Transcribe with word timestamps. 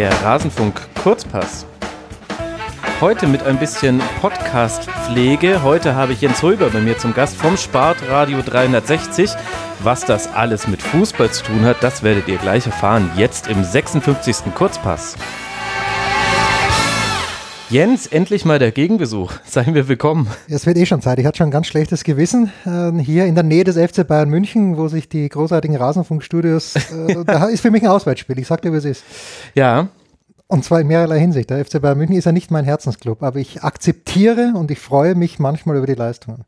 Der 0.00 0.12
Rasenfunk 0.22 0.80
Kurzpass. 1.02 1.66
Heute 3.02 3.26
mit 3.26 3.42
ein 3.42 3.58
bisschen 3.58 4.00
Podcast-Pflege. 4.22 5.62
Heute 5.62 5.94
habe 5.94 6.14
ich 6.14 6.22
Jens 6.22 6.42
Röber 6.42 6.70
bei 6.70 6.80
mir 6.80 6.96
zum 6.96 7.12
Gast 7.12 7.36
vom 7.36 7.58
Spartradio 7.58 8.40
360. 8.40 9.30
Was 9.80 10.06
das 10.06 10.32
alles 10.32 10.66
mit 10.68 10.80
Fußball 10.80 11.30
zu 11.30 11.44
tun 11.44 11.66
hat, 11.66 11.82
das 11.82 12.02
werdet 12.02 12.28
ihr 12.28 12.38
gleich 12.38 12.64
erfahren. 12.64 13.10
Jetzt 13.14 13.48
im 13.48 13.62
56. 13.62 14.54
Kurzpass. 14.54 15.16
Jens, 17.70 18.08
endlich 18.08 18.44
mal 18.44 18.58
der 18.58 18.72
Gegenbesuch. 18.72 19.32
Seien 19.44 19.76
wir 19.76 19.86
willkommen. 19.86 20.26
Es 20.48 20.66
wird 20.66 20.76
eh 20.76 20.86
schon 20.86 21.02
Zeit. 21.02 21.20
Ich 21.20 21.24
hatte 21.24 21.38
schon 21.38 21.48
ein 21.48 21.52
ganz 21.52 21.68
schlechtes 21.68 22.02
Gewissen. 22.02 22.50
Äh, 22.66 23.00
hier 23.00 23.26
in 23.26 23.36
der 23.36 23.44
Nähe 23.44 23.62
des 23.62 23.76
FC 23.76 24.04
Bayern 24.04 24.28
München, 24.28 24.76
wo 24.76 24.88
sich 24.88 25.08
die 25.08 25.28
großartigen 25.28 25.76
Rasenfunkstudios, 25.76 26.74
äh, 26.74 27.24
da 27.24 27.44
ist 27.44 27.60
für 27.60 27.70
mich 27.70 27.84
ein 27.84 27.88
Auswärtsspiel. 27.88 28.40
Ich 28.40 28.48
sag 28.48 28.60
dir, 28.62 28.72
wie 28.72 28.78
es 28.78 28.84
ist. 28.84 29.04
Ja, 29.54 29.86
Und 30.50 30.64
zwar 30.64 30.80
in 30.80 30.88
mehrerlei 30.88 31.20
Hinsicht. 31.20 31.48
Der 31.50 31.64
FC 31.64 31.80
Bayern 31.80 31.96
München 31.96 32.16
ist 32.16 32.24
ja 32.24 32.32
nicht 32.32 32.50
mein 32.50 32.64
Herzensclub, 32.64 33.22
aber 33.22 33.38
ich 33.38 33.62
akzeptiere 33.62 34.54
und 34.56 34.72
ich 34.72 34.80
freue 34.80 35.14
mich 35.14 35.38
manchmal 35.38 35.76
über 35.76 35.86
die 35.86 35.94
Leistungen. 35.94 36.44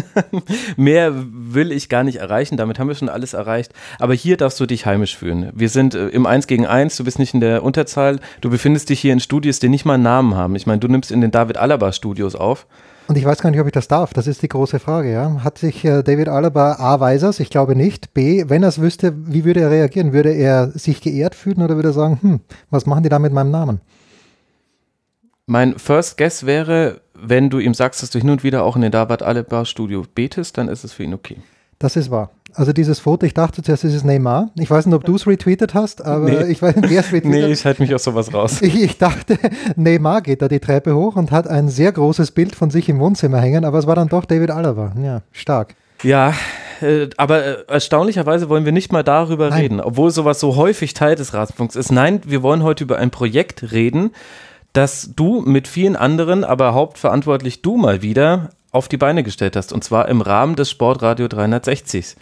mehr 0.76 1.14
will 1.14 1.72
ich 1.72 1.88
gar 1.88 2.04
nicht 2.04 2.16
erreichen. 2.16 2.58
Damit 2.58 2.78
haben 2.78 2.88
wir 2.88 2.94
schon 2.94 3.08
alles 3.08 3.32
erreicht. 3.32 3.72
Aber 3.98 4.12
hier 4.12 4.36
darfst 4.36 4.60
du 4.60 4.66
dich 4.66 4.84
heimisch 4.84 5.16
fühlen. 5.16 5.50
Wir 5.54 5.70
sind 5.70 5.94
äh, 5.94 6.08
im 6.08 6.26
1 6.26 6.48
gegen 6.48 6.66
1. 6.66 6.98
Du 6.98 7.04
bist 7.04 7.18
nicht 7.18 7.32
in 7.32 7.40
der 7.40 7.62
Unterzahl. 7.62 8.20
Du 8.42 8.50
befindest 8.50 8.90
dich 8.90 9.00
hier 9.00 9.14
in 9.14 9.20
Studios, 9.20 9.58
die 9.58 9.70
nicht 9.70 9.86
mal 9.86 9.94
einen 9.94 10.02
Namen 10.02 10.34
haben. 10.34 10.54
Ich 10.54 10.66
meine, 10.66 10.80
du 10.80 10.88
nimmst 10.88 11.10
in 11.10 11.22
den 11.22 11.30
David 11.30 11.56
Alaba 11.56 11.94
Studios 11.94 12.34
auf. 12.34 12.66
Und 13.10 13.16
ich 13.16 13.24
weiß 13.24 13.42
gar 13.42 13.50
nicht, 13.50 13.58
ob 13.58 13.66
ich 13.66 13.72
das 13.72 13.88
darf. 13.88 14.14
Das 14.14 14.28
ist 14.28 14.40
die 14.40 14.48
große 14.48 14.78
Frage. 14.78 15.10
Ja. 15.10 15.42
Hat 15.42 15.58
sich 15.58 15.84
äh, 15.84 16.04
David 16.04 16.28
Alaba 16.28 16.74
A. 16.74 17.00
weiß 17.00 17.24
er's? 17.24 17.40
Ich 17.40 17.50
glaube 17.50 17.74
nicht. 17.74 18.14
B. 18.14 18.44
Wenn 18.46 18.62
er 18.62 18.68
es 18.68 18.80
wüsste, 18.80 19.12
wie 19.26 19.44
würde 19.44 19.58
er 19.58 19.70
reagieren? 19.72 20.12
Würde 20.12 20.30
er 20.30 20.70
sich 20.70 21.00
geehrt 21.00 21.34
fühlen 21.34 21.60
oder 21.60 21.74
würde 21.74 21.88
er 21.88 21.92
sagen, 21.92 22.18
hm, 22.22 22.40
was 22.70 22.86
machen 22.86 23.02
die 23.02 23.08
da 23.08 23.18
mit 23.18 23.32
meinem 23.32 23.50
Namen? 23.50 23.80
Mein 25.46 25.76
First 25.76 26.18
Guess 26.18 26.46
wäre, 26.46 27.00
wenn 27.14 27.50
du 27.50 27.58
ihm 27.58 27.74
sagst, 27.74 28.00
dass 28.00 28.10
du 28.10 28.20
hin 28.20 28.30
und 28.30 28.44
wieder 28.44 28.62
auch 28.62 28.76
in 28.76 28.82
den 28.82 28.92
David 28.92 29.24
Alaba 29.24 29.64
Studio 29.64 30.04
betest, 30.14 30.56
dann 30.56 30.68
ist 30.68 30.84
es 30.84 30.92
für 30.92 31.02
ihn 31.02 31.12
okay. 31.12 31.38
Das 31.80 31.96
ist 31.96 32.12
wahr. 32.12 32.30
Also 32.54 32.72
dieses 32.72 32.98
Foto, 32.98 33.26
ich 33.26 33.34
dachte 33.34 33.62
zuerst, 33.62 33.84
es 33.84 33.94
ist 33.94 34.04
Neymar. 34.04 34.50
Ich 34.56 34.70
weiß 34.70 34.86
nicht, 34.86 34.94
ob 34.94 35.04
du 35.04 35.16
es 35.16 35.26
retweetet 35.26 35.74
hast, 35.74 36.04
aber 36.04 36.28
Nee. 36.30 36.50
ich 36.52 36.60
weiß 36.62 36.76
nicht, 36.76 36.90
wer 36.90 37.00
es 37.00 37.06
retweetet 37.12 37.30
Nee, 37.30 37.52
ich 37.52 37.64
halte 37.64 37.82
mich 37.82 37.94
aus 37.94 38.04
sowas 38.04 38.32
raus. 38.34 38.60
Ich, 38.62 38.80
ich 38.80 38.98
dachte, 38.98 39.38
Neymar 39.76 40.20
geht 40.22 40.42
da 40.42 40.48
die 40.48 40.60
Treppe 40.60 40.94
hoch 40.94 41.16
und 41.16 41.30
hat 41.30 41.48
ein 41.48 41.68
sehr 41.68 41.92
großes 41.92 42.30
Bild 42.32 42.54
von 42.54 42.70
sich 42.70 42.88
im 42.88 42.98
Wohnzimmer 43.00 43.38
hängen, 43.38 43.64
aber 43.64 43.78
es 43.78 43.86
war 43.86 43.94
dann 43.94 44.08
doch 44.08 44.24
David 44.24 44.50
Alaba. 44.50 44.92
Ja, 45.02 45.22
stark. 45.32 45.74
Ja, 46.02 46.32
äh, 46.80 47.08
aber 47.18 47.44
äh, 47.44 47.56
erstaunlicherweise 47.68 48.48
wollen 48.48 48.64
wir 48.64 48.72
nicht 48.72 48.90
mal 48.92 49.02
darüber 49.04 49.50
Nein. 49.50 49.60
reden, 49.60 49.80
obwohl 49.80 50.10
sowas 50.10 50.40
so 50.40 50.56
häufig 50.56 50.94
Teil 50.94 51.14
des 51.14 51.34
Rasenfunks 51.34 51.76
ist. 51.76 51.92
Nein, 51.92 52.20
wir 52.26 52.42
wollen 52.42 52.62
heute 52.62 52.84
über 52.84 52.96
ein 52.98 53.10
Projekt 53.10 53.72
reden, 53.72 54.10
das 54.72 55.10
du 55.14 55.40
mit 55.42 55.68
vielen 55.68 55.96
anderen, 55.96 56.42
aber 56.44 56.72
hauptverantwortlich 56.74 57.60
du 57.60 57.76
mal 57.76 58.02
wieder 58.02 58.50
auf 58.72 58.88
die 58.88 58.96
Beine 58.96 59.22
gestellt 59.22 59.56
hast, 59.56 59.72
und 59.72 59.84
zwar 59.84 60.08
im 60.08 60.20
Rahmen 60.20 60.56
des 60.56 60.70
Sportradio 60.70 61.28
360. 61.28 62.16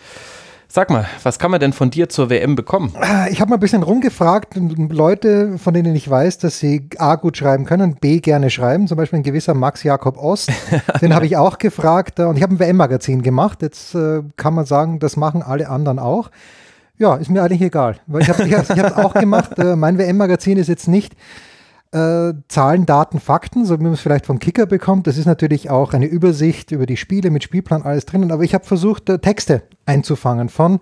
Sag 0.71 0.91
mal, 0.91 1.07
was 1.23 1.39
kann 1.39 1.51
man 1.51 1.61
denn 1.61 1.73
von 1.73 1.89
dir 1.89 2.11
zur 2.11 2.29
WM 2.29 2.55
bekommen? 2.55 2.93
Ich 3.31 3.41
habe 3.41 3.49
mal 3.49 3.57
ein 3.57 3.61
bisschen 3.61 3.83
rumgefragt, 3.83 4.55
und 4.55 4.93
Leute, 4.93 5.57
von 5.57 5.73
denen 5.73 5.97
ich 5.97 6.11
weiß, 6.11 6.37
dass 6.39 6.59
sie 6.59 6.91
A 6.99 7.15
gut 7.15 7.39
schreiben 7.39 7.65
können, 7.65 7.95
B 7.95 8.21
gerne 8.21 8.51
schreiben, 8.51 8.87
zum 8.87 8.99
Beispiel 8.99 9.21
ein 9.21 9.23
gewisser 9.23 9.55
Max 9.55 9.83
Jakob 9.83 10.19
Ost, 10.19 10.53
den 11.01 11.15
habe 11.15 11.25
ich 11.25 11.39
auch 11.39 11.57
gefragt 11.57 12.19
äh, 12.19 12.25
und 12.25 12.37
ich 12.37 12.43
habe 12.43 12.55
ein 12.55 12.59
WM-Magazin 12.59 13.23
gemacht. 13.23 13.63
Jetzt 13.63 13.95
äh, 13.95 14.23
kann 14.37 14.53
man 14.53 14.67
sagen, 14.67 14.99
das 14.99 15.17
machen 15.17 15.43
alle 15.43 15.71
anderen 15.71 15.99
auch. 15.99 16.31
Ja, 16.99 17.15
ist 17.15 17.31
mir 17.31 17.43
eigentlich 17.43 17.63
egal, 17.63 17.97
weil 18.07 18.23
ich 18.23 18.29
habe 18.29 18.43
es 18.43 18.97
auch 18.97 19.15
gemacht. 19.15 19.59
Äh, 19.59 19.75
mein 19.75 19.97
WM-Magazin 19.97 20.59
ist 20.59 20.69
jetzt 20.69 20.87
nicht 20.87 21.15
äh, 21.93 22.35
Zahlen, 22.49 22.87
Daten, 22.87 23.21
Fakten, 23.21 23.65
so 23.65 23.79
wie 23.79 23.85
man 23.85 23.93
es 23.93 24.01
vielleicht 24.01 24.27
vom 24.27 24.39
Kicker 24.39 24.67
bekommt. 24.67 25.07
Das 25.07 25.17
ist 25.17 25.27
natürlich 25.27 25.71
auch 25.71 25.93
eine 25.93 26.07
Übersicht 26.07 26.71
über 26.71 26.87
die 26.87 26.97
Spiele 26.97 27.31
mit 27.31 27.43
Spielplan, 27.43 27.83
alles 27.83 28.07
drinnen. 28.07 28.31
Aber 28.31 28.43
ich 28.43 28.55
habe 28.55 28.65
versucht, 28.65 29.09
äh, 29.09 29.19
Texte 29.19 29.63
einzufangen 29.87 30.49
von 30.49 30.81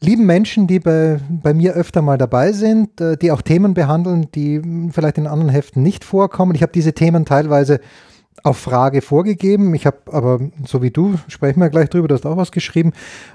lieben 0.00 0.26
Menschen, 0.26 0.66
die 0.66 0.80
bei, 0.80 1.20
bei 1.28 1.52
mir 1.52 1.74
öfter 1.74 2.02
mal 2.02 2.18
dabei 2.18 2.52
sind, 2.52 3.00
äh, 3.00 3.16
die 3.16 3.30
auch 3.32 3.42
Themen 3.42 3.74
behandeln, 3.74 4.28
die 4.34 4.58
mh, 4.58 4.92
vielleicht 4.92 5.18
in 5.18 5.26
anderen 5.26 5.50
Heften 5.50 5.82
nicht 5.82 6.04
vorkommen. 6.04 6.54
Ich 6.54 6.62
habe 6.62 6.72
diese 6.72 6.94
Themen 6.94 7.24
teilweise 7.24 7.80
auf 8.42 8.58
Frage 8.58 9.02
vorgegeben. 9.02 9.74
Ich 9.74 9.86
habe 9.86 9.98
aber, 10.06 10.40
so 10.66 10.82
wie 10.82 10.90
du, 10.90 11.14
sprechen 11.28 11.60
wir 11.60 11.70
gleich 11.70 11.88
drüber, 11.88 12.08
du 12.08 12.14
hast 12.14 12.26
auch 12.26 12.36
was 12.36 12.52
geschrieben, 12.52 12.92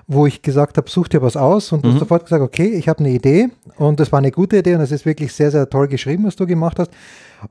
wo 0.08 0.26
ich 0.26 0.42
gesagt 0.42 0.78
habe, 0.78 0.90
such 0.90 1.08
dir 1.10 1.22
was 1.22 1.38
aus 1.38 1.72
und 1.72 1.86
du 1.86 1.92
hast 1.92 2.00
sofort 2.00 2.24
gesagt, 2.24 2.42
okay, 2.42 2.70
ich 2.70 2.90
habe 2.90 3.00
eine 3.00 3.10
Idee 3.10 3.50
und 3.78 4.00
das 4.00 4.12
war 4.12 4.20
eine 4.20 4.32
gute 4.32 4.58
Idee 4.58 4.76
und 4.76 4.82
es 4.82 4.92
ist 4.92 5.06
wirklich 5.06 5.34
sehr, 5.34 5.52
sehr 5.52 5.70
toll 5.70 5.88
geschrieben, 5.88 6.26
was 6.26 6.36
du 6.36 6.46
gemacht 6.46 6.80
hast. 6.80 6.92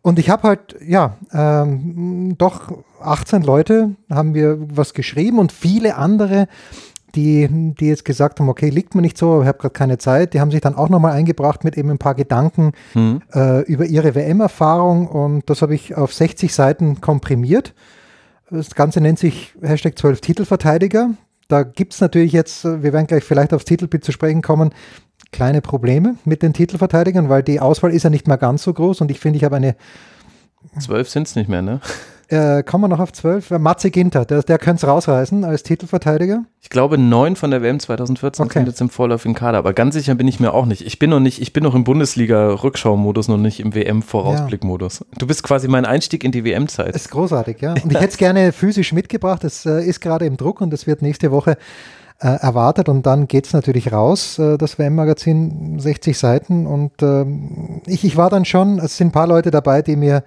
Und 0.02 0.18
ich 0.18 0.30
habe 0.30 0.48
halt, 0.48 0.76
ja, 0.84 1.16
ähm, 1.32 2.34
doch 2.38 2.72
18 3.00 3.42
Leute 3.42 3.94
haben 4.10 4.32
mir 4.32 4.58
was 4.58 4.94
geschrieben 4.94 5.38
und 5.38 5.52
viele 5.52 5.96
andere, 5.96 6.48
die, 7.14 7.48
die 7.50 7.86
jetzt 7.86 8.04
gesagt 8.04 8.40
haben, 8.40 8.48
okay, 8.48 8.70
liegt 8.70 8.94
mir 8.94 9.02
nicht 9.02 9.18
so, 9.18 9.34
aber 9.34 9.42
ich 9.42 9.48
habe 9.48 9.58
gerade 9.58 9.72
keine 9.72 9.98
Zeit, 9.98 10.34
die 10.34 10.40
haben 10.40 10.50
sich 10.50 10.60
dann 10.60 10.74
auch 10.74 10.88
nochmal 10.88 11.12
eingebracht 11.12 11.64
mit 11.64 11.76
eben 11.76 11.90
ein 11.90 11.98
paar 11.98 12.14
Gedanken 12.14 12.72
äh, 13.34 13.62
über 13.62 13.86
ihre 13.86 14.14
WM-Erfahrung 14.14 15.06
und 15.06 15.48
das 15.48 15.62
habe 15.62 15.74
ich 15.74 15.94
auf 15.94 16.12
60 16.12 16.52
Seiten 16.54 17.00
komprimiert. 17.00 17.74
Das 18.50 18.74
Ganze 18.74 19.00
nennt 19.00 19.18
sich 19.18 19.54
Hashtag 19.62 19.98
12 19.98 20.20
Titelverteidiger. 20.20 21.10
Da 21.48 21.62
gibt 21.62 21.94
es 21.94 22.00
natürlich 22.00 22.32
jetzt, 22.32 22.64
äh, 22.64 22.82
wir 22.82 22.92
werden 22.92 23.06
gleich 23.06 23.24
vielleicht 23.24 23.52
aufs 23.52 23.64
Titelbild 23.64 24.04
zu 24.04 24.12
sprechen 24.12 24.42
kommen, 24.42 24.70
kleine 25.32 25.60
Probleme 25.60 26.16
mit 26.24 26.42
den 26.42 26.52
Titelverteidigern, 26.52 27.28
weil 27.28 27.42
die 27.42 27.60
Auswahl 27.60 27.92
ist 27.92 28.04
ja 28.04 28.10
nicht 28.10 28.28
mehr 28.28 28.38
ganz 28.38 28.62
so 28.62 28.72
groß 28.72 29.00
und 29.00 29.10
ich 29.10 29.20
finde, 29.20 29.38
ich 29.38 29.44
habe 29.44 29.56
eine, 29.56 29.76
Zwölf 30.78 31.08
sind 31.08 31.26
es 31.26 31.36
nicht 31.36 31.48
mehr, 31.48 31.62
ne? 31.62 31.80
Äh, 32.28 32.62
kommen 32.62 32.84
wir 32.84 32.88
noch 32.88 33.00
auf 33.00 33.12
12? 33.12 33.50
Äh, 33.50 33.58
Matze 33.58 33.90
Ginter, 33.90 34.24
der, 34.24 34.42
der 34.42 34.58
könnte 34.58 34.86
es 34.86 34.88
rausreißen 34.90 35.44
als 35.44 35.62
Titelverteidiger. 35.62 36.44
Ich 36.60 36.70
glaube, 36.70 36.96
neun 36.98 37.36
von 37.36 37.50
der 37.50 37.62
WM 37.62 37.78
2014 37.78 38.44
Okay. 38.44 38.58
sind 38.60 38.68
jetzt 38.68 38.80
im 38.80 38.88
Vorlauf 38.88 39.24
in 39.24 39.34
Kader, 39.34 39.58
aber 39.58 39.72
ganz 39.72 39.94
sicher 39.94 40.14
bin 40.14 40.26
ich 40.28 40.40
mir 40.40 40.52
auch 40.54 40.66
nicht. 40.66 40.86
Ich 40.86 40.98
bin 40.98 41.10
noch 41.10 41.20
nicht, 41.20 41.40
ich 41.40 41.52
bin 41.52 41.62
noch 41.62 41.74
im 41.74 41.84
Bundesliga-Rückschau-Modus, 41.84 43.28
noch 43.28 43.36
nicht 43.36 43.60
im 43.60 43.74
WM-Vorausblick-Modus. 43.74 45.04
Du 45.18 45.26
bist 45.26 45.42
quasi 45.42 45.68
mein 45.68 45.84
Einstieg 45.84 46.24
in 46.24 46.32
die 46.32 46.44
WM-Zeit. 46.44 46.94
Ist 46.94 47.10
großartig, 47.10 47.60
ja. 47.60 47.72
Und 47.72 47.92
ich 47.92 47.98
hätte 47.98 48.08
es 48.08 48.16
gerne 48.16 48.52
physisch 48.52 48.92
mitgebracht. 48.92 49.44
Es 49.44 49.66
äh, 49.66 49.84
ist 49.84 50.00
gerade 50.00 50.26
im 50.26 50.36
Druck 50.36 50.60
und 50.60 50.72
es 50.72 50.86
wird 50.86 51.02
nächste 51.02 51.30
Woche 51.30 51.56
äh, 52.20 52.28
erwartet. 52.28 52.88
Und 52.88 53.06
dann 53.06 53.28
geht 53.28 53.46
es 53.46 53.52
natürlich 53.52 53.92
raus, 53.92 54.38
äh, 54.38 54.56
das 54.56 54.78
WM-Magazin, 54.78 55.78
60 55.78 56.16
Seiten. 56.18 56.66
Und 56.66 56.92
ähm, 57.02 57.82
ich, 57.86 58.04
ich 58.04 58.16
war 58.16 58.30
dann 58.30 58.44
schon, 58.44 58.78
es 58.78 58.96
sind 58.96 59.08
ein 59.08 59.12
paar 59.12 59.26
Leute 59.26 59.50
dabei, 59.50 59.82
die 59.82 59.96
mir 59.96 60.24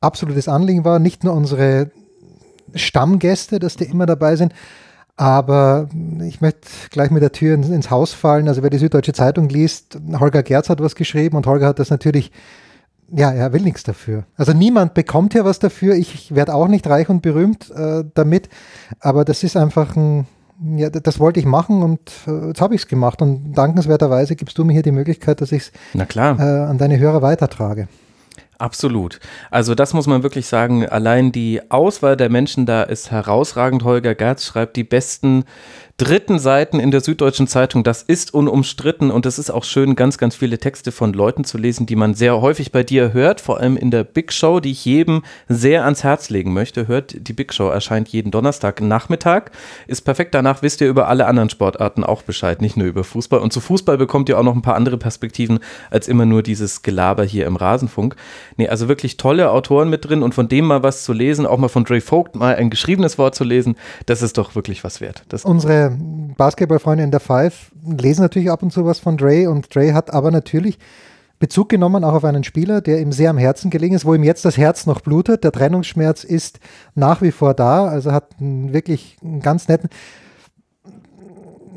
absolutes 0.00 0.48
Anliegen 0.48 0.84
war. 0.84 0.98
Nicht 0.98 1.24
nur 1.24 1.34
unsere 1.34 1.90
Stammgäste, 2.74 3.58
dass 3.58 3.76
die 3.76 3.84
immer 3.84 4.06
dabei 4.06 4.36
sind. 4.36 4.52
Aber 5.16 5.88
ich 6.22 6.40
möchte 6.40 6.68
gleich 6.90 7.10
mit 7.10 7.22
der 7.22 7.32
Tür 7.32 7.54
ins, 7.54 7.90
Haus 7.90 8.14
fallen. 8.14 8.48
Also 8.48 8.62
wer 8.62 8.70
die 8.70 8.78
Süddeutsche 8.78 9.12
Zeitung 9.12 9.48
liest, 9.50 9.98
Holger 10.18 10.42
Gerz 10.42 10.70
hat 10.70 10.80
was 10.80 10.94
geschrieben 10.94 11.36
und 11.36 11.46
Holger 11.46 11.66
hat 11.66 11.78
das 11.78 11.90
natürlich 11.90 12.32
ja, 13.12 13.32
er 13.32 13.52
will 13.52 13.62
nichts 13.62 13.82
dafür. 13.82 14.24
Also 14.36 14.52
niemand 14.52 14.94
bekommt 14.94 15.34
ja 15.34 15.44
was 15.44 15.58
dafür. 15.58 15.94
Ich 15.94 16.34
werde 16.34 16.54
auch 16.54 16.68
nicht 16.68 16.88
reich 16.88 17.08
und 17.08 17.22
berühmt 17.22 17.70
äh, 17.70 18.04
damit. 18.14 18.48
Aber 19.00 19.24
das 19.24 19.42
ist 19.42 19.56
einfach 19.56 19.96
ein, 19.96 20.26
ja, 20.76 20.90
das 20.90 21.18
wollte 21.18 21.40
ich 21.40 21.46
machen 21.46 21.82
und 21.82 22.00
äh, 22.26 22.48
jetzt 22.48 22.60
habe 22.60 22.74
ich 22.74 22.82
es 22.82 22.88
gemacht. 22.88 23.20
Und 23.20 23.52
dankenswerterweise 23.54 24.36
gibst 24.36 24.56
du 24.58 24.64
mir 24.64 24.74
hier 24.74 24.82
die 24.82 24.92
Möglichkeit, 24.92 25.40
dass 25.40 25.52
ich 25.52 25.62
es 25.62 25.72
äh, 26.38 26.42
an 26.42 26.78
deine 26.78 26.98
Hörer 26.98 27.20
weitertrage. 27.20 27.88
Absolut. 28.60 29.20
Also 29.50 29.74
das 29.74 29.94
muss 29.94 30.06
man 30.06 30.22
wirklich 30.22 30.46
sagen. 30.46 30.86
Allein 30.86 31.32
die 31.32 31.62
Auswahl 31.70 32.14
der 32.16 32.28
Menschen 32.28 32.66
da 32.66 32.82
ist 32.82 33.10
herausragend. 33.10 33.84
Holger 33.84 34.14
Gerz 34.14 34.44
schreibt 34.44 34.76
die 34.76 34.84
besten 34.84 35.44
dritten 36.00 36.38
Seiten 36.38 36.80
in 36.80 36.90
der 36.90 37.02
Süddeutschen 37.02 37.46
Zeitung. 37.46 37.84
Das 37.84 38.00
ist 38.00 38.32
unumstritten 38.32 39.10
und 39.10 39.26
es 39.26 39.38
ist 39.38 39.50
auch 39.50 39.64
schön, 39.64 39.96
ganz, 39.96 40.16
ganz 40.16 40.34
viele 40.34 40.56
Texte 40.56 40.92
von 40.92 41.12
Leuten 41.12 41.44
zu 41.44 41.58
lesen, 41.58 41.84
die 41.84 41.94
man 41.94 42.14
sehr 42.14 42.40
häufig 42.40 42.72
bei 42.72 42.82
dir 42.82 43.12
hört, 43.12 43.42
vor 43.42 43.60
allem 43.60 43.76
in 43.76 43.90
der 43.90 44.04
Big 44.04 44.32
Show, 44.32 44.60
die 44.60 44.70
ich 44.70 44.86
jedem 44.86 45.22
sehr 45.46 45.84
ans 45.84 46.02
Herz 46.02 46.30
legen 46.30 46.54
möchte. 46.54 46.88
Hört, 46.88 47.28
die 47.28 47.34
Big 47.34 47.52
Show 47.52 47.68
erscheint 47.68 48.08
jeden 48.08 48.30
Donnerstag 48.30 48.80
Nachmittag. 48.80 49.50
Ist 49.88 50.00
perfekt. 50.00 50.34
Danach 50.34 50.62
wisst 50.62 50.80
ihr 50.80 50.88
über 50.88 51.06
alle 51.06 51.26
anderen 51.26 51.50
Sportarten 51.50 52.02
auch 52.02 52.22
Bescheid, 52.22 52.62
nicht 52.62 52.78
nur 52.78 52.86
über 52.86 53.04
Fußball. 53.04 53.40
Und 53.40 53.52
zu 53.52 53.60
Fußball 53.60 53.98
bekommt 53.98 54.30
ihr 54.30 54.38
auch 54.38 54.42
noch 54.42 54.54
ein 54.54 54.62
paar 54.62 54.76
andere 54.76 54.96
Perspektiven 54.96 55.58
als 55.90 56.08
immer 56.08 56.24
nur 56.24 56.42
dieses 56.42 56.80
Gelaber 56.80 57.24
hier 57.24 57.44
im 57.44 57.56
Rasenfunk. 57.56 58.16
Nee, 58.56 58.68
also 58.68 58.88
wirklich 58.88 59.18
tolle 59.18 59.50
Autoren 59.50 59.90
mit 59.90 60.08
drin 60.08 60.22
und 60.22 60.34
von 60.34 60.48
dem 60.48 60.64
mal 60.64 60.82
was 60.82 61.04
zu 61.04 61.12
lesen, 61.12 61.44
auch 61.44 61.58
mal 61.58 61.68
von 61.68 61.84
Dre 61.84 62.00
Vogt 62.00 62.36
mal 62.36 62.54
ein 62.54 62.70
geschriebenes 62.70 63.18
Wort 63.18 63.34
zu 63.34 63.44
lesen, 63.44 63.76
das 64.06 64.22
ist 64.22 64.38
doch 64.38 64.54
wirklich 64.54 64.82
was 64.82 65.02
wert. 65.02 65.24
Das, 65.28 65.44
Unsere 65.44 65.89
Basketballfreunde 66.36 67.04
in 67.04 67.10
der 67.10 67.20
Five 67.20 67.72
lesen 67.84 68.22
natürlich 68.22 68.50
ab 68.50 68.62
und 68.62 68.72
zu 68.72 68.84
was 68.84 68.98
von 68.98 69.16
Dre 69.16 69.50
und 69.50 69.74
Dre 69.74 69.94
hat 69.94 70.12
aber 70.12 70.30
natürlich 70.30 70.78
Bezug 71.40 71.70
genommen 71.70 72.04
auch 72.04 72.12
auf 72.12 72.24
einen 72.24 72.44
Spieler, 72.44 72.82
der 72.82 73.00
ihm 73.00 73.12
sehr 73.12 73.30
am 73.30 73.38
Herzen 73.38 73.70
gelegen 73.70 73.94
ist, 73.94 74.04
wo 74.04 74.14
ihm 74.14 74.24
jetzt 74.24 74.44
das 74.44 74.58
Herz 74.58 74.84
noch 74.84 75.00
blutet. 75.00 75.42
Der 75.42 75.52
Trennungsschmerz 75.52 76.22
ist 76.22 76.60
nach 76.94 77.22
wie 77.22 77.32
vor 77.32 77.54
da, 77.54 77.86
also 77.86 78.12
hat 78.12 78.38
einen 78.38 78.74
wirklich 78.74 79.16
einen 79.22 79.40
ganz 79.40 79.66
netten. 79.66 79.88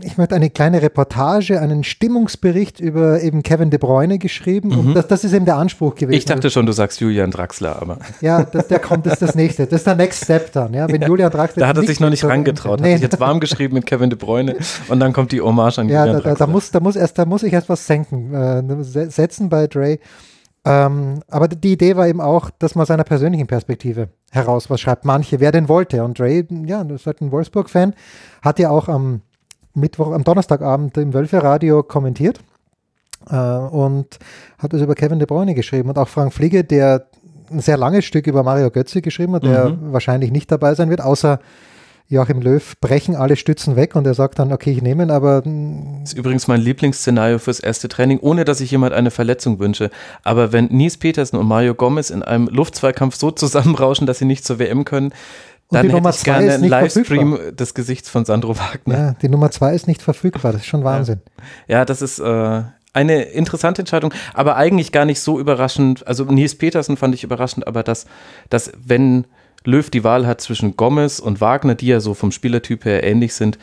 Ich 0.01 0.17
möchte 0.17 0.35
eine 0.35 0.49
kleine 0.49 0.81
Reportage, 0.81 1.59
einen 1.59 1.83
Stimmungsbericht 1.83 2.79
über 2.79 3.21
eben 3.21 3.43
Kevin 3.43 3.69
De 3.69 3.79
Bruyne 3.79 4.17
geschrieben. 4.17 4.69
Mhm. 4.69 4.79
Und 4.79 4.93
das, 4.95 5.07
das, 5.07 5.23
ist 5.23 5.33
eben 5.33 5.45
der 5.45 5.57
Anspruch 5.57 5.95
gewesen. 5.95 6.17
Ich 6.17 6.25
dachte 6.25 6.49
schon, 6.49 6.65
du 6.65 6.71
sagst 6.71 6.99
Julian 6.99 7.31
Draxler, 7.31 7.81
aber. 7.81 7.99
Ja, 8.21 8.43
das, 8.43 8.67
der 8.67 8.79
kommt, 8.79 9.05
das 9.05 9.13
ist 9.13 9.21
das 9.21 9.35
nächste. 9.35 9.65
Das 9.65 9.81
ist 9.81 9.87
der 9.87 9.95
Next 9.95 10.23
Step 10.23 10.51
dann. 10.51 10.73
Ja, 10.73 10.87
wenn 10.87 11.01
ja, 11.01 11.07
Julian 11.07 11.31
Draxler. 11.31 11.61
Da 11.61 11.67
hat 11.67 11.77
er 11.77 11.83
sich 11.83 11.99
noch 11.99 12.09
nicht 12.09 12.23
rangetraut. 12.23 12.81
Nee. 12.81 12.93
Hat 12.93 12.99
sich 12.99 13.03
jetzt 13.03 13.19
warm 13.19 13.39
geschrieben 13.39 13.75
mit 13.75 13.85
Kevin 13.85 14.09
De 14.09 14.17
Bruyne 14.17 14.55
und 14.87 14.99
dann 14.99 15.13
kommt 15.13 15.31
die 15.31 15.41
Hommage 15.41 15.79
an 15.79 15.89
ja, 15.89 16.05
Julian 16.05 16.17
da, 16.17 16.23
Draxler. 16.23 16.45
Da, 16.45 16.51
muss, 16.51 16.71
da, 16.71 16.79
muss 16.79 16.95
erst, 16.95 17.17
da 17.17 17.25
muss 17.25 17.43
ich 17.43 17.53
erst 17.53 17.69
was 17.69 17.85
senken, 17.85 18.33
äh, 18.33 18.83
setzen 18.83 19.49
bei 19.49 19.67
Dre. 19.67 19.99
Ähm, 20.65 21.21
aber 21.27 21.49
die 21.49 21.73
Idee 21.73 21.97
war 21.97 22.07
eben 22.07 22.21
auch, 22.21 22.49
dass 22.57 22.75
man 22.75 22.85
seiner 22.85 23.03
persönlichen 23.03 23.47
Perspektive 23.47 24.09
heraus 24.31 24.69
was 24.69 24.79
schreibt. 24.79 25.03
Manche, 25.03 25.39
wer 25.39 25.51
denn 25.51 25.67
wollte. 25.67 26.03
Und 26.03 26.17
Dre, 26.17 26.45
ja, 26.65 26.83
das 26.83 27.01
ist 27.01 27.07
halt 27.07 27.21
ein 27.21 27.31
Wolfsburg-Fan, 27.31 27.93
hat 28.41 28.59
ja 28.59 28.69
auch 28.69 28.87
am 28.87 29.21
Mittwoch, 29.73 30.11
am 30.11 30.23
Donnerstagabend 30.23 30.97
im 30.97 31.13
Wölfe-Radio 31.13 31.83
kommentiert 31.83 32.39
äh, 33.29 33.35
und 33.35 34.19
hat 34.57 34.73
das 34.73 34.81
über 34.81 34.95
Kevin 34.95 35.19
De 35.19 35.27
Bruyne 35.27 35.55
geschrieben. 35.55 35.89
Und 35.89 35.97
auch 35.97 36.07
Frank 36.07 36.33
Fliege, 36.33 36.63
der 36.63 37.07
ein 37.51 37.59
sehr 37.59 37.77
langes 37.77 38.05
Stück 38.05 38.27
über 38.27 38.43
Mario 38.43 38.71
Götze 38.71 39.01
geschrieben 39.01 39.33
hat, 39.33 39.43
der 39.43 39.69
mhm. 39.69 39.93
wahrscheinlich 39.93 40.31
nicht 40.31 40.51
dabei 40.51 40.75
sein 40.75 40.89
wird, 40.89 41.01
außer 41.01 41.39
Joachim 42.09 42.41
Löw 42.41 42.79
brechen 42.79 43.15
alle 43.15 43.35
Stützen 43.35 43.75
weg 43.75 43.95
und 43.95 44.05
er 44.05 44.13
sagt 44.13 44.37
dann, 44.37 44.51
okay, 44.51 44.71
ich 44.71 44.81
nehme 44.81 45.03
ihn, 45.03 45.09
aber. 45.09 45.41
Das 45.41 46.11
ist 46.11 46.17
übrigens 46.17 46.47
mein 46.47 46.61
Lieblingsszenario 46.61 47.39
fürs 47.39 47.59
erste 47.59 47.87
Training, 47.87 48.19
ohne 48.19 48.45
dass 48.45 48.61
ich 48.61 48.69
jemand 48.71 48.93
eine 48.93 49.09
Verletzung 49.09 49.59
wünsche. 49.59 49.89
Aber 50.23 50.51
wenn 50.51 50.65
Nies 50.65 50.97
Petersen 50.97 51.37
und 51.37 51.47
Mario 51.47 51.73
Gomez 51.73 52.09
in 52.09 52.21
einem 52.21 52.47
Luftzweikampf 52.47 53.15
so 53.15 53.31
zusammenrauschen, 53.31 54.05
dass 54.05 54.19
sie 54.19 54.25
nicht 54.25 54.45
zur 54.45 54.59
WM 54.59 54.85
können, 54.85 55.13
und 55.73 55.89
dann 55.91 56.03
hätte 56.03 56.09
ich 56.17 56.23
gerne 56.23 56.53
einen 56.53 56.63
Livestream 56.63 57.29
verfügbar. 57.31 57.51
des 57.53 57.73
Gesichts 57.73 58.09
von 58.09 58.25
Sandro 58.25 58.57
Wagner. 58.57 58.97
Ja, 58.97 59.15
die 59.21 59.29
Nummer 59.29 59.51
zwei 59.51 59.73
ist 59.73 59.87
nicht 59.87 60.01
verfügbar, 60.01 60.51
das 60.51 60.61
ist 60.61 60.67
schon 60.67 60.83
Wahnsinn. 60.83 61.21
Ja, 61.67 61.79
ja 61.79 61.85
das 61.85 62.01
ist 62.01 62.19
äh, 62.19 62.61
eine 62.93 63.23
interessante 63.23 63.81
Entscheidung, 63.81 64.13
aber 64.33 64.55
eigentlich 64.55 64.91
gar 64.91 65.05
nicht 65.05 65.19
so 65.19 65.39
überraschend. 65.39 66.05
Also 66.07 66.25
Nies 66.25 66.55
Petersen 66.55 66.97
fand 66.97 67.15
ich 67.15 67.23
überraschend, 67.23 67.67
aber 67.67 67.83
dass, 67.83 68.05
dass 68.49 68.71
wenn 68.83 69.25
Löw 69.65 69.89
die 69.89 70.03
Wahl 70.03 70.27
hat 70.27 70.41
zwischen 70.41 70.77
Gomez 70.77 71.19
und 71.19 71.41
Wagner, 71.41 71.75
die 71.75 71.87
ja 71.87 71.99
so 71.99 72.13
vom 72.13 72.31
Spielertyp 72.31 72.85
her 72.85 73.03
ähnlich 73.03 73.33
sind, 73.33 73.57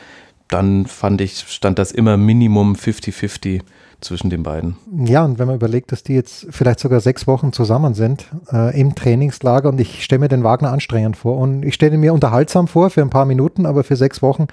dann 0.48 0.86
fand 0.86 1.20
ich, 1.20 1.44
stand 1.48 1.78
das 1.78 1.92
immer 1.92 2.16
Minimum 2.16 2.74
50-50 2.74 3.62
zwischen 4.00 4.30
den 4.30 4.42
beiden. 4.42 4.76
Ja, 5.04 5.24
und 5.24 5.38
wenn 5.38 5.46
man 5.46 5.56
überlegt, 5.56 5.92
dass 5.92 6.02
die 6.02 6.14
jetzt 6.14 6.46
vielleicht 6.50 6.80
sogar 6.80 7.00
sechs 7.00 7.26
Wochen 7.26 7.52
zusammen 7.52 7.94
sind 7.94 8.26
äh, 8.52 8.78
im 8.78 8.94
Trainingslager 8.94 9.68
und 9.68 9.80
ich 9.80 10.04
stelle 10.04 10.20
mir 10.20 10.28
den 10.28 10.44
Wagner 10.44 10.72
anstrengend 10.72 11.16
vor 11.16 11.38
und 11.38 11.64
ich 11.64 11.74
stelle 11.74 11.96
mir 11.98 12.12
unterhaltsam 12.14 12.68
vor 12.68 12.90
für 12.90 13.02
ein 13.02 13.10
paar 13.10 13.26
Minuten, 13.26 13.66
aber 13.66 13.84
für 13.84 13.96
sechs 13.96 14.22
Wochen 14.22 14.46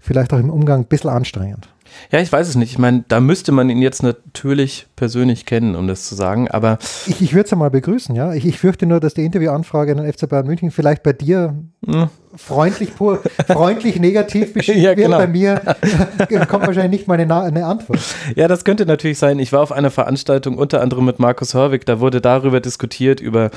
vielleicht 0.00 0.32
auch 0.32 0.38
im 0.38 0.50
Umgang 0.50 0.80
ein 0.80 0.86
bisschen 0.86 1.10
anstrengend. 1.10 1.68
Ja, 2.10 2.20
ich 2.20 2.30
weiß 2.30 2.48
es 2.48 2.54
nicht. 2.54 2.70
Ich 2.70 2.78
meine, 2.78 3.04
da 3.08 3.20
müsste 3.20 3.52
man 3.52 3.70
ihn 3.70 3.82
jetzt 3.82 4.02
natürlich 4.02 4.86
persönlich 4.96 5.46
kennen, 5.46 5.74
um 5.74 5.88
das 5.88 6.06
zu 6.06 6.14
sagen, 6.14 6.48
aber. 6.48 6.78
Ich, 7.06 7.20
ich 7.20 7.32
würde 7.32 7.44
es 7.44 7.50
ja 7.50 7.56
mal 7.56 7.70
begrüßen, 7.70 8.14
ja. 8.14 8.32
Ich, 8.34 8.46
ich 8.46 8.58
fürchte 8.58 8.86
nur, 8.86 9.00
dass 9.00 9.14
die 9.14 9.24
Interviewanfrage 9.24 9.92
an 9.92 9.98
den 9.98 10.12
FC 10.12 10.28
Bayern 10.28 10.46
München 10.46 10.70
vielleicht 10.70 11.02
bei 11.02 11.12
dir 11.12 11.54
hm. 11.84 12.08
Freundlich, 12.38 12.94
pur, 12.94 13.22
freundlich 13.46 13.98
negativ 13.98 14.52
beschrieben 14.52 14.80
ja, 14.80 14.94
genau. 14.94 15.18
wird. 15.18 15.64
Bei 15.66 16.26
mir 16.30 16.46
kommt 16.48 16.66
wahrscheinlich 16.66 17.00
nicht 17.00 17.08
mal 17.08 17.18
eine, 17.18 17.42
eine, 17.42 17.66
Antwort. 17.66 17.98
Ja, 18.36 18.48
das 18.48 18.64
könnte 18.64 18.86
natürlich 18.86 19.18
sein. 19.18 19.38
Ich 19.38 19.52
war 19.52 19.60
auf 19.60 19.72
einer 19.72 19.90
Veranstaltung 19.90 20.56
unter 20.56 20.80
anderem 20.80 21.04
mit 21.04 21.18
Markus 21.18 21.54
Hörwig, 21.54 21.84
da 21.84 22.00
wurde 22.00 22.20
darüber 22.20 22.60
diskutiert, 22.60 23.20
über 23.20 23.50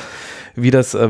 wie 0.55 0.71
das 0.71 0.93
äh, 0.93 1.07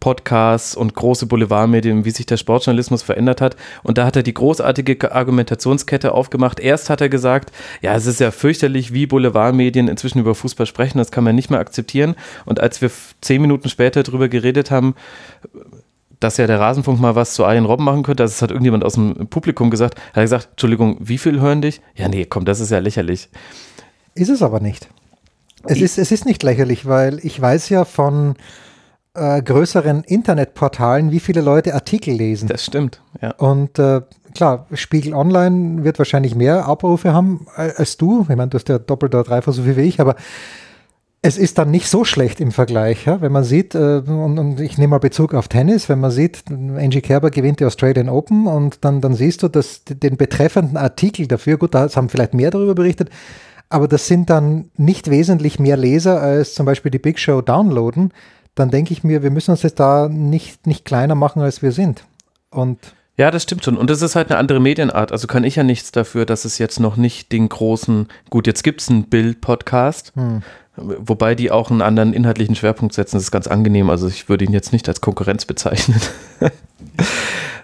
Podcasts 0.00 0.74
und 0.74 0.94
große 0.94 1.26
Boulevardmedien, 1.26 2.04
wie 2.04 2.10
sich 2.10 2.26
der 2.26 2.36
Sportjournalismus 2.36 3.02
verändert 3.02 3.40
hat. 3.40 3.56
Und 3.82 3.98
da 3.98 4.06
hat 4.06 4.16
er 4.16 4.22
die 4.22 4.34
großartige 4.34 5.12
Argumentationskette 5.12 6.12
aufgemacht. 6.12 6.58
Erst 6.58 6.90
hat 6.90 7.00
er 7.00 7.08
gesagt, 7.08 7.52
ja, 7.82 7.94
es 7.94 8.06
ist 8.06 8.20
ja 8.20 8.30
fürchterlich, 8.30 8.92
wie 8.92 9.06
Boulevardmedien 9.06 9.88
inzwischen 9.88 10.18
über 10.18 10.34
Fußball 10.34 10.66
sprechen, 10.66 10.98
das 10.98 11.12
kann 11.12 11.24
man 11.24 11.34
nicht 11.34 11.50
mehr 11.50 11.60
akzeptieren. 11.60 12.16
Und 12.44 12.60
als 12.60 12.80
wir 12.80 12.90
zehn 13.20 13.40
Minuten 13.40 13.68
später 13.68 14.02
darüber 14.02 14.28
geredet 14.28 14.70
haben, 14.70 14.94
dass 16.20 16.36
ja 16.36 16.46
der 16.46 16.60
Rasenfunk 16.60 17.00
mal 17.00 17.14
was 17.14 17.34
zu 17.34 17.44
Arjen 17.44 17.64
Robben 17.64 17.84
machen 17.84 18.02
könnte. 18.02 18.22
Das 18.22 18.42
hat 18.42 18.50
irgendjemand 18.50 18.84
aus 18.84 18.94
dem 18.94 19.28
Publikum 19.28 19.70
gesagt. 19.70 19.98
Hat 19.98 20.16
er 20.16 20.22
gesagt, 20.22 20.48
Entschuldigung, 20.52 20.96
wie 21.00 21.18
viel 21.18 21.40
hören 21.40 21.62
dich? 21.62 21.80
Ja, 21.94 22.08
nee, 22.08 22.24
komm, 22.24 22.44
das 22.44 22.60
ist 22.60 22.70
ja 22.70 22.78
lächerlich. 22.78 23.28
Ist 24.14 24.30
es 24.30 24.42
aber 24.42 24.60
nicht. 24.60 24.88
Es 25.66 25.80
ist, 25.80 25.98
es 25.98 26.12
ist 26.12 26.26
nicht 26.26 26.42
lächerlich, 26.42 26.86
weil 26.86 27.18
ich 27.22 27.40
weiß 27.40 27.70
ja 27.70 27.84
von 27.84 28.34
äh, 29.14 29.40
größeren 29.42 30.04
Internetportalen, 30.04 31.10
wie 31.10 31.20
viele 31.20 31.40
Leute 31.40 31.74
Artikel 31.74 32.14
lesen. 32.14 32.48
Das 32.48 32.64
stimmt, 32.64 33.00
ja. 33.22 33.30
Und 33.32 33.78
äh, 33.78 34.02
klar, 34.34 34.66
Spiegel 34.74 35.14
Online 35.14 35.84
wird 35.84 35.98
wahrscheinlich 35.98 36.34
mehr 36.34 36.66
Abrufe 36.66 37.14
haben 37.14 37.46
als 37.54 37.96
du. 37.96 38.26
Ich 38.28 38.36
meine, 38.36 38.48
du 38.48 38.58
hast 38.58 38.68
ja 38.68 38.78
doppelt 38.78 39.14
oder 39.14 39.24
dreifach 39.24 39.52
so 39.52 39.62
viel 39.62 39.76
wie 39.76 39.82
ich, 39.82 40.00
aber 40.00 40.16
es 41.26 41.38
ist 41.38 41.56
dann 41.56 41.70
nicht 41.70 41.88
so 41.88 42.04
schlecht 42.04 42.38
im 42.38 42.52
Vergleich, 42.52 43.06
ja? 43.06 43.22
wenn 43.22 43.32
man 43.32 43.44
sieht, 43.44 43.74
äh, 43.74 44.02
und, 44.06 44.38
und, 44.38 44.60
ich 44.60 44.76
nehme 44.76 44.90
mal 44.90 44.98
Bezug 44.98 45.32
auf 45.32 45.48
Tennis, 45.48 45.88
wenn 45.88 45.98
man 45.98 46.10
sieht, 46.10 46.44
Angie 46.50 47.00
Kerber 47.00 47.30
gewinnt 47.30 47.60
die 47.60 47.64
Australian 47.64 48.10
Open 48.10 48.46
und 48.46 48.84
dann, 48.84 49.00
dann 49.00 49.14
siehst 49.14 49.42
du, 49.42 49.48
dass 49.48 49.84
den 49.84 50.18
betreffenden 50.18 50.76
Artikel 50.76 51.26
dafür, 51.26 51.56
gut, 51.56 51.74
da 51.74 51.88
haben 51.88 52.10
vielleicht 52.10 52.34
mehr 52.34 52.50
darüber 52.50 52.74
berichtet, 52.74 53.08
aber 53.70 53.88
das 53.88 54.06
sind 54.06 54.28
dann 54.28 54.70
nicht 54.76 55.08
wesentlich 55.08 55.58
mehr 55.58 55.78
Leser 55.78 56.20
als 56.20 56.52
zum 56.52 56.66
Beispiel 56.66 56.90
die 56.90 56.98
Big 56.98 57.18
Show 57.18 57.40
downloaden, 57.40 58.12
dann 58.54 58.70
denke 58.70 58.92
ich 58.92 59.02
mir, 59.02 59.22
wir 59.22 59.30
müssen 59.30 59.52
uns 59.52 59.62
jetzt 59.62 59.80
da 59.80 60.10
nicht, 60.10 60.66
nicht 60.66 60.84
kleiner 60.84 61.14
machen, 61.14 61.40
als 61.40 61.62
wir 61.62 61.72
sind. 61.72 62.04
Und 62.50 62.78
ja, 63.16 63.30
das 63.30 63.44
stimmt 63.44 63.64
schon. 63.64 63.78
Und 63.78 63.88
das 63.90 64.02
ist 64.02 64.16
halt 64.16 64.30
eine 64.30 64.38
andere 64.38 64.60
Medienart. 64.60 65.12
Also 65.12 65.28
kann 65.28 65.44
ich 65.44 65.56
ja 65.56 65.62
nichts 65.62 65.92
dafür, 65.92 66.26
dass 66.26 66.44
es 66.44 66.58
jetzt 66.58 66.80
noch 66.80 66.96
nicht 66.96 67.30
den 67.30 67.48
großen, 67.48 68.08
gut, 68.28 68.46
jetzt 68.46 68.64
gibt 68.64 68.80
es 68.80 68.90
einen 68.90 69.04
Bild-Podcast, 69.04 70.12
hm. 70.16 70.42
Wobei 70.76 71.34
die 71.34 71.50
auch 71.50 71.70
einen 71.70 71.82
anderen 71.82 72.12
inhaltlichen 72.12 72.54
Schwerpunkt 72.54 72.94
setzen. 72.94 73.16
Das 73.16 73.24
ist 73.24 73.30
ganz 73.30 73.46
angenehm. 73.46 73.90
Also 73.90 74.08
ich 74.08 74.28
würde 74.28 74.44
ihn 74.44 74.52
jetzt 74.52 74.72
nicht 74.72 74.88
als 74.88 75.00
Konkurrenz 75.00 75.44
bezeichnen. 75.44 76.00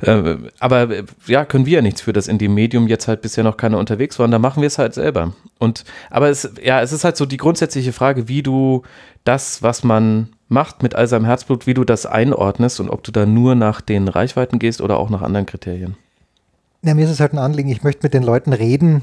Äh, 0.03 0.37
aber 0.61 0.89
ja, 1.27 1.45
können 1.45 1.67
wir 1.67 1.75
ja 1.75 1.83
nichts 1.83 2.01
für, 2.01 2.15
dass 2.15 2.27
in 2.27 2.39
dem 2.39 2.55
Medium 2.55 2.89
jetzt 2.89 3.07
halt 3.07 3.21
bisher 3.21 3.45
noch 3.45 3.59
keiner 3.59 3.77
unterwegs 3.77 4.19
war. 4.19 4.25
Und 4.25 4.31
da 4.31 4.39
machen 4.39 4.63
wir 4.63 4.67
es 4.67 4.79
halt 4.79 4.95
selber. 4.95 5.35
Und 5.59 5.85
aber 6.09 6.31
es, 6.31 6.51
ja, 6.63 6.81
es 6.81 6.93
ist 6.93 7.05
halt 7.05 7.19
so 7.19 7.27
die 7.27 7.37
grundsätzliche 7.37 7.93
Frage, 7.93 8.27
wie 8.27 8.43
du 8.43 8.83
das, 9.25 9.63
was 9.63 9.85
man 9.85 10.31
macht 10.49 10.83
mit 10.83 10.95
all 10.95 11.07
seinem 11.07 11.27
Herzblut, 11.27 11.67
wie 11.67 11.75
du 11.75 11.85
das 11.85 12.07
einordnest 12.07 12.81
und 12.81 12.89
ob 12.89 13.05
du 13.05 13.13
da 13.13 13.27
nur 13.27 13.55
nach 13.55 13.83
den 13.83 14.09
Reichweiten 14.09 14.59
gehst 14.59 14.81
oder 14.81 14.99
auch 14.99 15.11
nach 15.11 15.21
anderen 15.21 15.45
Kriterien. 15.45 15.97
Ja, 16.83 16.95
mir 16.95 17.05
ist 17.05 17.11
es 17.11 17.21
halt 17.21 17.35
ein 17.35 17.39
Anliegen, 17.39 17.69
ich 17.69 17.83
möchte 17.83 18.03
mit 18.03 18.15
den 18.15 18.23
Leuten 18.23 18.55
reden 18.55 19.03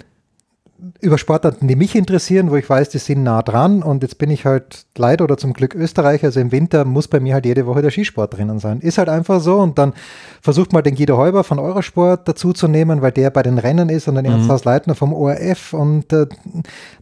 über 1.00 1.17
Sportarten, 1.17 1.67
die 1.67 1.75
mich 1.75 1.96
interessieren, 1.96 2.51
wo 2.51 2.55
ich 2.55 2.69
weiß, 2.69 2.89
die 2.89 3.00
sind 3.00 3.24
nah 3.24 3.41
dran. 3.41 3.81
Und 3.81 4.03
jetzt 4.03 4.17
bin 4.17 4.29
ich 4.29 4.46
halt 4.46 4.86
leider 4.96 5.24
oder 5.24 5.38
zum 5.38 5.53
Glück 5.53 5.74
Österreicher, 5.74 6.27
also 6.27 6.39
im 6.39 6.51
Winter 6.51 6.86
muss 6.86 7.07
bei 7.07 7.19
mir 7.19 7.34
halt 7.34 7.46
jede 7.46 7.65
Woche 7.65 7.81
der 7.81 7.91
Skisport 7.91 8.38
drinnen 8.38 8.60
sein. 8.60 8.79
Ist 8.81 8.98
halt 8.98 9.10
einfach 9.10 9.41
so. 9.41 9.57
Und 9.57 9.77
dann 9.77 9.93
versucht 10.41 10.74
mal 10.74 10.81
den 10.81 10.96
Guido 10.96 11.17
Heuber 11.17 11.43
von 11.43 11.60
Eurosport 11.60 12.27
dazu 12.27 12.53
zu 12.53 12.67
nehmen, 12.67 13.01
weil 13.01 13.12
der 13.12 13.31
bei 13.31 13.43
den 13.43 13.57
Rennen 13.57 13.89
ist 13.89 14.07
und 14.07 14.15
den 14.15 14.25
mhm. 14.25 14.50
Ernst 14.50 14.65
Leitner 14.65 14.96
vom 14.96 15.13
ORF. 15.13 15.74
Und 15.74 16.13
äh, 16.13 16.27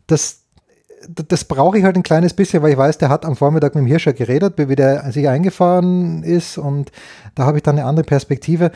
das 0.07 0.41
das 1.07 1.43
brauche 1.43 1.77
ich 1.77 1.83
halt 1.83 1.95
ein 1.95 2.03
kleines 2.03 2.33
bisschen, 2.33 2.63
weil 2.63 2.71
ich 2.71 2.77
weiß, 2.77 2.97
der 2.97 3.09
hat 3.09 3.25
am 3.25 3.35
Vormittag 3.35 3.75
mit 3.75 3.83
dem 3.83 3.87
Hirscher 3.87 4.13
geredet, 4.13 4.53
wie 4.57 4.75
der 4.75 5.11
sich 5.11 5.27
eingefahren 5.27 6.23
ist. 6.23 6.57
Und 6.57 6.91
da 7.35 7.45
habe 7.45 7.57
ich 7.57 7.63
dann 7.63 7.77
eine 7.77 7.87
andere 7.87 8.05
Perspektive. 8.05 8.71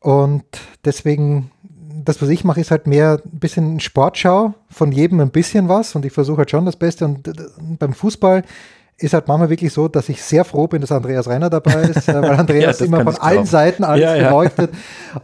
Und 0.00 0.44
deswegen, 0.84 1.50
das, 2.04 2.20
was 2.22 2.28
ich 2.28 2.44
mache, 2.44 2.60
ist 2.60 2.70
halt 2.70 2.86
mehr 2.86 3.20
ein 3.24 3.38
bisschen 3.38 3.80
Sportschau, 3.80 4.54
von 4.68 4.92
jedem 4.92 5.20
ein 5.20 5.30
bisschen 5.30 5.68
was 5.68 5.94
und 5.94 6.04
ich 6.04 6.12
versuche 6.12 6.38
halt 6.38 6.50
schon 6.50 6.66
das 6.66 6.76
Beste 6.76 7.04
und 7.04 7.28
äh, 7.28 7.32
beim 7.78 7.92
Fußball 7.94 8.42
ist 9.02 9.14
halt 9.14 9.28
manchmal 9.28 9.50
wirklich 9.50 9.72
so, 9.72 9.88
dass 9.88 10.08
ich 10.08 10.22
sehr 10.22 10.44
froh 10.44 10.66
bin, 10.66 10.80
dass 10.80 10.92
Andreas 10.92 11.28
Renner 11.28 11.50
dabei 11.50 11.82
ist, 11.82 12.08
äh, 12.08 12.14
weil 12.14 12.30
Andreas 12.38 12.80
ja, 12.80 12.86
immer 12.86 13.02
von 13.02 13.16
allen 13.16 13.46
Seiten 13.46 13.84
alles 13.84 14.02
ja, 14.02 14.14
ja. 14.14 14.28
beleuchtet 14.28 14.70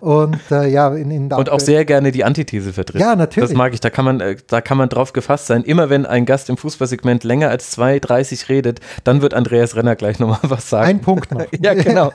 und 0.01 0.39
äh, 0.51 0.69
ja 0.69 0.89
in, 0.95 1.11
in 1.11 1.33
und 1.33 1.51
auch 1.51 1.61
sehr 1.61 1.85
gerne 1.85 2.13
die 2.13 2.25
Antithese 2.25 2.73
vertritt. 2.73 3.01
Ja, 3.01 3.17
natürlich. 3.17 3.51
Das 3.51 3.57
mag 3.57 3.73
ich. 3.75 3.81
Da 3.81 3.91
kann 3.91 4.05
man, 4.05 4.21
äh, 4.21 4.37
da 4.47 4.61
kann 4.61 4.79
man 4.79 4.89
drauf 4.89 5.13
gefasst 5.13 5.47
sein. 5.47 5.63
Immer 5.63 5.91
wenn 5.91 6.07
ein 6.07 6.27
Gast 6.27 6.49
im 6.51 6.57
Fußballsegment 6.57 7.25
länger 7.25 7.51
als 7.51 7.77
2,30 7.77 8.49
redet, 8.49 8.81
dann 9.05 9.23
wird 9.23 9.35
Andreas 9.35 9.77
Renner 9.77 9.97
gleich 9.97 10.19
nochmal 10.19 10.39
was 10.43 10.69
sagen. 10.69 10.89
Ein 10.89 11.01
Punkt 11.01 11.33
noch. 11.33 11.45
ja, 11.61 11.75
genau. 11.75 12.13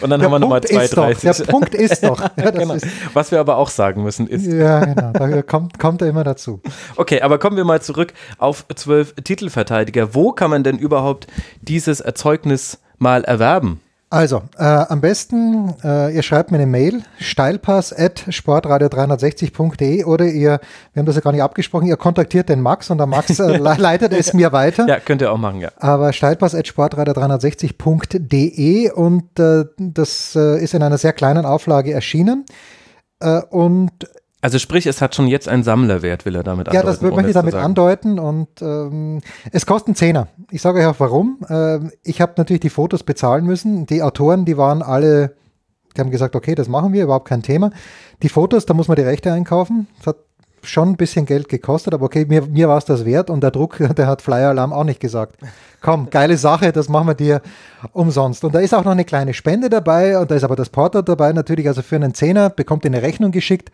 Und 0.00 0.10
dann 0.10 0.20
der 0.20 0.22
haben 0.22 0.32
wir 0.32 0.38
nochmal 0.38 0.60
2,30. 0.60 1.38
Der 1.38 1.44
Punkt 1.44 1.74
ist 1.74 2.04
doch. 2.04 2.20
Genau. 2.40 2.74
ist 2.74 2.86
was 3.14 3.30
wir 3.30 3.38
aber 3.38 3.56
auch 3.58 3.68
sagen 3.68 4.02
müssen 4.02 4.26
ist. 4.26 4.46
Ja, 4.46 4.84
genau. 4.84 5.12
Da 5.12 5.42
kommt, 5.42 5.78
kommt 5.78 6.02
er 6.02 6.08
immer 6.08 6.24
dazu. 6.24 6.60
Okay, 6.96 7.20
aber 7.20 7.38
kommen 7.38 7.56
wir 7.56 7.64
mal 7.64 7.80
zurück 7.80 8.12
auf 8.38 8.64
zwölf 8.74 9.14
Titelverteidiger. 9.14 10.14
Wo 10.14 10.32
kann 10.32 10.50
man 10.50 10.64
denn 10.64 10.78
überhaupt 10.78 10.99
überhaupt 11.00 11.26
dieses 11.62 12.00
Erzeugnis 12.00 12.78
mal 12.98 13.24
erwerben? 13.24 13.80
Also, 14.12 14.42
äh, 14.58 14.64
am 14.64 15.00
besten, 15.00 15.72
äh, 15.84 16.12
ihr 16.12 16.24
schreibt 16.24 16.50
mir 16.50 16.56
eine 16.56 16.66
Mail, 16.66 17.04
steilpass 17.20 17.96
at 17.96 18.24
sportradio360.de 18.28 20.02
oder 20.02 20.24
ihr, 20.24 20.58
wir 20.92 21.00
haben 21.00 21.06
das 21.06 21.14
ja 21.14 21.20
gar 21.20 21.30
nicht 21.30 21.44
abgesprochen, 21.44 21.86
ihr 21.86 21.96
kontaktiert 21.96 22.48
den 22.48 22.60
Max 22.60 22.90
und 22.90 22.98
der 22.98 23.06
Max 23.06 23.38
äh, 23.38 23.56
leitet 23.56 24.12
es 24.12 24.34
mir 24.34 24.50
weiter. 24.50 24.88
Ja, 24.88 24.98
könnt 24.98 25.22
ihr 25.22 25.30
auch 25.30 25.38
machen, 25.38 25.60
ja. 25.60 25.70
Aber 25.76 26.12
steilpass 26.12 26.56
at 26.56 26.66
sportradio360.de 26.66 28.90
und 28.90 29.38
äh, 29.38 29.66
das 29.78 30.34
äh, 30.34 30.60
ist 30.60 30.74
in 30.74 30.82
einer 30.82 30.98
sehr 30.98 31.12
kleinen 31.12 31.46
Auflage 31.46 31.92
erschienen. 31.92 32.46
Äh, 33.20 33.42
und 33.50 33.92
Also 34.42 34.58
sprich, 34.58 34.86
es 34.86 35.02
hat 35.02 35.14
schon 35.14 35.26
jetzt 35.26 35.48
einen 35.48 35.62
Sammlerwert, 35.62 36.24
will 36.24 36.34
er 36.34 36.42
damit 36.42 36.68
andeuten. 36.68 36.86
Ja, 36.86 36.90
das 36.90 37.02
möchte 37.02 37.28
ich 37.28 37.34
damit 37.34 37.54
andeuten 37.54 38.18
und 38.18 38.48
ähm, 38.62 39.20
es 39.52 39.66
kostet 39.66 39.88
einen 39.88 39.96
Zehner. 39.96 40.28
Ich 40.50 40.62
sage 40.62 40.80
euch 40.80 40.86
auch 40.86 40.98
warum. 40.98 41.38
Ähm, 41.50 41.92
ich 42.02 42.22
habe 42.22 42.32
natürlich 42.36 42.60
die 42.60 42.70
Fotos 42.70 43.02
bezahlen 43.02 43.44
müssen. 43.44 43.84
Die 43.86 44.02
Autoren, 44.02 44.46
die 44.46 44.56
waren 44.56 44.82
alle, 44.82 45.36
die 45.94 46.00
haben 46.00 46.10
gesagt, 46.10 46.36
okay, 46.36 46.54
das 46.54 46.68
machen 46.68 46.94
wir, 46.94 47.04
überhaupt 47.04 47.28
kein 47.28 47.42
Thema. 47.42 47.70
Die 48.22 48.30
Fotos, 48.30 48.64
da 48.64 48.72
muss 48.72 48.88
man 48.88 48.96
die 48.96 49.02
Rechte 49.02 49.30
einkaufen. 49.30 49.88
Das 49.98 50.06
hat 50.08 50.16
schon 50.62 50.90
ein 50.90 50.96
bisschen 50.96 51.26
Geld 51.26 51.48
gekostet, 51.48 51.92
aber 51.92 52.06
okay, 52.06 52.24
mir, 52.26 52.42
mir 52.42 52.68
war 52.68 52.78
es 52.78 52.84
das 52.86 53.04
wert 53.04 53.28
und 53.30 53.42
der 53.42 53.50
Druck, 53.50 53.76
der 53.96 54.06
hat 54.06 54.22
Flyer 54.22 54.50
Alarm 54.50 54.72
auch 54.72 54.84
nicht 54.84 55.00
gesagt. 55.00 55.36
Komm, 55.82 56.08
geile 56.08 56.38
Sache, 56.38 56.72
das 56.72 56.88
machen 56.88 57.08
wir 57.08 57.14
dir 57.14 57.42
umsonst. 57.92 58.42
Und 58.44 58.54
da 58.54 58.60
ist 58.60 58.74
auch 58.74 58.84
noch 58.84 58.92
eine 58.92 59.04
kleine 59.04 59.34
Spende 59.34 59.68
dabei 59.68 60.18
und 60.18 60.30
da 60.30 60.34
ist 60.34 60.44
aber 60.44 60.56
das 60.56 60.70
Porto 60.70 61.02
dabei 61.02 61.32
natürlich, 61.34 61.68
also 61.68 61.82
für 61.82 61.96
einen 61.96 62.14
Zehner 62.14 62.48
bekommt 62.48 62.84
ihr 62.84 62.90
eine 62.90 63.02
Rechnung 63.02 63.32
geschickt 63.32 63.70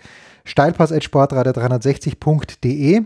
steilpass.sportradio360.de. 0.47 3.03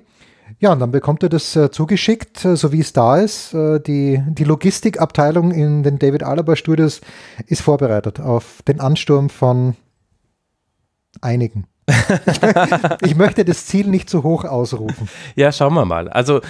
Ja, 0.58 0.72
und 0.72 0.80
dann 0.80 0.90
bekommt 0.90 1.22
ihr 1.22 1.28
das 1.28 1.54
äh, 1.54 1.70
zugeschickt, 1.70 2.44
äh, 2.44 2.56
so 2.56 2.72
wie 2.72 2.80
es 2.80 2.92
da 2.92 3.18
ist. 3.18 3.54
Äh, 3.54 3.80
die, 3.80 4.22
die 4.26 4.44
Logistikabteilung 4.44 5.52
in 5.52 5.82
den 5.82 5.98
David 5.98 6.22
Alaba 6.22 6.56
Studios 6.56 7.00
ist 7.46 7.62
vorbereitet 7.62 8.20
auf 8.20 8.62
den 8.66 8.80
Ansturm 8.80 9.30
von 9.30 9.76
einigen. 11.20 11.66
ich 13.04 13.16
möchte 13.16 13.44
das 13.44 13.66
Ziel 13.66 13.88
nicht 13.88 14.10
zu 14.10 14.22
hoch 14.22 14.44
ausrufen. 14.44 15.08
Ja, 15.34 15.52
schauen 15.52 15.74
wir 15.74 15.84
mal. 15.84 16.08
Also 16.08 16.40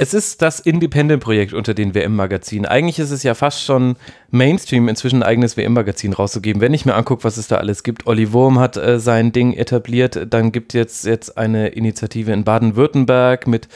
es 0.00 0.14
ist 0.14 0.40
das 0.40 0.60
Independent-Projekt 0.60 1.52
unter 1.52 1.74
den 1.74 1.94
WM-Magazinen. 1.94 2.64
Eigentlich 2.64 2.98
ist 2.98 3.10
es 3.10 3.22
ja 3.22 3.34
fast 3.34 3.62
schon 3.62 3.96
Mainstream, 4.30 4.88
inzwischen 4.88 5.16
ein 5.16 5.28
eigenes 5.28 5.58
WM-Magazin 5.58 6.14
rauszugeben. 6.14 6.62
Wenn 6.62 6.72
ich 6.72 6.86
mir 6.86 6.94
angucke, 6.94 7.22
was 7.22 7.36
es 7.36 7.48
da 7.48 7.56
alles 7.58 7.82
gibt. 7.82 8.06
Olli 8.06 8.32
Wurm 8.32 8.58
hat 8.58 8.78
äh, 8.78 8.98
sein 8.98 9.30
Ding 9.32 9.52
etabliert. 9.52 10.26
Dann 10.30 10.52
gibt 10.52 10.72
es 10.72 10.78
jetzt, 10.78 11.04
jetzt 11.04 11.36
eine 11.36 11.68
Initiative 11.68 12.32
in 12.32 12.44
Baden-Württemberg 12.44 13.46
mit 13.46 13.68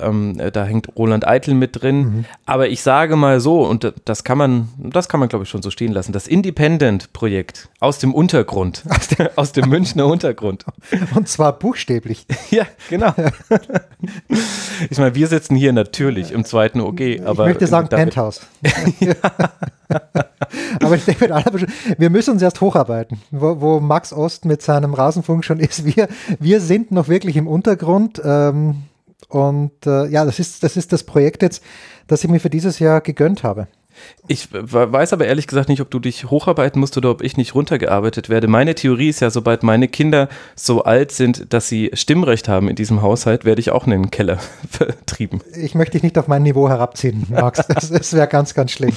ähm, 0.00 0.40
da 0.52 0.64
hängt 0.64 0.96
Roland 0.96 1.26
Eitel 1.26 1.54
mit 1.54 1.82
drin. 1.82 1.98
Mhm. 1.98 2.24
Aber 2.46 2.68
ich 2.68 2.82
sage 2.82 3.16
mal 3.16 3.40
so, 3.40 3.62
und 3.62 3.92
das 4.04 4.24
kann 4.24 4.38
man, 4.38 4.68
das 4.78 5.08
kann 5.08 5.20
man 5.20 5.28
glaube 5.28 5.44
ich 5.44 5.50
schon 5.50 5.62
so 5.62 5.70
stehen 5.70 5.92
lassen, 5.92 6.12
das 6.12 6.26
Independent-Projekt 6.26 7.68
aus 7.80 7.98
dem 7.98 8.14
Untergrund, 8.14 8.84
aus, 8.90 9.08
der, 9.08 9.32
aus 9.36 9.52
dem 9.52 9.68
Münchner 9.68 10.06
Untergrund. 10.06 10.64
Und 11.14 11.28
zwar 11.28 11.58
buchstäblich. 11.58 12.26
ja, 12.50 12.64
genau. 12.88 13.14
ich 14.90 14.98
meine, 14.98 15.14
wir 15.14 15.26
sitzen 15.26 15.56
hier 15.56 15.72
natürlich 15.72 16.32
im 16.32 16.44
zweiten 16.44 16.80
OG. 16.80 17.20
Aber 17.24 17.44
ich 17.44 17.54
möchte 17.54 17.66
sagen 17.66 17.88
Penthouse. 17.88 18.40
aber 20.80 20.96
David 20.96 21.32
Alaba, 21.32 21.58
wir 21.96 22.10
müssen 22.10 22.32
uns 22.32 22.42
erst 22.42 22.60
hocharbeiten, 22.60 23.20
wo, 23.30 23.60
wo, 23.60 23.80
Max 23.80 24.12
Ost 24.12 24.44
mit 24.44 24.62
seinem 24.62 24.94
Rasenfunk 24.94 25.44
schon 25.44 25.60
ist. 25.60 25.84
Wir, 25.84 26.08
wir 26.38 26.60
sind 26.60 26.90
noch 26.90 27.08
wirklich 27.08 27.36
im 27.36 27.46
Untergrund. 27.46 28.20
Ähm, 28.24 28.82
und 29.28 29.86
äh, 29.86 30.06
ja, 30.06 30.24
das 30.24 30.38
ist, 30.38 30.62
das 30.62 30.76
ist 30.76 30.92
das 30.92 31.04
Projekt 31.04 31.42
jetzt, 31.42 31.62
das 32.06 32.22
ich 32.22 32.30
mir 32.30 32.40
für 32.40 32.50
dieses 32.50 32.78
Jahr 32.78 33.00
gegönnt 33.00 33.42
habe. 33.42 33.68
Ich 34.26 34.48
weiß 34.52 35.12
aber 35.12 35.26
ehrlich 35.26 35.46
gesagt 35.46 35.68
nicht, 35.68 35.80
ob 35.80 35.90
du 35.90 35.98
dich 35.98 36.26
hocharbeiten 36.30 36.80
musst 36.80 36.96
oder 36.96 37.10
ob 37.10 37.22
ich 37.22 37.36
nicht 37.36 37.54
runtergearbeitet 37.54 38.28
werde. 38.28 38.46
Meine 38.46 38.74
Theorie 38.74 39.08
ist 39.08 39.20
ja, 39.20 39.30
sobald 39.30 39.62
meine 39.62 39.88
Kinder 39.88 40.28
so 40.54 40.84
alt 40.84 41.12
sind, 41.12 41.52
dass 41.52 41.68
sie 41.68 41.90
Stimmrecht 41.94 42.48
haben 42.48 42.68
in 42.68 42.76
diesem 42.76 43.00
Haushalt, 43.00 43.44
werde 43.44 43.60
ich 43.60 43.70
auch 43.70 43.84
in 43.86 43.92
den 43.92 44.10
Keller 44.10 44.38
vertrieben. 44.70 45.40
Ich 45.56 45.74
möchte 45.74 45.92
dich 45.92 46.02
nicht 46.02 46.18
auf 46.18 46.28
mein 46.28 46.42
Niveau 46.42 46.68
herabziehen, 46.68 47.26
Max. 47.30 47.66
Das, 47.68 47.90
das 47.90 48.12
wäre 48.12 48.26
ganz, 48.28 48.54
ganz 48.54 48.72
schlimm. 48.72 48.92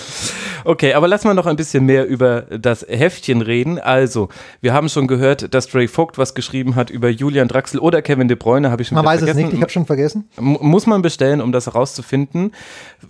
Okay, 0.66 0.94
aber 0.94 1.08
lass 1.08 1.24
mal 1.24 1.34
noch 1.34 1.46
ein 1.46 1.56
bisschen 1.56 1.86
mehr 1.86 2.06
über 2.08 2.42
das 2.42 2.86
Heftchen 2.88 3.42
reden. 3.42 3.80
Also, 3.80 4.30
wir 4.62 4.74
haben 4.74 4.90
schon 4.90 5.08
gehört, 5.08 5.54
dass 5.54 5.68
Dre 5.68 5.88
Vogt 5.88 6.18
was 6.18 6.34
geschrieben 6.34 6.76
hat 6.76 6.90
über 6.90 7.10
Julian 7.10 7.48
Draxel 7.48 7.80
oder 7.80 8.02
Kevin 8.02 8.28
De 8.28 8.36
Bruyne, 8.36 8.70
habe 8.70 8.82
ich 8.82 8.90
schon 8.90 8.96
Man 8.96 9.06
weiß 9.06 9.20
vergessen. 9.20 9.40
es 9.40 9.46
nicht, 9.46 9.54
ich 9.56 9.62
habe 9.62 9.72
schon 9.72 9.86
vergessen. 9.86 10.30
Muss 10.40 10.88
man 10.88 11.02
bestellen, 11.02 11.42
um 11.42 11.52
das 11.52 11.68
herauszufinden. 11.68 12.52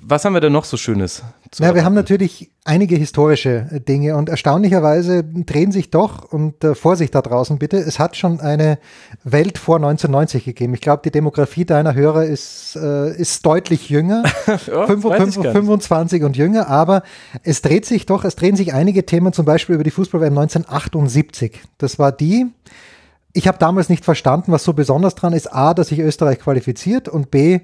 Was 0.01 0.23
haben 0.25 0.33
wir 0.33 0.41
denn 0.41 0.53
noch 0.53 0.65
so 0.65 0.77
Schönes? 0.77 1.23
Ja, 1.59 1.73
wir 1.81 1.85
haben 1.85 1.95
natürlich 1.95 2.51
einige 2.63 2.95
historische 2.95 3.67
äh, 3.71 3.79
Dinge 3.79 4.15
und 4.15 4.29
erstaunlicherweise 4.29 5.23
drehen 5.23 5.71
sich 5.71 5.89
doch, 5.89 6.31
und 6.31 6.63
äh, 6.63 6.75
Vorsicht 6.75 7.15
da 7.15 7.23
draußen 7.23 7.57
bitte, 7.57 7.77
es 7.77 7.97
hat 7.97 8.15
schon 8.15 8.39
eine 8.39 8.77
Welt 9.23 9.57
vor 9.57 9.77
1990 9.77 10.45
gegeben. 10.45 10.75
Ich 10.75 10.81
glaube, 10.81 11.01
die 11.03 11.09
Demografie 11.09 11.65
deiner 11.65 11.95
Hörer 11.95 12.25
ist, 12.25 12.75
äh, 12.75 13.17
ist 13.17 13.43
deutlich 13.47 13.89
jünger, 13.89 14.21
ja, 14.67 14.85
25, 14.85 15.41
25 15.41 16.23
und 16.23 16.37
jünger, 16.37 16.67
aber 16.67 17.01
es 17.41 17.63
dreht 17.63 17.87
sich 17.87 18.05
doch, 18.05 18.25
es 18.25 18.35
drehen 18.35 18.55
sich 18.55 18.75
einige 18.75 19.03
Themen, 19.07 19.33
zum 19.33 19.45
Beispiel 19.45 19.73
über 19.73 19.83
die 19.83 19.89
Fußball-WM 19.89 20.37
1978. 20.37 21.61
Das 21.79 21.97
war 21.97 22.11
die, 22.11 22.45
ich 23.33 23.47
habe 23.47 23.57
damals 23.57 23.89
nicht 23.89 24.05
verstanden, 24.05 24.51
was 24.51 24.63
so 24.63 24.73
besonders 24.73 25.15
dran 25.15 25.33
ist, 25.33 25.51
a, 25.51 25.73
dass 25.73 25.87
sich 25.87 25.97
Österreich 25.97 26.37
qualifiziert 26.37 27.09
und 27.09 27.31
b, 27.31 27.61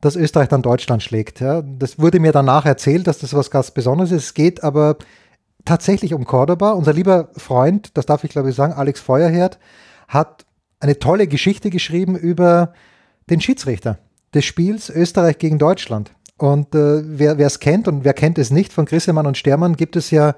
dass 0.00 0.16
Österreich 0.16 0.48
dann 0.48 0.62
Deutschland 0.62 1.02
schlägt. 1.02 1.40
Ja. 1.40 1.62
Das 1.62 1.98
wurde 1.98 2.20
mir 2.20 2.32
danach 2.32 2.64
erzählt, 2.64 3.06
dass 3.06 3.18
das 3.18 3.34
was 3.34 3.50
ganz 3.50 3.70
Besonderes 3.70 4.12
ist. 4.12 4.24
Es 4.24 4.34
geht 4.34 4.64
aber 4.64 4.96
tatsächlich 5.64 6.14
um 6.14 6.24
Cordoba. 6.24 6.72
Unser 6.72 6.92
lieber 6.92 7.28
Freund, 7.36 7.96
das 7.96 8.06
darf 8.06 8.24
ich 8.24 8.30
glaube 8.30 8.50
ich 8.50 8.56
sagen, 8.56 8.72
Alex 8.72 9.00
Feuerherd, 9.00 9.58
hat 10.08 10.46
eine 10.80 10.98
tolle 10.98 11.26
Geschichte 11.26 11.70
geschrieben 11.70 12.16
über 12.16 12.72
den 13.28 13.40
Schiedsrichter 13.40 13.98
des 14.34 14.44
Spiels 14.44 14.88
Österreich 14.88 15.38
gegen 15.38 15.58
Deutschland. 15.58 16.12
Und 16.38 16.74
äh, 16.74 17.02
wer 17.04 17.38
es 17.38 17.60
kennt 17.60 17.86
und 17.86 18.04
wer 18.04 18.14
kennt 18.14 18.38
es 18.38 18.50
nicht, 18.50 18.72
von 18.72 18.86
Grissemann 18.86 19.26
und 19.26 19.36
Stermann 19.36 19.76
gibt 19.76 19.96
es 19.96 20.10
ja 20.10 20.34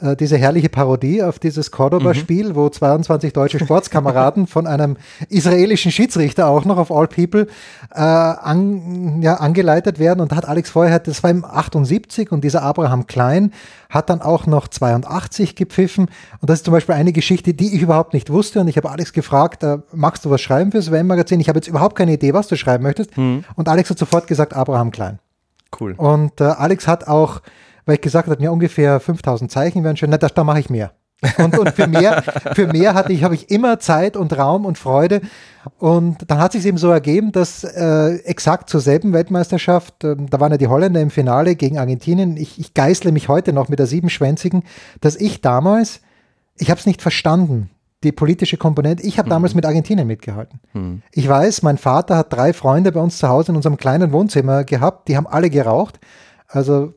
äh, 0.00 0.14
diese 0.14 0.36
herrliche 0.36 0.68
Parodie 0.68 1.24
auf 1.24 1.40
dieses 1.40 1.72
Cordoba-Spiel, 1.72 2.50
mhm. 2.50 2.54
wo 2.54 2.68
22 2.68 3.32
deutsche 3.32 3.58
Sportskameraden 3.58 4.46
von 4.46 4.68
einem 4.68 4.96
israelischen 5.28 5.90
Schiedsrichter 5.90 6.46
auch 6.46 6.64
noch 6.64 6.78
auf 6.78 6.92
All 6.92 7.08
People 7.08 7.48
äh, 7.92 7.98
an, 7.98 9.22
ja, 9.22 9.34
angeleitet 9.34 9.98
werden. 9.98 10.20
Und 10.20 10.30
da 10.30 10.36
hat 10.36 10.46
Alex 10.46 10.70
vorher, 10.70 11.00
das 11.00 11.24
war 11.24 11.30
im 11.30 11.44
78 11.44 12.30
und 12.30 12.44
dieser 12.44 12.62
Abraham 12.62 13.08
Klein 13.08 13.52
hat 13.90 14.08
dann 14.08 14.22
auch 14.22 14.46
noch 14.46 14.68
82 14.68 15.56
gepfiffen. 15.56 16.06
Und 16.40 16.48
das 16.48 16.60
ist 16.60 16.66
zum 16.66 16.72
Beispiel 16.72 16.94
eine 16.94 17.12
Geschichte, 17.12 17.52
die 17.52 17.74
ich 17.74 17.82
überhaupt 17.82 18.12
nicht 18.12 18.30
wusste. 18.30 18.60
Und 18.60 18.68
ich 18.68 18.76
habe 18.76 18.90
Alex 18.90 19.12
gefragt, 19.12 19.64
äh, 19.64 19.78
magst 19.92 20.24
du 20.24 20.30
was 20.30 20.40
schreiben 20.40 20.70
fürs 20.70 20.92
WM-Magazin? 20.92 21.40
Ich 21.40 21.48
habe 21.48 21.58
jetzt 21.58 21.68
überhaupt 21.68 21.96
keine 21.96 22.12
Idee, 22.12 22.34
was 22.34 22.46
du 22.46 22.56
schreiben 22.56 22.84
möchtest. 22.84 23.16
Mhm. 23.16 23.44
Und 23.56 23.68
Alex 23.68 23.90
hat 23.90 23.98
sofort 23.98 24.28
gesagt, 24.28 24.54
Abraham 24.54 24.92
Klein. 24.92 25.18
Cool. 25.78 25.94
Und 25.96 26.40
äh, 26.40 26.44
Alex 26.44 26.86
hat 26.86 27.08
auch 27.08 27.40
weil 27.88 27.94
ich 27.94 28.02
gesagt 28.02 28.28
habe, 28.28 28.42
ja, 28.42 28.50
ungefähr 28.50 29.00
5000 29.00 29.50
Zeichen 29.50 29.82
wären 29.82 29.96
schön. 29.96 30.10
Na, 30.10 30.18
da, 30.18 30.28
da 30.28 30.44
mache 30.44 30.60
ich 30.60 30.68
mehr. 30.68 30.92
und, 31.38 31.58
und 31.58 31.70
für 31.70 31.86
mehr, 31.86 32.22
für 32.52 32.66
mehr 32.66 32.92
hatte 32.92 33.14
ich, 33.14 33.24
habe 33.24 33.34
ich 33.34 33.50
immer 33.50 33.80
Zeit 33.80 34.14
und 34.14 34.36
Raum 34.36 34.66
und 34.66 34.76
Freude. 34.76 35.22
Und 35.78 36.18
dann 36.30 36.38
hat 36.38 36.52
sich 36.52 36.66
eben 36.66 36.76
so 36.76 36.90
ergeben, 36.90 37.32
dass 37.32 37.64
äh, 37.64 38.16
exakt 38.26 38.68
zur 38.68 38.82
selben 38.82 39.14
Weltmeisterschaft, 39.14 40.04
äh, 40.04 40.16
da 40.18 40.38
waren 40.38 40.52
ja 40.52 40.58
die 40.58 40.66
Holländer 40.66 41.00
im 41.00 41.08
Finale 41.08 41.56
gegen 41.56 41.78
Argentinien. 41.78 42.36
Ich, 42.36 42.60
ich 42.60 42.74
geißle 42.74 43.10
mich 43.10 43.28
heute 43.28 43.54
noch 43.54 43.70
mit 43.70 43.78
der 43.78 43.86
siebenschwänzigen, 43.86 44.64
dass 45.00 45.16
ich 45.16 45.40
damals, 45.40 46.02
ich 46.58 46.70
habe 46.70 46.78
es 46.78 46.84
nicht 46.84 47.00
verstanden, 47.00 47.70
die 48.04 48.12
politische 48.12 48.58
Komponente. 48.58 49.02
Ich 49.02 49.16
habe 49.16 49.28
hm. 49.28 49.30
damals 49.30 49.54
mit 49.54 49.64
Argentinien 49.64 50.06
mitgehalten. 50.06 50.60
Hm. 50.72 51.00
Ich 51.10 51.26
weiß, 51.26 51.62
mein 51.62 51.78
Vater 51.78 52.18
hat 52.18 52.34
drei 52.34 52.52
Freunde 52.52 52.92
bei 52.92 53.00
uns 53.00 53.16
zu 53.16 53.28
Hause 53.30 53.52
in 53.52 53.56
unserem 53.56 53.78
kleinen 53.78 54.12
Wohnzimmer 54.12 54.64
gehabt, 54.64 55.08
die 55.08 55.16
haben 55.16 55.26
alle 55.26 55.48
geraucht. 55.48 55.98
Also 56.48 56.92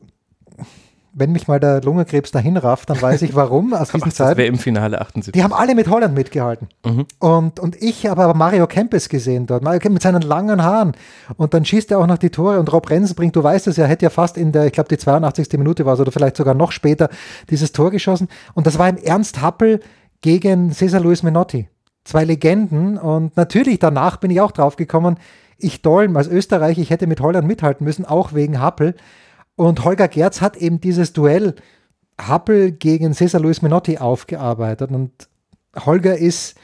wenn 1.14 1.32
mich 1.32 1.46
mal 1.46 1.60
der 1.60 1.82
Lungenkrebs 1.82 2.30
dahin 2.30 2.56
rafft, 2.56 2.88
dann 2.88 3.00
weiß 3.00 3.22
ich 3.22 3.34
warum. 3.34 3.74
Aus 3.74 3.88
diesen 3.92 4.10
Zeiten. 4.10 4.40
im 4.40 4.58
Finale 4.58 5.00
78. 5.00 5.32
Die 5.32 5.42
haben 5.42 5.52
alle 5.52 5.74
mit 5.74 5.88
Holland 5.88 6.14
mitgehalten. 6.14 6.68
Mhm. 6.84 7.06
Und, 7.18 7.60
und 7.60 7.80
ich 7.82 8.06
habe 8.06 8.22
aber 8.22 8.34
Mario 8.34 8.66
Kempes 8.66 9.08
gesehen 9.08 9.46
dort. 9.46 9.62
Mario 9.62 9.80
Kempes 9.80 9.94
mit 9.94 10.02
seinen 10.02 10.22
langen 10.22 10.62
Haaren. 10.62 10.92
Und 11.36 11.54
dann 11.54 11.64
schießt 11.64 11.90
er 11.90 11.98
auch 11.98 12.06
noch 12.06 12.18
die 12.18 12.30
Tore. 12.30 12.58
Und 12.58 12.72
Rob 12.72 12.88
Rensen 12.88 13.14
bringt, 13.14 13.36
du 13.36 13.42
weißt 13.42 13.66
es 13.66 13.76
ja, 13.76 13.84
hätte 13.84 14.06
ja 14.06 14.10
fast 14.10 14.36
in 14.38 14.52
der, 14.52 14.66
ich 14.66 14.72
glaube, 14.72 14.88
die 14.88 14.98
82. 14.98 15.48
Minute 15.58 15.84
war 15.84 15.94
es 15.94 16.00
oder 16.00 16.12
vielleicht 16.12 16.36
sogar 16.36 16.54
noch 16.54 16.72
später, 16.72 17.10
dieses 17.50 17.72
Tor 17.72 17.90
geschossen. 17.90 18.28
Und 18.54 18.66
das 18.66 18.78
war 18.78 18.88
im 18.88 18.96
Ernst 18.96 19.42
Happel 19.42 19.80
gegen 20.22 20.72
Cesar 20.72 21.00
Luis 21.00 21.22
Menotti. 21.22 21.68
Zwei 22.04 22.24
Legenden. 22.24 22.96
Und 22.96 23.36
natürlich 23.36 23.78
danach 23.78 24.16
bin 24.16 24.30
ich 24.30 24.40
auch 24.40 24.52
drauf 24.52 24.76
gekommen, 24.76 25.16
ich 25.58 25.82
Dolm 25.82 26.16
als 26.16 26.26
Österreicher, 26.26 26.80
ich 26.80 26.90
hätte 26.90 27.06
mit 27.06 27.20
Holland 27.20 27.46
mithalten 27.46 27.84
müssen, 27.84 28.04
auch 28.04 28.32
wegen 28.32 28.60
Happel. 28.60 28.94
Und 29.56 29.84
Holger 29.84 30.08
Gerz 30.08 30.40
hat 30.40 30.56
eben 30.56 30.80
dieses 30.80 31.12
Duell 31.12 31.54
Happel 32.20 32.72
gegen 32.72 33.14
Cesar 33.14 33.40
Luis 33.40 33.62
Menotti 33.62 33.98
aufgearbeitet. 33.98 34.90
Und 34.90 35.28
Holger 35.76 36.16
ist, 36.16 36.56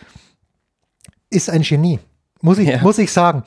ist 1.31 1.51
ein 1.51 1.63
Genie, 1.63 1.99
muss 2.41 2.59
ich, 2.59 2.69
ja. 2.69 2.83
muss 2.83 2.99
ich 2.99 3.13
sagen. 3.13 3.45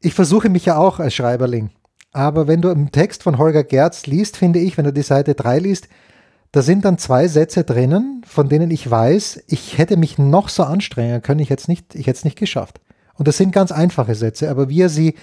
Ich 0.00 0.14
versuche 0.14 0.48
mich 0.48 0.64
ja 0.64 0.76
auch 0.76 0.98
als 1.00 1.14
Schreiberling. 1.14 1.70
Aber 2.12 2.48
wenn 2.48 2.62
du 2.62 2.70
im 2.70 2.90
Text 2.90 3.22
von 3.22 3.38
Holger 3.38 3.64
Gerz 3.64 4.06
liest, 4.06 4.36
finde 4.36 4.58
ich, 4.58 4.76
wenn 4.78 4.84
du 4.84 4.92
die 4.92 5.02
Seite 5.02 5.34
3 5.34 5.58
liest, 5.58 5.88
da 6.52 6.62
sind 6.62 6.84
dann 6.84 6.96
zwei 6.96 7.28
Sätze 7.28 7.64
drinnen, 7.64 8.22
von 8.26 8.48
denen 8.48 8.70
ich 8.70 8.90
weiß, 8.90 9.44
ich 9.48 9.76
hätte 9.76 9.98
mich 9.98 10.16
noch 10.16 10.48
so 10.48 10.62
anstrengen 10.62 11.20
können, 11.20 11.40
ich 11.40 11.50
hätte 11.50 11.60
es 11.60 11.68
nicht, 11.68 11.94
ich 11.94 12.06
hätte 12.06 12.18
es 12.18 12.24
nicht 12.24 12.38
geschafft. 12.38 12.80
Und 13.14 13.28
das 13.28 13.36
sind 13.36 13.52
ganz 13.52 13.70
einfache 13.70 14.14
Sätze, 14.14 14.48
aber 14.48 14.68
wie 14.68 14.80
er 14.80 14.88
sie 14.88 15.14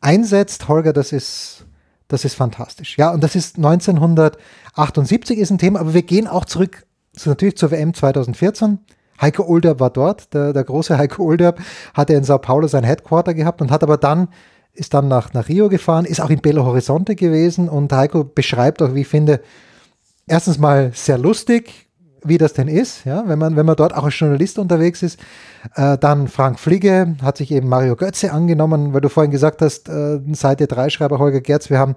einsetzt, 0.00 0.68
Holger, 0.68 0.92
das 0.92 1.12
ist, 1.12 1.64
das 2.08 2.24
ist 2.24 2.34
fantastisch. 2.34 2.96
Ja, 2.98 3.12
und 3.12 3.22
das 3.22 3.34
ist 3.34 3.56
1978 3.56 5.38
ist 5.38 5.50
ein 5.50 5.58
Thema, 5.58 5.80
aber 5.80 5.94
wir 5.94 6.02
gehen 6.02 6.26
auch 6.26 6.44
zurück 6.44 6.86
zu, 7.14 7.28
natürlich 7.28 7.56
zur 7.56 7.70
WM 7.70 7.94
2014. 7.94 8.78
Heiko 9.20 9.44
Olderb 9.44 9.80
war 9.80 9.90
dort, 9.90 10.34
der, 10.34 10.52
der 10.52 10.64
große 10.64 10.98
Heiko 10.98 11.24
Olderb 11.24 11.60
hatte 11.94 12.14
in 12.14 12.24
Sao 12.24 12.38
Paulo 12.38 12.66
sein 12.66 12.84
Headquarter 12.84 13.34
gehabt 13.34 13.62
und 13.62 13.70
hat 13.70 13.82
aber 13.82 13.96
dann 13.96 14.28
ist 14.72 14.92
dann 14.92 15.06
nach, 15.06 15.32
nach 15.32 15.48
Rio 15.48 15.68
gefahren, 15.68 16.04
ist 16.04 16.20
auch 16.20 16.30
in 16.30 16.40
Belo 16.40 16.64
Horizonte 16.64 17.14
gewesen 17.14 17.68
und 17.68 17.92
Heiko 17.92 18.24
beschreibt 18.24 18.82
auch, 18.82 18.94
wie 18.94 19.02
ich 19.02 19.08
finde, 19.08 19.40
erstens 20.26 20.58
mal 20.58 20.90
sehr 20.94 21.16
lustig, 21.16 21.83
wie 22.24 22.38
das 22.38 22.54
denn 22.54 22.68
ist, 22.68 23.04
ja, 23.04 23.24
wenn 23.26 23.38
man, 23.38 23.56
wenn 23.56 23.66
man 23.66 23.76
dort 23.76 23.94
auch 23.94 24.04
als 24.04 24.18
Journalist 24.18 24.58
unterwegs 24.58 25.02
ist. 25.02 25.20
Äh, 25.74 25.98
dann 25.98 26.28
Frank 26.28 26.58
Fliege 26.58 27.16
hat 27.22 27.36
sich 27.36 27.50
eben 27.50 27.68
Mario 27.68 27.96
Götze 27.96 28.32
angenommen, 28.32 28.92
weil 28.92 29.00
du 29.00 29.08
vorhin 29.08 29.30
gesagt 29.30 29.62
hast, 29.62 29.88
äh, 29.88 30.20
Seite 30.32 30.66
3 30.66 30.90
Schreiber 30.90 31.18
Holger 31.18 31.40
Gerz, 31.40 31.70
wir 31.70 31.78
haben 31.78 31.94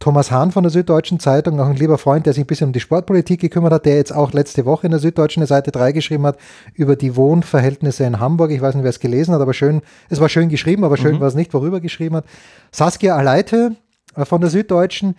Thomas 0.00 0.30
Hahn 0.30 0.50
von 0.50 0.62
der 0.62 0.70
Süddeutschen 0.70 1.20
Zeitung, 1.20 1.60
auch 1.60 1.66
ein 1.66 1.76
lieber 1.76 1.98
Freund, 1.98 2.24
der 2.24 2.32
sich 2.32 2.44
ein 2.44 2.46
bisschen 2.46 2.68
um 2.68 2.72
die 2.72 2.80
Sportpolitik 2.80 3.38
gekümmert 3.38 3.72
hat, 3.72 3.84
der 3.84 3.96
jetzt 3.96 4.14
auch 4.14 4.32
letzte 4.32 4.64
Woche 4.64 4.86
in 4.86 4.92
der 4.92 5.00
Süddeutschen 5.00 5.44
Seite 5.44 5.72
3 5.72 5.92
geschrieben 5.92 6.24
hat 6.24 6.38
über 6.74 6.96
die 6.96 7.16
Wohnverhältnisse 7.16 8.04
in 8.04 8.18
Hamburg. 8.18 8.50
Ich 8.50 8.62
weiß 8.62 8.74
nicht, 8.74 8.84
wer 8.84 8.90
es 8.90 9.00
gelesen 9.00 9.34
hat, 9.34 9.42
aber 9.42 9.52
schön, 9.52 9.82
es 10.08 10.18
war 10.18 10.30
schön 10.30 10.48
geschrieben, 10.48 10.84
aber 10.84 10.96
schön 10.96 11.16
mhm. 11.16 11.20
war 11.20 11.28
es 11.28 11.34
nicht, 11.34 11.52
worüber 11.52 11.80
geschrieben 11.80 12.16
hat. 12.16 12.24
Saskia 12.72 13.14
Aleite 13.14 13.76
äh, 14.16 14.24
von 14.24 14.40
der 14.40 14.48
Süddeutschen, 14.48 15.16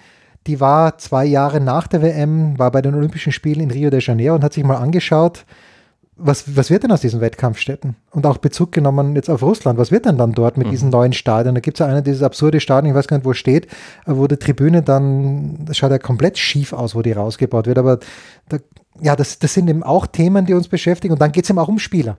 die 0.47 0.59
war 0.59 0.97
zwei 0.97 1.25
Jahre 1.25 1.59
nach 1.59 1.87
der 1.87 2.01
WM, 2.01 2.57
war 2.57 2.71
bei 2.71 2.81
den 2.81 2.95
Olympischen 2.95 3.31
Spielen 3.31 3.59
in 3.59 3.71
Rio 3.71 3.89
de 3.89 4.01
Janeiro 4.01 4.35
und 4.35 4.43
hat 4.43 4.53
sich 4.53 4.63
mal 4.63 4.77
angeschaut, 4.77 5.45
was, 6.23 6.55
was 6.55 6.69
wird 6.69 6.83
denn 6.83 6.91
aus 6.91 7.01
diesen 7.01 7.21
Wettkampfstätten? 7.21 7.95
Und 8.11 8.25
auch 8.25 8.37
Bezug 8.37 8.71
genommen 8.71 9.15
jetzt 9.15 9.29
auf 9.29 9.41
Russland, 9.41 9.79
was 9.79 9.91
wird 9.91 10.05
denn 10.05 10.17
dann 10.17 10.33
dort 10.33 10.57
mit 10.57 10.67
mhm. 10.67 10.71
diesen 10.71 10.89
neuen 10.89 11.13
Stadien? 11.13 11.55
Da 11.55 11.61
gibt 11.61 11.77
es 11.77 11.79
ja 11.79 11.87
eine 11.87 12.03
dieses 12.03 12.21
absurde 12.21 12.59
Stadion, 12.59 12.91
ich 12.91 12.97
weiß 12.97 13.07
gar 13.07 13.17
nicht, 13.17 13.25
wo 13.25 13.31
es 13.31 13.37
steht, 13.37 13.67
wo 14.05 14.27
die 14.27 14.37
Tribüne 14.37 14.83
dann, 14.83 15.65
das 15.65 15.77
schaut 15.77 15.91
ja 15.91 15.97
komplett 15.97 16.37
schief 16.37 16.73
aus, 16.73 16.95
wo 16.95 17.01
die 17.01 17.11
rausgebaut 17.11 17.65
wird. 17.65 17.77
Aber 17.77 17.99
da, 18.49 18.57
ja, 18.99 19.15
das, 19.15 19.39
das 19.39 19.53
sind 19.53 19.69
eben 19.69 19.83
auch 19.83 20.05
Themen, 20.05 20.45
die 20.45 20.53
uns 20.53 20.67
beschäftigen. 20.67 21.13
Und 21.13 21.21
dann 21.21 21.31
geht 21.31 21.45
es 21.45 21.49
eben 21.49 21.59
auch 21.59 21.69
um 21.69 21.79
Spieler. 21.79 22.17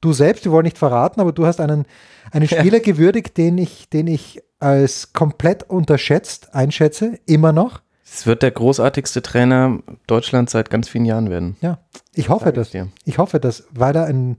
Du 0.00 0.12
selbst, 0.12 0.44
wir 0.44 0.52
wollen 0.52 0.64
nicht 0.64 0.78
verraten, 0.78 1.20
aber 1.20 1.32
du 1.32 1.46
hast 1.46 1.60
einen, 1.60 1.84
einen 2.30 2.46
Spieler 2.46 2.78
ja. 2.78 2.82
gewürdigt, 2.82 3.36
den 3.36 3.58
ich, 3.58 3.88
den 3.88 4.06
ich 4.06 4.42
als 4.60 5.12
komplett 5.12 5.64
unterschätzt 5.64 6.54
einschätze, 6.54 7.18
immer 7.26 7.52
noch. 7.52 7.80
Es 8.04 8.26
wird 8.26 8.42
der 8.42 8.50
großartigste 8.50 9.22
Trainer 9.22 9.80
Deutschlands 10.06 10.52
seit 10.52 10.70
ganz 10.70 10.88
vielen 10.88 11.04
Jahren 11.04 11.30
werden. 11.30 11.56
Ja, 11.60 11.78
ich 12.14 12.28
hoffe 12.28 12.52
das. 12.52 12.72
Ich, 12.72 12.82
ich 13.04 13.18
hoffe 13.18 13.38
das, 13.38 13.64
weil 13.70 13.94
er 13.94 14.06
ein, 14.06 14.38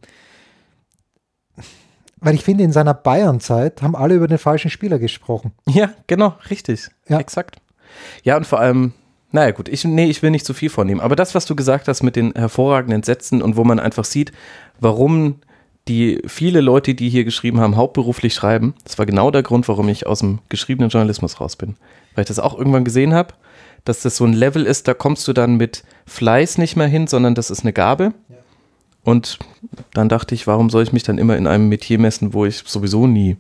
weil 2.18 2.36
ich 2.36 2.44
finde, 2.44 2.64
in 2.64 2.72
seiner 2.72 2.94
Bayern-Zeit 2.94 3.82
haben 3.82 3.96
alle 3.96 4.16
über 4.16 4.28
den 4.28 4.38
falschen 4.38 4.72
Spieler 4.72 5.00
gesprochen. 5.00 5.52
Ja, 5.68 5.92
genau, 6.08 6.36
richtig. 6.50 6.90
Ja. 7.08 7.20
Exakt. 7.20 7.62
Ja, 8.24 8.38
und 8.38 8.46
vor 8.46 8.60
allem, 8.60 8.94
naja, 9.32 9.52
gut, 9.52 9.70
ich, 9.70 9.86
nee, 9.86 10.06
ich 10.06 10.22
will 10.22 10.32
nicht 10.32 10.46
zu 10.46 10.54
viel 10.54 10.70
vornehmen. 10.70 11.02
Aber 11.02 11.16
das, 11.16 11.36
was 11.36 11.46
du 11.46 11.56
gesagt 11.56 11.88
hast 11.88 12.04
mit 12.04 12.16
den 12.16 12.34
hervorragenden 12.34 13.04
Sätzen 13.04 13.42
und 13.42 13.56
wo 13.56 13.64
man 13.64 13.80
einfach 13.80 14.06
sieht, 14.06 14.32
warum 14.80 15.40
die 15.90 16.22
viele 16.26 16.62
Leute, 16.62 16.96
die 16.96 17.10
hier 17.10 17.26
geschrieben 17.26 17.60
haben, 17.60 17.76
hauptberuflich 17.76 18.34
schreiben, 18.34 18.76
das 18.86 18.98
war 18.98 19.06
genau 19.06 19.32
der 19.32 19.44
Grund, 19.44 19.68
warum 19.68 19.90
ich 19.90 20.08
aus 20.08 20.20
dem 20.20 20.40
geschriebenen 20.48 20.90
Journalismus 20.90 21.42
raus 21.42 21.58
bin. 21.58 21.76
Weil 22.16 22.24
ich 22.24 22.28
das 22.30 22.40
auch 22.40 22.58
irgendwann 22.58 22.86
gesehen 22.86 23.14
habe 23.14 23.34
dass 23.86 24.02
das 24.02 24.18
so 24.18 24.26
ein 24.26 24.34
Level 24.34 24.66
ist, 24.66 24.88
da 24.88 24.94
kommst 24.94 25.28
du 25.28 25.34
dann 25.34 25.56
mit 25.56 25.84
Fleiß 26.06 26.58
nicht 26.58 26.76
mehr 26.76 26.88
hin, 26.88 27.08
sondern 27.08 27.36
das 27.36 27.50
ist 27.50 27.62
eine 27.62 27.74
Gabe. 27.74 28.14
Ja. 28.30 28.36
Und 29.04 29.40
dann 29.94 30.10
dachte 30.10 30.36
ich, 30.36 30.48
warum 30.48 30.70
soll 30.70 30.84
ich 30.84 30.94
mich 30.94 31.04
dann 31.04 31.18
immer 31.18 31.38
in 31.38 31.48
einem 31.48 31.70
Metier 31.70 32.00
messen, 32.00 32.34
wo 32.34 32.46
ich 32.46 32.64
sowieso 32.66 33.08
nie 33.08 33.38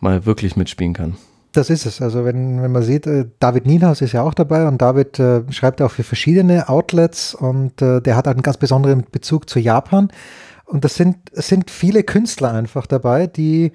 mal 0.00 0.24
wirklich 0.26 0.56
mitspielen 0.56 0.94
kann? 0.94 1.16
Das 1.52 1.70
ist 1.70 1.86
es. 1.86 2.02
Also 2.02 2.24
wenn, 2.24 2.62
wenn 2.62 2.70
man 2.70 2.82
sieht, 2.82 3.06
äh, 3.06 3.26
David 3.40 3.66
Nienhaus 3.66 4.02
ist 4.02 4.12
ja 4.12 4.22
auch 4.22 4.34
dabei 4.34 4.68
und 4.68 4.80
David 4.80 5.18
äh, 5.18 5.42
schreibt 5.50 5.80
auch 5.80 5.90
für 5.90 6.02
verschiedene 6.02 6.68
Outlets 6.68 7.34
und 7.34 7.80
äh, 7.80 8.00
der 8.02 8.14
hat 8.14 8.28
einen 8.28 8.42
ganz 8.42 8.58
besonderen 8.58 9.04
Bezug 9.10 9.48
zu 9.48 9.58
Japan. 9.58 10.10
Und 10.66 10.84
das 10.84 10.96
sind, 10.96 11.16
es 11.32 11.48
sind 11.48 11.70
viele 11.70 12.02
Künstler 12.02 12.52
einfach 12.52 12.86
dabei, 12.86 13.26
die 13.26 13.72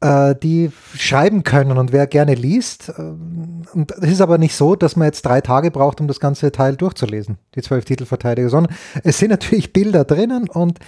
äh, 0.00 0.34
die 0.34 0.70
schreiben 0.94 1.42
können 1.42 1.78
und 1.78 1.92
wer 1.92 2.06
gerne 2.06 2.34
liest. 2.34 2.90
Äh, 2.90 3.02
und 3.02 3.92
es 3.92 4.12
ist 4.12 4.20
aber 4.20 4.38
nicht 4.38 4.54
so, 4.54 4.76
dass 4.76 4.96
man 4.96 5.06
jetzt 5.06 5.22
drei 5.22 5.40
Tage 5.40 5.70
braucht, 5.70 6.00
um 6.00 6.08
das 6.08 6.20
ganze 6.20 6.52
Teil 6.52 6.76
durchzulesen, 6.76 7.38
die 7.54 7.62
zwölf 7.62 7.84
Titelverteidiger, 7.84 8.48
sondern 8.48 8.74
es 9.04 9.18
sind 9.18 9.30
natürlich 9.30 9.72
Bilder 9.72 10.04
drinnen 10.04 10.48
und 10.48 10.78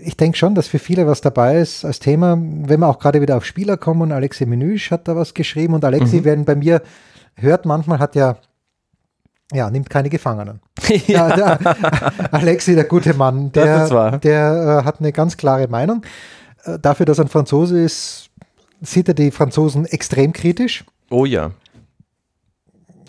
ich 0.00 0.16
denke 0.16 0.36
schon, 0.36 0.54
dass 0.54 0.66
für 0.66 0.78
viele 0.78 1.06
was 1.06 1.20
dabei 1.20 1.58
ist 1.58 1.84
als 1.84 2.00
Thema, 2.00 2.36
wenn 2.36 2.80
wir 2.80 2.88
auch 2.88 2.98
gerade 2.98 3.20
wieder 3.20 3.36
auf 3.36 3.44
Spieler 3.44 3.76
kommen. 3.76 4.12
Alexi 4.12 4.44
Menüsch 4.44 4.90
hat 4.90 5.06
da 5.06 5.14
was 5.14 5.34
geschrieben 5.34 5.74
und 5.74 5.84
Alexi, 5.84 6.16
mhm. 6.16 6.24
werden 6.24 6.44
bei 6.44 6.56
mir 6.56 6.82
hört, 7.36 7.64
manchmal 7.64 8.00
hat 8.00 8.16
ja 8.16 8.36
ja, 9.52 9.70
nimmt 9.70 9.90
keine 9.90 10.10
Gefangenen. 10.10 10.60
ja. 11.06 11.34
Der, 11.36 11.56
der 11.58 12.32
Alexi, 12.32 12.74
der 12.74 12.84
gute 12.84 13.14
Mann, 13.14 13.52
der, 13.52 14.18
der 14.18 14.80
äh, 14.80 14.84
hat 14.84 15.00
eine 15.00 15.12
ganz 15.12 15.36
klare 15.36 15.68
Meinung. 15.68 16.02
Äh, 16.64 16.78
dafür, 16.78 17.06
dass 17.06 17.18
er 17.18 17.26
ein 17.26 17.28
Franzose 17.28 17.80
ist, 17.80 18.30
sieht 18.80 19.08
er 19.08 19.14
die 19.14 19.30
Franzosen 19.30 19.86
extrem 19.86 20.32
kritisch. 20.32 20.84
Oh 21.10 21.24
ja. 21.24 21.50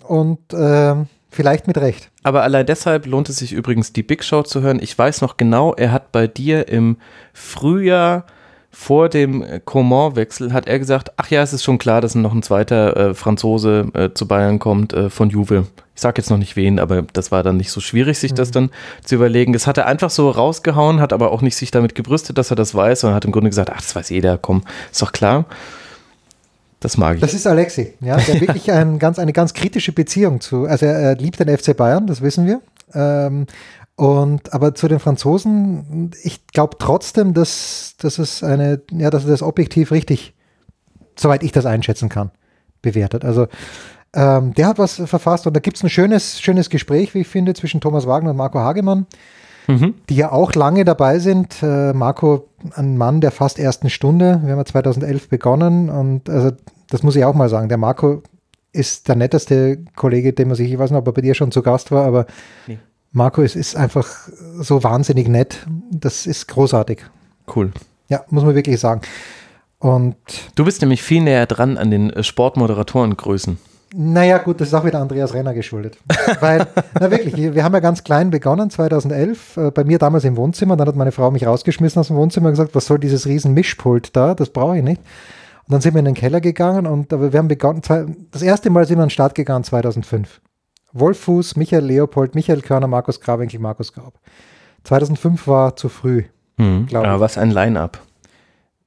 Und 0.06 0.52
äh, 0.52 0.94
vielleicht 1.30 1.66
mit 1.66 1.78
Recht. 1.78 2.10
Aber 2.22 2.42
allein 2.42 2.66
deshalb 2.66 3.06
lohnt 3.06 3.28
es 3.28 3.36
sich 3.36 3.52
übrigens, 3.52 3.92
die 3.92 4.02
Big 4.02 4.22
Show 4.22 4.42
zu 4.42 4.60
hören. 4.60 4.78
Ich 4.80 4.96
weiß 4.96 5.20
noch 5.22 5.36
genau, 5.36 5.74
er 5.74 5.92
hat 5.92 6.12
bei 6.12 6.26
dir 6.26 6.68
im 6.68 6.98
Frühjahr 7.32 8.24
vor 8.70 9.08
dem 9.08 9.42
Coman-Wechsel 9.64 10.52
hat 10.52 10.68
er 10.68 10.78
gesagt, 10.78 11.12
ach 11.16 11.30
ja, 11.30 11.42
es 11.42 11.54
ist 11.54 11.64
schon 11.64 11.78
klar, 11.78 12.02
dass 12.02 12.14
noch 12.14 12.34
ein 12.34 12.42
zweiter 12.42 12.96
äh, 12.96 13.14
Franzose 13.14 13.88
äh, 13.94 14.10
zu 14.12 14.28
Bayern 14.28 14.58
kommt 14.58 14.92
äh, 14.92 15.08
von 15.08 15.30
Juve. 15.30 15.66
Ich 15.96 16.02
sage 16.02 16.20
jetzt 16.20 16.28
noch 16.28 16.36
nicht 16.36 16.56
wen, 16.56 16.78
aber 16.78 17.02
das 17.14 17.32
war 17.32 17.42
dann 17.42 17.56
nicht 17.56 17.70
so 17.70 17.80
schwierig, 17.80 18.18
sich 18.18 18.32
mhm. 18.32 18.36
das 18.36 18.50
dann 18.50 18.70
zu 19.02 19.14
überlegen. 19.14 19.54
Das 19.54 19.66
hat 19.66 19.78
er 19.78 19.86
einfach 19.86 20.10
so 20.10 20.30
rausgehauen, 20.30 21.00
hat 21.00 21.14
aber 21.14 21.32
auch 21.32 21.40
nicht 21.40 21.56
sich 21.56 21.70
damit 21.70 21.94
gebrüstet, 21.94 22.36
dass 22.36 22.50
er 22.50 22.56
das 22.56 22.74
weiß, 22.74 23.00
sondern 23.00 23.16
hat 23.16 23.24
im 23.24 23.32
Grunde 23.32 23.48
gesagt, 23.48 23.70
ach, 23.72 23.80
das 23.80 23.96
weiß 23.96 24.10
jeder, 24.10 24.36
komm, 24.36 24.62
ist 24.92 25.00
doch 25.00 25.12
klar. 25.12 25.46
Das 26.80 26.98
mag 26.98 27.14
ich. 27.14 27.22
Das 27.22 27.32
ist 27.32 27.46
Alexi, 27.46 27.94
ja, 28.00 28.18
der 28.18 28.40
wirklich 28.42 28.70
ein, 28.70 28.98
ganz, 28.98 29.18
eine 29.18 29.32
ganz 29.32 29.54
kritische 29.54 29.92
Beziehung 29.92 30.42
zu, 30.42 30.66
also 30.66 30.84
er, 30.84 30.92
er 30.92 31.14
liebt 31.16 31.40
den 31.40 31.56
FC 31.56 31.74
Bayern, 31.74 32.06
das 32.06 32.20
wissen 32.20 32.46
wir. 32.46 32.60
Ähm, 32.92 33.46
und 33.96 34.52
aber 34.52 34.74
zu 34.74 34.88
den 34.88 34.98
Franzosen, 34.98 36.10
ich 36.22 36.46
glaube 36.48 36.76
trotzdem, 36.78 37.32
dass, 37.32 37.94
dass 37.98 38.18
es 38.18 38.42
eine, 38.42 38.82
ja, 38.92 39.08
dass 39.08 39.24
er 39.24 39.30
das 39.30 39.42
objektiv 39.42 39.90
richtig, 39.90 40.34
soweit 41.18 41.42
ich 41.42 41.52
das 41.52 41.64
einschätzen 41.64 42.10
kann, 42.10 42.30
bewertet. 42.82 43.24
Also 43.24 43.48
ähm, 44.16 44.54
der 44.54 44.68
hat 44.68 44.78
was 44.78 44.94
verfasst 44.94 45.46
und 45.46 45.54
da 45.54 45.60
gibt 45.60 45.76
es 45.76 45.82
ein 45.82 45.90
schönes, 45.90 46.40
schönes 46.40 46.70
Gespräch, 46.70 47.14
wie 47.14 47.20
ich 47.20 47.28
finde, 47.28 47.52
zwischen 47.52 47.82
Thomas 47.82 48.06
Wagner 48.06 48.30
und 48.30 48.38
Marco 48.38 48.58
Hagemann, 48.58 49.06
mhm. 49.66 49.94
die 50.08 50.16
ja 50.16 50.32
auch 50.32 50.54
lange 50.54 50.86
dabei 50.86 51.18
sind. 51.18 51.62
Äh, 51.62 51.92
Marco, 51.92 52.48
ein 52.74 52.96
Mann 52.96 53.20
der 53.20 53.30
fast 53.30 53.58
ersten 53.58 53.90
Stunde. 53.90 54.40
Wir 54.42 54.52
haben 54.52 54.58
ja 54.58 54.64
2011 54.64 55.28
begonnen 55.28 55.90
und 55.90 56.30
also 56.30 56.52
das 56.88 57.02
muss 57.02 57.14
ich 57.14 57.26
auch 57.26 57.34
mal 57.34 57.50
sagen. 57.50 57.68
Der 57.68 57.76
Marco 57.76 58.22
ist 58.72 59.08
der 59.08 59.16
netteste 59.16 59.84
Kollege, 59.96 60.32
den 60.32 60.48
man 60.48 60.56
sich, 60.56 60.72
ich 60.72 60.78
weiß 60.78 60.90
nicht, 60.90 60.98
ob 60.98 61.06
er 61.06 61.12
bei 61.12 61.20
dir 61.20 61.34
schon 61.34 61.52
zu 61.52 61.60
Gast 61.60 61.92
war, 61.92 62.06
aber 62.06 62.26
nee. 62.66 62.78
Marco 63.12 63.42
ist, 63.42 63.54
ist 63.54 63.76
einfach 63.76 64.08
so 64.58 64.82
wahnsinnig 64.82 65.28
nett. 65.28 65.66
Das 65.90 66.26
ist 66.26 66.48
großartig. 66.48 67.04
Cool. 67.54 67.72
Ja, 68.08 68.24
muss 68.30 68.44
man 68.44 68.54
wirklich 68.54 68.80
sagen. 68.80 69.02
Und 69.78 70.16
du 70.54 70.64
bist 70.64 70.80
nämlich 70.80 71.02
viel 71.02 71.22
näher 71.22 71.44
dran 71.44 71.76
an 71.76 71.90
den 71.90 72.10
äh, 72.10 72.22
Sportmoderatorengrößen. 72.22 73.58
Naja, 73.94 74.38
gut, 74.38 74.60
das 74.60 74.68
ist 74.68 74.74
auch 74.74 74.84
wieder 74.84 75.00
Andreas 75.00 75.32
Renner 75.32 75.54
geschuldet. 75.54 75.96
Weil, 76.40 76.66
na 76.98 77.10
wirklich, 77.10 77.36
wir 77.36 77.62
haben 77.62 77.72
ja 77.72 77.80
ganz 77.80 78.02
klein 78.02 78.30
begonnen, 78.30 78.68
2011, 78.68 79.56
äh, 79.56 79.70
bei 79.70 79.84
mir 79.84 79.98
damals 79.98 80.24
im 80.24 80.36
Wohnzimmer. 80.36 80.76
Dann 80.76 80.88
hat 80.88 80.96
meine 80.96 81.12
Frau 81.12 81.30
mich 81.30 81.46
rausgeschmissen 81.46 82.00
aus 82.00 82.08
dem 82.08 82.16
Wohnzimmer 82.16 82.48
und 82.48 82.52
gesagt, 82.52 82.74
was 82.74 82.86
soll 82.86 82.98
dieses 82.98 83.26
riesen 83.26 83.54
Mischpult 83.54 84.16
da? 84.16 84.34
Das 84.34 84.50
brauche 84.50 84.78
ich 84.78 84.82
nicht. 84.82 85.00
Und 85.00 85.72
dann 85.72 85.80
sind 85.80 85.94
wir 85.94 86.00
in 86.00 86.04
den 86.04 86.14
Keller 86.14 86.40
gegangen 86.40 86.86
und 86.86 87.12
aber 87.12 87.32
wir 87.32 87.38
haben 87.38 87.48
begonnen, 87.48 87.82
das 88.30 88.42
erste 88.42 88.70
Mal 88.70 88.86
sind 88.86 88.98
wir 88.98 89.02
an 89.02 89.08
den 89.08 89.10
Start 89.10 89.34
gegangen 89.34 89.64
2005. 89.64 90.40
Wolf 90.92 91.18
Fuß, 91.20 91.56
Michael 91.56 91.84
Leopold, 91.84 92.34
Michael 92.34 92.62
Körner, 92.62 92.86
Markus 92.86 93.20
Grabenkel, 93.20 93.60
Markus 93.60 93.92
Gaub. 93.92 94.14
2005 94.84 95.46
war 95.48 95.76
zu 95.76 95.88
früh, 95.88 96.24
mhm. 96.56 96.86
glaube 96.86 97.06
ich. 97.06 97.10
Aber 97.10 97.20
was 97.20 97.36
ein 97.36 97.50
Line-Up. 97.50 98.00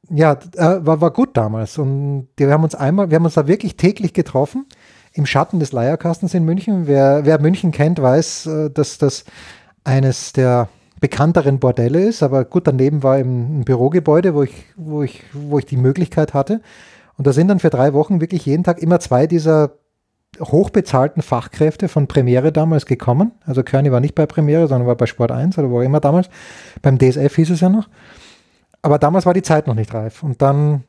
Ja, 0.10 0.40
äh, 0.56 0.86
war, 0.86 1.02
war 1.02 1.12
gut 1.12 1.36
damals. 1.36 1.78
Und 1.78 2.30
wir 2.38 2.52
haben 2.52 2.64
uns 2.64 2.76
einmal, 2.76 3.12
wir 3.12 3.16
haben 3.16 3.26
uns 3.26 3.36
da 3.36 3.48
wirklich 3.48 3.76
täglich 3.76 4.14
getroffen 4.14 4.66
im 5.14 5.26
Schatten 5.26 5.60
des 5.60 5.72
Leierkastens 5.72 6.34
in 6.34 6.46
München. 6.46 6.88
Wer, 6.88 7.26
wer 7.26 7.40
München 7.40 7.72
kennt, 7.72 8.02
weiß, 8.02 8.46
äh, 8.46 8.70
dass 8.70 8.98
das 8.98 9.26
eines 9.84 10.34
der 10.34 10.70
bekannteren 11.00 11.60
Bordelle 11.60 12.02
ist. 12.02 12.24
Aber 12.24 12.46
gut, 12.46 12.68
daneben 12.68 13.04
war 13.04 13.20
eben 13.20 13.60
ein 13.60 13.66
Bürogebäude, 13.66 14.36
wo 14.36 14.44
ich, 14.44 14.66
wo 14.76 15.04
ich, 15.04 15.24
wo 15.34 15.60
ich 15.60 15.66
die 15.66 15.78
Möglichkeit 15.78 16.34
hatte. 16.34 16.62
Und 17.18 17.28
da 17.28 17.34
sind 17.34 17.48
dann 17.48 17.60
für 17.60 17.70
drei 17.70 17.94
Wochen 17.94 18.22
wirklich 18.22 18.46
jeden 18.46 18.64
Tag 18.64 18.80
immer 18.80 19.00
zwei 19.00 19.28
dieser 19.28 19.72
hochbezahlten 20.40 21.22
Fachkräfte 21.22 21.88
von 21.88 22.08
Premiere 22.08 22.52
damals 22.52 22.86
gekommen. 22.86 23.32
Also 23.46 23.64
Körny 23.64 23.92
war 23.92 24.00
nicht 24.00 24.16
bei 24.16 24.26
Premiere, 24.26 24.68
sondern 24.68 24.88
war 24.88 24.96
bei 24.96 25.06
Sport 25.06 25.32
1 25.32 25.58
oder 25.58 25.70
wo 25.70 25.80
auch 25.80 25.84
immer 25.84 26.00
damals. 26.00 26.30
Beim 26.82 26.98
DSF 26.98 27.36
hieß 27.36 27.50
es 27.50 27.62
ja 27.62 27.70
noch. 27.70 27.90
Aber 28.82 29.00
damals 29.00 29.26
war 29.26 29.34
die 29.34 29.42
Zeit 29.42 29.68
noch 29.68 29.76
nicht 29.76 29.94
reif. 29.94 30.24
Und 30.24 30.42
dann 30.42 30.84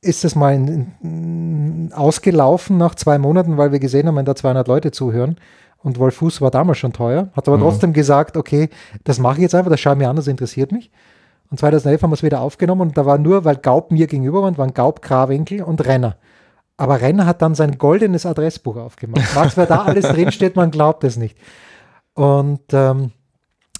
ist 0.00 0.24
es 0.24 0.34
mal 0.34 0.54
in, 0.54 0.92
in, 1.02 1.92
ausgelaufen 1.92 2.76
nach 2.76 2.94
zwei 2.94 3.18
Monaten, 3.18 3.56
weil 3.56 3.72
wir 3.72 3.80
gesehen 3.80 4.06
haben, 4.06 4.16
wenn 4.16 4.24
da 4.24 4.34
200 4.34 4.68
Leute 4.68 4.90
zuhören 4.90 5.36
und 5.82 5.98
Wolfuß 5.98 6.40
war 6.40 6.50
damals 6.50 6.78
schon 6.78 6.92
teuer, 6.92 7.30
hat 7.34 7.48
aber 7.48 7.56
mhm. 7.56 7.62
trotzdem 7.62 7.92
gesagt, 7.92 8.36
okay, 8.36 8.68
das 9.04 9.18
mache 9.18 9.36
ich 9.36 9.42
jetzt 9.42 9.54
einfach, 9.54 9.70
das 9.70 9.80
schaue 9.80 9.94
ich 9.94 9.98
mir 9.98 10.08
an, 10.08 10.16
das 10.16 10.28
interessiert 10.28 10.72
mich. 10.72 10.90
Und 11.50 11.58
2011 11.58 12.02
haben 12.02 12.10
wir 12.10 12.14
es 12.14 12.22
wieder 12.22 12.40
aufgenommen 12.40 12.82
und 12.82 12.98
da 12.98 13.06
war 13.06 13.18
nur, 13.18 13.44
weil 13.44 13.56
Gaub 13.56 13.90
mir 13.90 14.06
gegenüber 14.06 14.42
waren, 14.42 14.58
waren 14.58 14.74
Gaub, 14.74 15.02
Krawinkel 15.02 15.62
und 15.62 15.84
Renner. 15.86 16.16
Aber 16.76 17.00
Renner 17.00 17.26
hat 17.26 17.42
dann 17.42 17.54
sein 17.54 17.78
goldenes 17.78 18.26
Adressbuch 18.26 18.76
aufgemacht. 18.76 19.34
Was 19.34 19.56
wer 19.56 19.66
da 19.66 19.82
alles 19.82 20.06
drinsteht, 20.08 20.56
man 20.56 20.70
glaubt 20.70 21.04
es 21.04 21.16
nicht. 21.16 21.36
Und 22.14 22.60
ähm, 22.72 23.12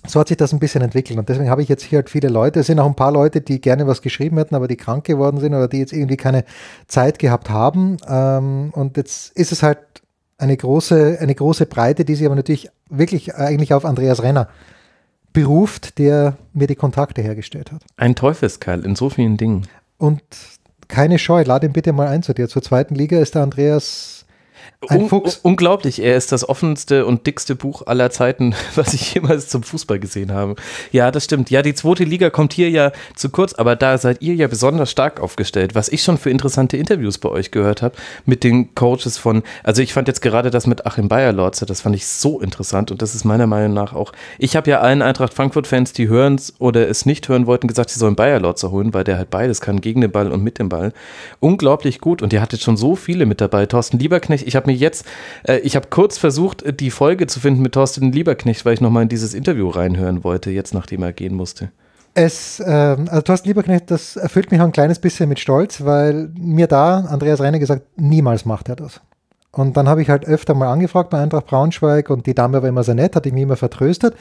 so 0.06 0.20
hat 0.20 0.28
sich 0.28 0.36
das 0.36 0.52
ein 0.52 0.58
bisschen 0.58 0.82
entwickelt. 0.82 1.18
Und 1.18 1.28
deswegen 1.28 1.50
habe 1.50 1.62
ich 1.62 1.68
jetzt 1.68 1.82
hier 1.82 1.98
halt 1.98 2.10
viele 2.10 2.28
Leute. 2.28 2.60
Es 2.60 2.66
sind 2.66 2.78
auch 2.78 2.86
ein 2.86 2.94
paar 2.94 3.12
Leute, 3.12 3.40
die 3.40 3.60
gerne 3.60 3.86
was 3.86 4.02
geschrieben 4.02 4.38
hätten, 4.38 4.54
aber 4.54 4.68
die 4.68 4.76
krank 4.76 5.04
geworden 5.04 5.40
sind 5.40 5.54
oder 5.54 5.68
die 5.68 5.78
jetzt 5.78 5.92
irgendwie 5.92 6.16
keine 6.16 6.44
Zeit 6.86 7.18
gehabt 7.18 7.50
haben. 7.50 7.96
Ähm, 8.08 8.70
und 8.72 8.96
jetzt 8.96 9.36
ist 9.36 9.52
es 9.52 9.62
halt 9.62 9.78
eine 10.38 10.56
große, 10.56 11.18
eine 11.20 11.34
große 11.34 11.66
Breite, 11.66 12.04
die 12.04 12.14
sich 12.14 12.26
aber 12.26 12.36
natürlich 12.36 12.70
wirklich 12.88 13.34
eigentlich 13.34 13.74
auf 13.74 13.84
Andreas 13.84 14.22
Renner 14.22 14.48
beruft, 15.32 15.98
der 15.98 16.36
mir 16.52 16.66
die 16.66 16.76
Kontakte 16.76 17.22
hergestellt 17.22 17.72
hat. 17.72 17.82
Ein 17.96 18.14
Teufelskerl 18.14 18.84
in 18.84 18.96
so 18.96 19.10
vielen 19.10 19.36
Dingen. 19.36 19.66
Und 19.98 20.22
keine 20.86 21.18
Scheu, 21.18 21.42
lade 21.42 21.66
ihn 21.66 21.72
bitte 21.72 21.92
mal 21.92 22.08
ein 22.08 22.22
zu 22.22 22.32
dir. 22.32 22.48
Zur 22.48 22.62
zweiten 22.62 22.94
Liga 22.94 23.18
ist 23.18 23.34
der 23.34 23.42
Andreas 23.42 24.17
ein 24.86 25.02
Un 25.02 25.08
Fuchs. 25.08 25.40
Unglaublich, 25.42 26.00
er 26.00 26.16
ist 26.16 26.30
das 26.30 26.48
offenste 26.48 27.04
und 27.04 27.26
dickste 27.26 27.56
Buch 27.56 27.82
aller 27.86 28.10
Zeiten, 28.10 28.54
was 28.76 28.94
ich 28.94 29.12
jemals 29.12 29.48
zum 29.48 29.64
Fußball 29.64 29.98
gesehen 29.98 30.32
habe. 30.32 30.54
Ja, 30.92 31.10
das 31.10 31.24
stimmt. 31.24 31.50
Ja, 31.50 31.62
die 31.62 31.74
zweite 31.74 32.04
Liga 32.04 32.30
kommt 32.30 32.52
hier 32.52 32.70
ja 32.70 32.92
zu 33.16 33.28
kurz, 33.30 33.54
aber 33.54 33.74
da 33.74 33.98
seid 33.98 34.22
ihr 34.22 34.34
ja 34.34 34.46
besonders 34.46 34.88
stark 34.88 35.18
aufgestellt. 35.18 35.74
Was 35.74 35.88
ich 35.88 36.04
schon 36.04 36.16
für 36.16 36.30
interessante 36.30 36.76
Interviews 36.76 37.18
bei 37.18 37.28
euch 37.28 37.50
gehört 37.50 37.82
habe 37.82 37.96
mit 38.24 38.44
den 38.44 38.72
Coaches 38.76 39.18
von, 39.18 39.42
also 39.64 39.82
ich 39.82 39.92
fand 39.92 40.06
jetzt 40.06 40.22
gerade 40.22 40.50
das 40.50 40.68
mit 40.68 40.86
Achim 40.86 41.08
Bayerlorze, 41.08 41.66
das 41.66 41.80
fand 41.80 41.96
ich 41.96 42.06
so 42.06 42.40
interessant 42.40 42.92
und 42.92 43.02
das 43.02 43.16
ist 43.16 43.24
meiner 43.24 43.48
Meinung 43.48 43.74
nach 43.74 43.94
auch, 43.94 44.12
ich 44.38 44.54
habe 44.54 44.70
ja 44.70 44.80
allen 44.80 45.02
Eintracht 45.02 45.34
Frankfurt-Fans, 45.34 45.92
die 45.92 46.06
hören 46.06 46.36
es 46.36 46.54
oder 46.60 46.88
es 46.88 47.04
nicht 47.04 47.28
hören 47.28 47.46
wollten, 47.46 47.66
gesagt, 47.66 47.90
sie 47.90 47.98
sollen 47.98 48.14
Bayerlorze 48.14 48.70
holen, 48.70 48.94
weil 48.94 49.02
der 49.02 49.18
halt 49.18 49.30
beides 49.30 49.60
kann, 49.60 49.80
gegen 49.80 50.02
den 50.02 50.12
Ball 50.12 50.30
und 50.30 50.44
mit 50.44 50.60
dem 50.60 50.68
Ball. 50.68 50.92
Unglaublich 51.40 52.00
gut 52.00 52.22
und 52.22 52.32
ihr 52.32 52.40
hattet 52.40 52.60
schon 52.60 52.76
so 52.76 52.94
viele 52.94 53.26
mit 53.26 53.40
dabei. 53.40 53.66
Thorsten 53.66 53.98
Lieberknecht, 53.98 54.46
ich 54.46 54.54
habe 54.54 54.67
mir 54.68 54.74
jetzt, 54.74 55.04
äh, 55.46 55.58
ich 55.58 55.76
habe 55.76 55.88
kurz 55.90 56.18
versucht, 56.18 56.80
die 56.80 56.90
Folge 56.90 57.26
zu 57.26 57.40
finden 57.40 57.62
mit 57.62 57.72
Thorsten 57.72 58.12
Lieberknecht, 58.12 58.64
weil 58.64 58.74
ich 58.74 58.80
nochmal 58.80 59.02
in 59.02 59.08
dieses 59.08 59.34
Interview 59.34 59.68
reinhören 59.68 60.24
wollte, 60.24 60.50
jetzt 60.50 60.74
nachdem 60.74 61.02
er 61.02 61.12
gehen 61.12 61.34
musste. 61.34 61.70
Es, 62.14 62.60
äh, 62.60 62.66
also 62.66 63.20
Thorsten 63.22 63.48
Lieberknecht, 63.48 63.90
das 63.90 64.16
erfüllt 64.16 64.50
mich 64.50 64.60
auch 64.60 64.64
ein 64.64 64.72
kleines 64.72 64.98
bisschen 64.98 65.28
mit 65.28 65.38
Stolz, 65.38 65.84
weil 65.84 66.30
mir 66.38 66.66
da 66.66 67.00
Andreas 67.00 67.40
Reine 67.40 67.58
gesagt, 67.58 67.82
niemals 67.96 68.44
macht 68.44 68.68
er 68.68 68.76
das. 68.76 69.00
Und 69.50 69.76
dann 69.76 69.88
habe 69.88 70.02
ich 70.02 70.10
halt 70.10 70.26
öfter 70.26 70.54
mal 70.54 70.72
angefragt 70.72 71.10
bei 71.10 71.20
Eintracht 71.20 71.46
Braunschweig 71.46 72.10
und 72.10 72.26
die 72.26 72.34
Dame 72.34 72.62
war 72.62 72.68
immer 72.68 72.84
sehr 72.84 72.94
nett, 72.94 73.16
hat 73.16 73.24
mich 73.24 73.42
immer 73.42 73.56
vertröstet. 73.56 74.14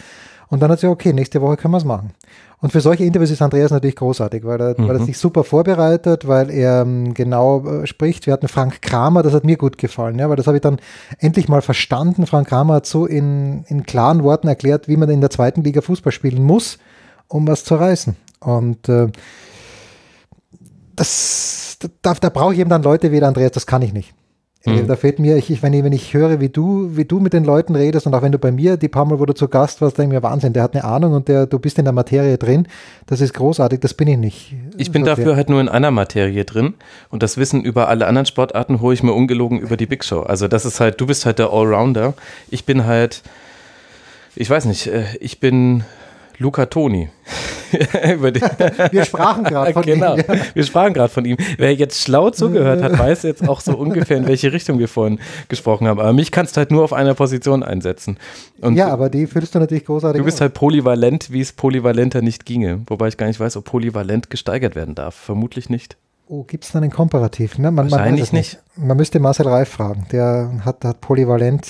Und 0.50 0.62
dann 0.62 0.72
hat 0.72 0.80
sie 0.80 0.88
okay, 0.88 1.14
nächste 1.14 1.42
Woche 1.42 1.58
können 1.58 1.74
wir 1.74 1.80
es 1.80 1.86
machen. 1.86 2.12
Und 2.60 2.72
für 2.72 2.82
solche 2.82 3.04
Interviews 3.04 3.30
ist 3.30 3.42
Andreas 3.42 3.70
natürlich 3.70 3.98
großartig, 3.98 4.44
weil 4.46 4.60
er, 4.60 4.80
mhm. 4.80 4.88
weil 4.88 4.96
er 4.96 5.06
sich 5.06 5.18
super 5.18 5.44
vorbereitet, 5.44 6.28
weil 6.28 6.50
er 6.50 6.82
ähm, 6.82 7.14
genau 7.14 7.64
äh, 7.66 7.88
spricht. 7.88 8.26
Wir 8.26 8.34
hatten 8.34 8.48
Frank 8.48 8.82
Kramer, 8.82 9.22
das 9.22 9.34
hat 9.34 9.44
mir 9.44 9.58
gut 9.58 9.78
gefallen, 9.78 10.18
ja, 10.18 10.28
weil 10.30 10.38
das 10.38 10.48
habe 10.48 10.58
ich 10.58 10.62
dann 10.62 10.80
endlich 11.20 11.50
mal 11.50 11.62
verstanden. 11.62 12.26
Frank 12.26 12.48
Kramer 12.48 12.76
hat 12.76 12.86
so 12.86 13.06
in, 13.06 13.64
in 13.68 13.84
klaren 13.84 14.24
Worten 14.24 14.48
erklärt, 14.48 14.88
wie 14.88 14.98
man 14.98 15.10
in 15.10 15.22
der 15.22 15.30
zweiten 15.30 15.64
Liga 15.64 15.82
Fußball 15.82 16.12
spielen 16.12 16.44
muss, 16.44 16.80
um 17.28 17.48
was 17.48 17.64
zu 17.64 17.76
reißen. 17.76 18.16
Und 18.40 18.90
äh, 18.90 19.08
das, 20.96 21.78
da, 22.02 22.16
da 22.16 22.30
brauche 22.30 22.54
ich 22.54 22.60
eben 22.60 22.70
dann 22.70 22.82
Leute 22.82 23.12
wie 23.12 23.20
der 23.20 23.28
Andreas, 23.28 23.52
das 23.52 23.68
kann 23.68 23.84
ich 23.84 23.94
nicht. 23.94 24.14
Mhm. 24.68 24.88
Da 24.88 24.96
fehlt 24.98 25.20
mir, 25.20 25.38
ich, 25.38 25.64
wenn, 25.64 25.74
ich, 25.74 25.84
wenn 25.84 25.94
ich 25.94 26.14
höre, 26.14 26.42
wie 26.42 26.50
du, 26.50 26.90
wie 26.98 27.06
du 27.06 27.20
mit 27.20 27.32
den 27.32 27.46
Leuten 27.46 27.76
redest 27.76 28.06
und 28.06 28.14
auch 28.14 28.22
wenn 28.22 28.34
du 28.34 28.38
bei 28.38 28.52
mir 28.52 28.76
die 28.76 28.90
paar 28.90 29.06
Mal, 29.06 29.18
wo 29.20 29.26
du 29.26 29.34
zu 29.34 29.48
Gast 29.48 29.82
warst, 29.82 29.98
denke 29.98 30.16
ich 30.16 30.22
mir, 30.22 30.28
Wahnsinn, 30.28 30.52
der 30.52 30.64
hat 30.64 30.74
eine 30.74 30.84
Ahnung 30.84 31.14
und 31.14 31.28
der, 31.30 31.46
du 31.46 31.58
bist 31.58 31.80
in 31.80 31.86
der 31.86 31.94
Materie 31.94 32.38
drin. 32.38 32.68
Das 33.06 33.22
ist 33.22 33.34
großartig, 33.34 33.80
das 33.80 33.94
bin 33.94 34.08
ich 34.10 34.18
nicht. 34.18 34.56
Ich 34.76 34.92
bin 34.92 35.04
so 35.04 35.08
dafür 35.08 35.38
halt 35.38 35.50
nur 35.50 35.62
in 35.62 35.70
einer 35.70 35.92
Materie 35.92 36.44
drin 36.44 36.74
und 37.10 37.24
das 37.24 37.38
Wissen 37.38 37.64
über 37.64 37.88
alle 37.88 38.08
anderen 38.08 38.26
Sportarten 38.26 38.82
hole 38.82 38.94
ich 38.94 39.04
mir 39.04 39.14
ungelogen 39.14 39.60
über 39.60 39.78
die 39.78 39.86
Big 39.86 40.04
Show. 40.04 40.22
Also 40.22 40.50
das 40.50 40.66
ist 40.66 40.80
halt, 40.80 41.00
du 41.00 41.08
bist 41.08 41.26
halt 41.26 41.40
der 41.40 41.52
Allrounder. 41.52 42.14
Ich 42.50 42.66
bin 42.66 42.86
halt, 42.86 43.22
ich 44.36 44.50
weiß 44.50 44.66
nicht, 44.66 44.88
äh, 44.88 45.06
ich 45.22 45.40
bin 45.40 45.86
Luca 46.39 46.65
Toni. 46.67 47.10
wir 48.91 49.06
sprachen 49.06 49.43
gerade 49.43 49.73
von 49.73 49.84
genau, 49.84 50.15
ihm. 50.15 50.23
Wir 50.54 50.63
sprachen 50.63 50.93
gerade 50.93 51.10
von 51.10 51.26
ihm. 51.26 51.38
Wer 51.58 51.73
jetzt 51.73 52.02
schlau 52.02 52.30
zugehört 52.30 52.82
hat, 52.82 52.97
weiß 52.97 53.23
jetzt 53.23 53.47
auch 53.47 53.60
so 53.60 53.76
ungefähr, 53.78 54.17
in 54.17 54.28
welche 54.28 54.54
Richtung 54.54 54.80
wir 54.80 54.88
vorhin 54.88 55.19
gesprochen 55.50 55.88
haben. 55.88 56.00
Aber 56.00 56.13
mich 56.13 56.32
kannst 56.32 56.56
du 56.56 56.60
halt 56.60 56.71
nur 56.71 56.84
auf 56.84 56.93
einer 56.93 57.13
Position 57.13 57.63
einsetzen. 57.63 58.17
Und 58.62 58.76
ja, 58.76 58.88
aber 58.88 59.10
die 59.10 59.28
fühlst 59.28 59.56
du 59.56 59.60
natürlich 59.60 59.86
großartig. 59.86 60.19
Du 60.19 60.26
bist 60.26 60.41
halt 60.41 60.54
polyvalent, 60.54 61.32
wie 61.32 61.41
es 61.41 61.52
polyvalenter 61.52 62.21
nicht 62.21 62.45
ginge. 62.45 62.82
Wobei 62.88 63.10
ich 63.10 63.17
gar 63.17 63.28
nicht 63.28 63.39
weiß, 63.39 63.58
ob 63.58 63.65
polyvalent 63.65 64.30
gesteigert 64.30 64.76
werden 64.76 64.95
darf. 64.95 65.15
Vermutlich 65.15 65.69
nicht. 65.69 65.97
Oh, 66.30 66.43
gibt 66.43 66.65
es 66.65 66.71
dann 66.71 66.84
einen 66.84 66.91
Komparativ? 66.91 67.58
Ne? 67.58 67.71
Man, 67.71 67.89
Wahrscheinlich 67.89 68.32
man 68.32 68.39
nicht. 68.39 68.60
nicht. 68.76 68.86
Man 68.88 68.97
müsste 68.97 69.19
Marcel 69.19 69.47
Reif 69.47 69.69
fragen. 69.69 70.08
Der 70.12 70.62
hat, 70.65 70.84
hat 70.84 71.00
polyvalent, 71.02 71.67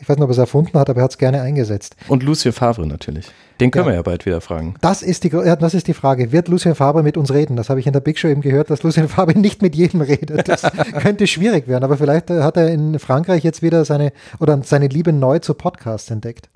ich 0.00 0.08
weiß 0.08 0.16
nicht, 0.16 0.24
ob 0.24 0.30
er 0.30 0.32
es 0.32 0.38
erfunden 0.38 0.78
hat, 0.78 0.90
aber 0.90 1.00
er 1.00 1.04
hat 1.04 1.12
es 1.12 1.18
gerne 1.18 1.40
eingesetzt. 1.42 1.96
Und 2.08 2.22
Lucien 2.22 2.52
Favre 2.52 2.86
natürlich. 2.86 3.26
Den 3.60 3.70
können 3.72 3.86
ja. 3.86 3.92
wir 3.92 3.96
ja 3.96 4.02
bald 4.02 4.24
wieder 4.24 4.40
fragen. 4.40 4.74
Das 4.80 5.02
ist, 5.02 5.24
die, 5.24 5.30
ja, 5.30 5.56
das 5.56 5.74
ist 5.74 5.88
die 5.88 5.94
Frage. 5.94 6.30
Wird 6.30 6.46
Lucien 6.48 6.76
Fabre 6.76 7.02
mit 7.02 7.16
uns 7.16 7.32
reden? 7.32 7.56
Das 7.56 7.70
habe 7.70 7.80
ich 7.80 7.86
in 7.86 7.92
der 7.92 8.00
Big 8.00 8.18
Show 8.18 8.28
eben 8.28 8.40
gehört, 8.40 8.70
dass 8.70 8.82
Lucien 8.84 9.08
Fabre 9.08 9.32
nicht 9.38 9.62
mit 9.62 9.74
jedem 9.74 10.00
redet. 10.00 10.48
Das 10.48 10.62
könnte 11.02 11.26
schwierig 11.26 11.66
werden. 11.66 11.82
Aber 11.82 11.96
vielleicht 11.96 12.30
hat 12.30 12.56
er 12.56 12.70
in 12.70 12.98
Frankreich 12.98 13.42
jetzt 13.42 13.62
wieder 13.62 13.84
seine 13.84 14.12
oder 14.38 14.60
seine 14.62 14.86
Liebe 14.86 15.12
neu 15.12 15.40
zu 15.40 15.54
Podcasts 15.54 16.10
entdeckt. 16.10 16.48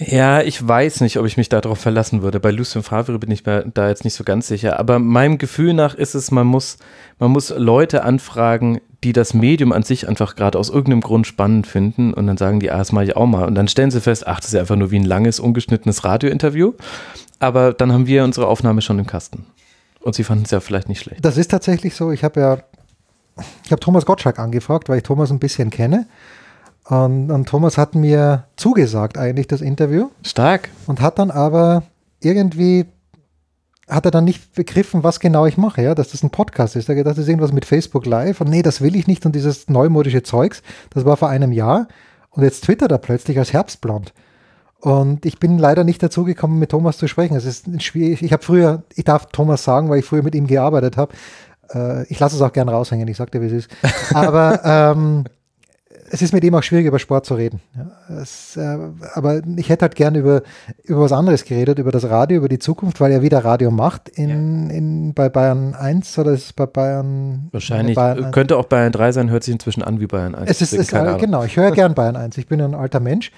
Ja, 0.00 0.42
ich 0.42 0.66
weiß 0.66 1.00
nicht, 1.00 1.18
ob 1.18 1.26
ich 1.26 1.36
mich 1.36 1.48
darauf 1.48 1.80
verlassen 1.80 2.22
würde. 2.22 2.38
Bei 2.38 2.52
Lucien 2.52 2.84
Favre 2.84 3.18
bin 3.18 3.32
ich 3.32 3.44
mir 3.44 3.64
da 3.74 3.88
jetzt 3.88 4.04
nicht 4.04 4.14
so 4.14 4.22
ganz 4.22 4.46
sicher. 4.46 4.78
Aber 4.78 5.00
meinem 5.00 5.38
Gefühl 5.38 5.74
nach 5.74 5.96
ist 5.96 6.14
es, 6.14 6.30
man 6.30 6.46
muss, 6.46 6.78
man 7.18 7.32
muss 7.32 7.50
Leute 7.50 8.04
anfragen, 8.04 8.80
die 9.04 9.12
das 9.12 9.32
Medium 9.32 9.72
an 9.72 9.84
sich 9.84 10.08
einfach 10.08 10.34
gerade 10.34 10.58
aus 10.58 10.70
irgendeinem 10.70 11.02
Grund 11.02 11.26
spannend 11.26 11.66
finden 11.66 12.12
und 12.12 12.26
dann 12.26 12.36
sagen 12.36 12.58
die, 12.58 12.70
ah, 12.70 12.78
das 12.78 12.92
mache 12.92 13.04
ich 13.04 13.16
auch 13.16 13.26
mal. 13.26 13.46
Und 13.46 13.54
dann 13.54 13.68
stellen 13.68 13.90
sie 13.90 14.00
fest, 14.00 14.26
ach, 14.26 14.40
das 14.40 14.48
ist 14.48 14.54
ja 14.54 14.60
einfach 14.60 14.76
nur 14.76 14.90
wie 14.90 14.98
ein 14.98 15.04
langes, 15.04 15.38
ungeschnittenes 15.38 16.04
Radiointerview. 16.04 16.72
Aber 17.38 17.72
dann 17.72 17.92
haben 17.92 18.06
wir 18.06 18.24
unsere 18.24 18.48
Aufnahme 18.48 18.82
schon 18.82 18.98
im 18.98 19.06
Kasten. 19.06 19.46
Und 20.00 20.14
sie 20.14 20.24
fanden 20.24 20.44
es 20.44 20.50
ja 20.50 20.60
vielleicht 20.60 20.88
nicht 20.88 21.00
schlecht. 21.00 21.24
Das 21.24 21.36
ist 21.36 21.50
tatsächlich 21.50 21.94
so. 21.94 22.10
Ich 22.10 22.24
habe 22.24 22.40
ja, 22.40 22.58
ich 23.64 23.70
habe 23.70 23.80
Thomas 23.80 24.04
Gottschalk 24.04 24.38
angefragt, 24.38 24.88
weil 24.88 24.98
ich 24.98 25.02
Thomas 25.04 25.30
ein 25.30 25.38
bisschen 25.38 25.70
kenne. 25.70 26.06
Und, 26.84 27.30
und, 27.30 27.46
Thomas 27.46 27.76
hat 27.76 27.94
mir 27.94 28.44
zugesagt 28.56 29.18
eigentlich 29.18 29.46
das 29.46 29.60
Interview. 29.60 30.08
Stark. 30.22 30.70
Und 30.86 31.00
hat 31.00 31.18
dann 31.18 31.30
aber 31.30 31.82
irgendwie, 32.20 32.86
hat 33.88 34.04
er 34.04 34.10
dann 34.10 34.24
nicht 34.24 34.54
begriffen, 34.54 35.02
was 35.02 35.20
genau 35.20 35.46
ich 35.46 35.56
mache, 35.56 35.82
ja, 35.82 35.94
dass 35.94 36.10
das 36.10 36.22
ein 36.22 36.30
Podcast 36.30 36.76
ist. 36.76 36.88
Er 36.88 36.94
hat 36.94 36.98
gedacht, 36.98 37.16
das 37.16 37.24
ist 37.24 37.28
irgendwas 37.28 37.52
mit 37.52 37.64
Facebook 37.64 38.06
Live 38.06 38.40
und 38.40 38.50
nee, 38.50 38.62
das 38.62 38.80
will 38.80 38.94
ich 38.96 39.06
nicht 39.06 39.24
und 39.26 39.34
dieses 39.34 39.68
neumodische 39.68 40.22
Zeugs, 40.22 40.62
das 40.90 41.04
war 41.04 41.16
vor 41.16 41.28
einem 41.28 41.52
Jahr 41.52 41.88
und 42.30 42.42
jetzt 42.42 42.64
twittert 42.64 42.92
er 42.92 42.98
plötzlich 42.98 43.38
als 43.38 43.52
Herbstblond. 43.52 44.12
Und 44.80 45.26
ich 45.26 45.40
bin 45.40 45.58
leider 45.58 45.82
nicht 45.82 46.02
dazu 46.02 46.22
gekommen, 46.22 46.60
mit 46.60 46.70
Thomas 46.70 46.98
zu 46.98 47.08
sprechen. 47.08 47.36
Es 47.36 47.44
ist 47.44 47.82
schwierig. 47.82 48.22
Ich 48.22 48.32
habe 48.32 48.44
früher, 48.44 48.84
ich 48.94 49.02
darf 49.04 49.26
Thomas 49.26 49.64
sagen, 49.64 49.88
weil 49.88 49.98
ich 49.98 50.04
früher 50.04 50.22
mit 50.22 50.36
ihm 50.36 50.46
gearbeitet 50.46 50.96
habe. 50.96 51.14
Äh, 51.74 52.04
ich 52.04 52.20
lasse 52.20 52.36
es 52.36 52.42
auch 52.42 52.52
gern 52.52 52.68
raushängen, 52.68 53.08
ich 53.08 53.16
sagte, 53.16 53.40
wie 53.40 53.46
es 53.46 53.52
ist. 53.52 53.70
Aber 54.14 54.60
ähm, 54.96 55.24
es 56.10 56.22
ist 56.22 56.32
mit 56.32 56.44
ihm 56.44 56.54
auch 56.54 56.62
schwierig, 56.62 56.86
über 56.86 56.98
Sport 56.98 57.26
zu 57.26 57.34
reden. 57.34 57.60
Es, 58.20 58.56
äh, 58.56 58.78
aber 59.14 59.40
ich 59.56 59.68
hätte 59.68 59.82
halt 59.82 59.94
gern 59.94 60.14
über, 60.14 60.42
über 60.84 61.02
was 61.02 61.12
anderes 61.12 61.44
geredet, 61.44 61.78
über 61.78 61.92
das 61.92 62.08
Radio, 62.08 62.38
über 62.38 62.48
die 62.48 62.58
Zukunft, 62.58 63.00
weil 63.00 63.12
er 63.12 63.22
wieder 63.22 63.44
Radio 63.44 63.70
macht 63.70 64.08
in, 64.08 64.68
ja. 64.70 64.76
in, 64.76 65.14
bei 65.14 65.28
Bayern 65.28 65.74
1 65.74 66.18
oder 66.18 66.32
ist 66.32 66.44
es 66.44 66.52
bei 66.52 66.66
Bayern? 66.66 67.48
Wahrscheinlich. 67.52 67.94
Bayern 67.94 68.30
könnte 68.30 68.56
auch 68.56 68.66
Bayern 68.66 68.92
3 68.92 69.12
sein, 69.12 69.30
hört 69.30 69.44
sich 69.44 69.52
inzwischen 69.52 69.82
an 69.82 70.00
wie 70.00 70.06
Bayern 70.06 70.34
1. 70.34 70.50
Es 70.50 70.62
ist, 70.62 70.72
ist 70.72 70.92
äh, 70.92 71.16
genau, 71.18 71.44
ich 71.44 71.56
höre 71.56 71.72
gern 71.72 71.94
Bayern 71.94 72.16
1. 72.16 72.38
Ich 72.38 72.46
bin 72.46 72.60
ein 72.60 72.74
alter 72.74 73.00
Mensch. 73.00 73.30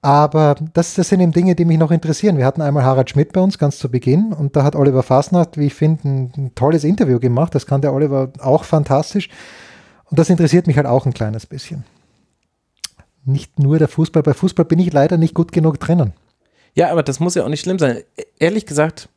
Aber 0.00 0.54
das, 0.74 0.94
das 0.94 1.08
sind 1.08 1.20
eben 1.20 1.32
Dinge, 1.32 1.56
die 1.56 1.64
mich 1.64 1.78
noch 1.78 1.90
interessieren. 1.90 2.38
Wir 2.38 2.46
hatten 2.46 2.62
einmal 2.62 2.84
Harald 2.84 3.10
Schmidt 3.10 3.32
bei 3.32 3.40
uns 3.40 3.58
ganz 3.58 3.78
zu 3.78 3.90
Beginn 3.90 4.32
und 4.32 4.54
da 4.54 4.62
hat 4.62 4.76
Oliver 4.76 5.02
Fasnacht, 5.02 5.58
wie 5.58 5.66
ich 5.66 5.74
finde, 5.74 6.08
ein, 6.08 6.32
ein 6.36 6.54
tolles 6.54 6.84
Interview 6.84 7.18
gemacht. 7.18 7.52
Das 7.54 7.66
kann 7.66 7.80
der 7.80 7.92
Oliver 7.92 8.30
auch 8.38 8.62
fantastisch. 8.62 9.28
Und 10.04 10.18
das 10.18 10.30
interessiert 10.30 10.68
mich 10.68 10.76
halt 10.76 10.86
auch 10.86 11.04
ein 11.04 11.12
kleines 11.12 11.46
bisschen 11.46 11.84
nicht 13.28 13.58
nur 13.58 13.78
der 13.78 13.88
Fußball. 13.88 14.22
Bei 14.22 14.34
Fußball 14.34 14.64
bin 14.64 14.78
ich 14.78 14.92
leider 14.92 15.16
nicht 15.16 15.34
gut 15.34 15.52
genug 15.52 15.78
drinnen. 15.78 16.12
Ja, 16.74 16.90
aber 16.90 17.02
das 17.02 17.20
muss 17.20 17.34
ja 17.34 17.44
auch 17.44 17.48
nicht 17.48 17.62
schlimm 17.62 17.78
sein. 17.78 18.02
Ehrlich 18.38 18.66
gesagt, 18.66 19.08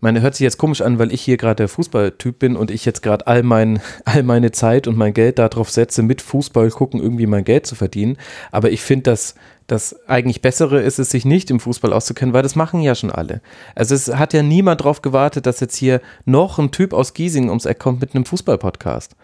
meine, 0.00 0.20
hört 0.20 0.34
sich 0.34 0.44
jetzt 0.44 0.58
komisch 0.58 0.82
an, 0.82 0.98
weil 0.98 1.12
ich 1.12 1.22
hier 1.22 1.36
gerade 1.36 1.56
der 1.56 1.68
Fußballtyp 1.68 2.38
bin 2.38 2.56
und 2.56 2.70
ich 2.70 2.84
jetzt 2.84 3.02
gerade 3.02 3.26
all, 3.26 3.42
mein, 3.42 3.80
all 4.04 4.22
meine 4.22 4.52
Zeit 4.52 4.86
und 4.86 4.96
mein 4.96 5.14
Geld 5.14 5.38
darauf 5.38 5.70
setze, 5.70 6.02
mit 6.02 6.22
Fußball 6.22 6.70
gucken, 6.70 7.00
irgendwie 7.00 7.26
mein 7.26 7.44
Geld 7.44 7.66
zu 7.66 7.74
verdienen. 7.74 8.16
Aber 8.52 8.70
ich 8.70 8.82
finde, 8.82 9.04
dass 9.04 9.34
das 9.66 10.06
eigentlich 10.06 10.42
Bessere 10.42 10.80
ist 10.80 10.98
es, 10.98 11.10
sich 11.10 11.24
nicht 11.24 11.50
im 11.50 11.60
Fußball 11.60 11.92
auszukennen, 11.92 12.34
weil 12.34 12.42
das 12.42 12.56
machen 12.56 12.82
ja 12.82 12.94
schon 12.94 13.10
alle. 13.10 13.40
Also 13.74 13.94
es 13.94 14.14
hat 14.14 14.32
ja 14.32 14.42
niemand 14.42 14.80
darauf 14.80 15.02
gewartet, 15.02 15.46
dass 15.46 15.60
jetzt 15.60 15.76
hier 15.76 16.00
noch 16.24 16.58
ein 16.58 16.70
Typ 16.70 16.92
aus 16.92 17.14
Giesing 17.14 17.48
ums 17.48 17.64
Eck 17.64 17.78
kommt 17.78 18.00
mit 18.00 18.14
einem 18.14 18.26
Fußballpodcast. 18.26 19.16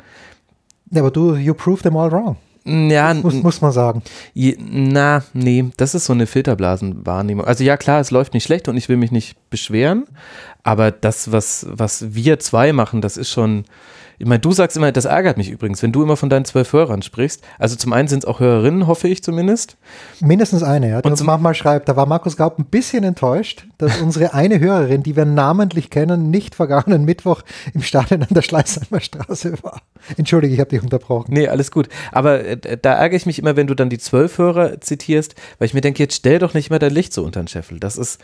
Ja, 0.90 1.02
aber 1.02 1.10
du, 1.10 1.36
you 1.36 1.54
prove 1.54 1.82
them 1.82 1.96
all 1.96 2.10
wrong. 2.10 2.36
Ja, 2.64 3.12
muss, 3.14 3.34
muss 3.34 3.60
man 3.60 3.72
sagen. 3.72 4.02
Je, 4.34 4.56
na, 4.58 5.24
nee, 5.32 5.70
das 5.76 5.94
ist 5.94 6.04
so 6.04 6.12
eine 6.12 6.26
Filterblasenwahrnehmung. 6.26 7.44
Also 7.44 7.64
ja, 7.64 7.76
klar, 7.76 8.00
es 8.00 8.10
läuft 8.10 8.34
nicht 8.34 8.44
schlecht 8.44 8.68
und 8.68 8.76
ich 8.76 8.88
will 8.88 8.96
mich 8.96 9.10
nicht 9.10 9.36
beschweren, 9.50 10.04
aber 10.62 10.92
das, 10.92 11.32
was, 11.32 11.66
was 11.68 12.14
wir 12.14 12.38
zwei 12.38 12.72
machen, 12.72 13.00
das 13.00 13.16
ist 13.16 13.30
schon, 13.30 13.64
ich 14.22 14.28
meine, 14.28 14.38
du 14.38 14.52
sagst 14.52 14.76
immer, 14.76 14.92
das 14.92 15.04
ärgert 15.04 15.36
mich 15.36 15.50
übrigens, 15.50 15.82
wenn 15.82 15.90
du 15.90 16.00
immer 16.00 16.16
von 16.16 16.30
deinen 16.30 16.44
zwölf 16.44 16.72
Hörern 16.72 17.02
sprichst. 17.02 17.42
Also 17.58 17.74
zum 17.74 17.92
einen 17.92 18.06
sind 18.06 18.22
es 18.22 18.24
auch 18.24 18.38
Hörerinnen, 18.38 18.86
hoffe 18.86 19.08
ich 19.08 19.20
zumindest. 19.20 19.76
Mindestens 20.20 20.62
eine, 20.62 20.90
ja. 20.90 21.00
Und 21.00 21.20
manchmal 21.24 21.56
schreibt, 21.56 21.88
da 21.88 21.96
war 21.96 22.06
Markus 22.06 22.36
Gaub 22.36 22.56
ein 22.56 22.66
bisschen 22.66 23.02
enttäuscht, 23.02 23.66
dass 23.78 24.00
unsere 24.00 24.32
eine 24.32 24.60
Hörerin, 24.60 25.02
die 25.02 25.16
wir 25.16 25.24
namentlich 25.24 25.90
kennen, 25.90 26.30
nicht 26.30 26.54
vergangenen 26.54 27.04
Mittwoch 27.04 27.42
im 27.74 27.82
Stadion 27.82 28.22
an 28.22 28.28
der 28.30 28.42
Schleißheimer 28.42 29.00
Straße 29.00 29.54
war. 29.64 29.82
Entschuldige, 30.16 30.54
ich 30.54 30.60
habe 30.60 30.70
dich 30.70 30.84
unterbrochen. 30.84 31.34
Nee, 31.34 31.48
alles 31.48 31.72
gut. 31.72 31.88
Aber 32.12 32.44
äh, 32.44 32.78
da 32.80 32.92
ärgere 32.92 33.16
ich 33.16 33.26
mich 33.26 33.40
immer, 33.40 33.56
wenn 33.56 33.66
du 33.66 33.74
dann 33.74 33.90
die 33.90 33.98
zwölf 33.98 34.38
Hörer 34.38 34.80
zitierst, 34.80 35.34
weil 35.58 35.66
ich 35.66 35.74
mir 35.74 35.80
denke, 35.80 36.00
jetzt 36.00 36.14
stell 36.14 36.38
doch 36.38 36.54
nicht 36.54 36.70
mal 36.70 36.78
dein 36.78 36.94
Licht 36.94 37.12
so 37.12 37.24
unter 37.24 37.42
den 37.42 37.48
Scheffel. 37.48 37.80
Das 37.80 37.98
ist 37.98 38.20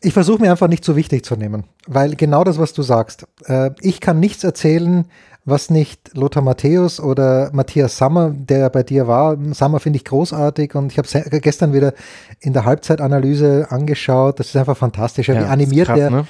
ich 0.00 0.12
versuche 0.12 0.40
mir 0.40 0.50
einfach 0.50 0.68
nicht 0.68 0.84
so 0.84 0.96
wichtig 0.96 1.24
zu 1.24 1.36
nehmen, 1.36 1.64
weil 1.86 2.14
genau 2.14 2.44
das, 2.44 2.58
was 2.58 2.72
du 2.72 2.82
sagst, 2.82 3.26
äh, 3.46 3.70
ich 3.80 4.00
kann 4.00 4.20
nichts 4.20 4.44
erzählen, 4.44 5.06
was 5.44 5.70
nicht 5.70 6.14
Lothar 6.14 6.42
Matthäus 6.42 7.00
oder 7.00 7.50
Matthias 7.52 7.96
Sammer, 7.96 8.30
der 8.30 8.68
bei 8.70 8.82
dir 8.82 9.08
war. 9.08 9.36
Sammer 9.52 9.80
finde 9.80 9.96
ich 9.96 10.04
großartig 10.04 10.74
und 10.74 10.92
ich 10.92 10.98
habe 10.98 11.40
gestern 11.40 11.72
wieder 11.72 11.94
in 12.40 12.52
der 12.52 12.64
Halbzeitanalyse 12.64 13.66
angeschaut. 13.70 14.38
Das 14.38 14.48
ist 14.48 14.56
einfach 14.56 14.76
fantastisch. 14.76 15.28
Ja, 15.28 15.40
wie 15.40 15.44
animiert 15.44 15.86
krass, 15.86 15.98
er. 15.98 16.10
Ne? 16.10 16.26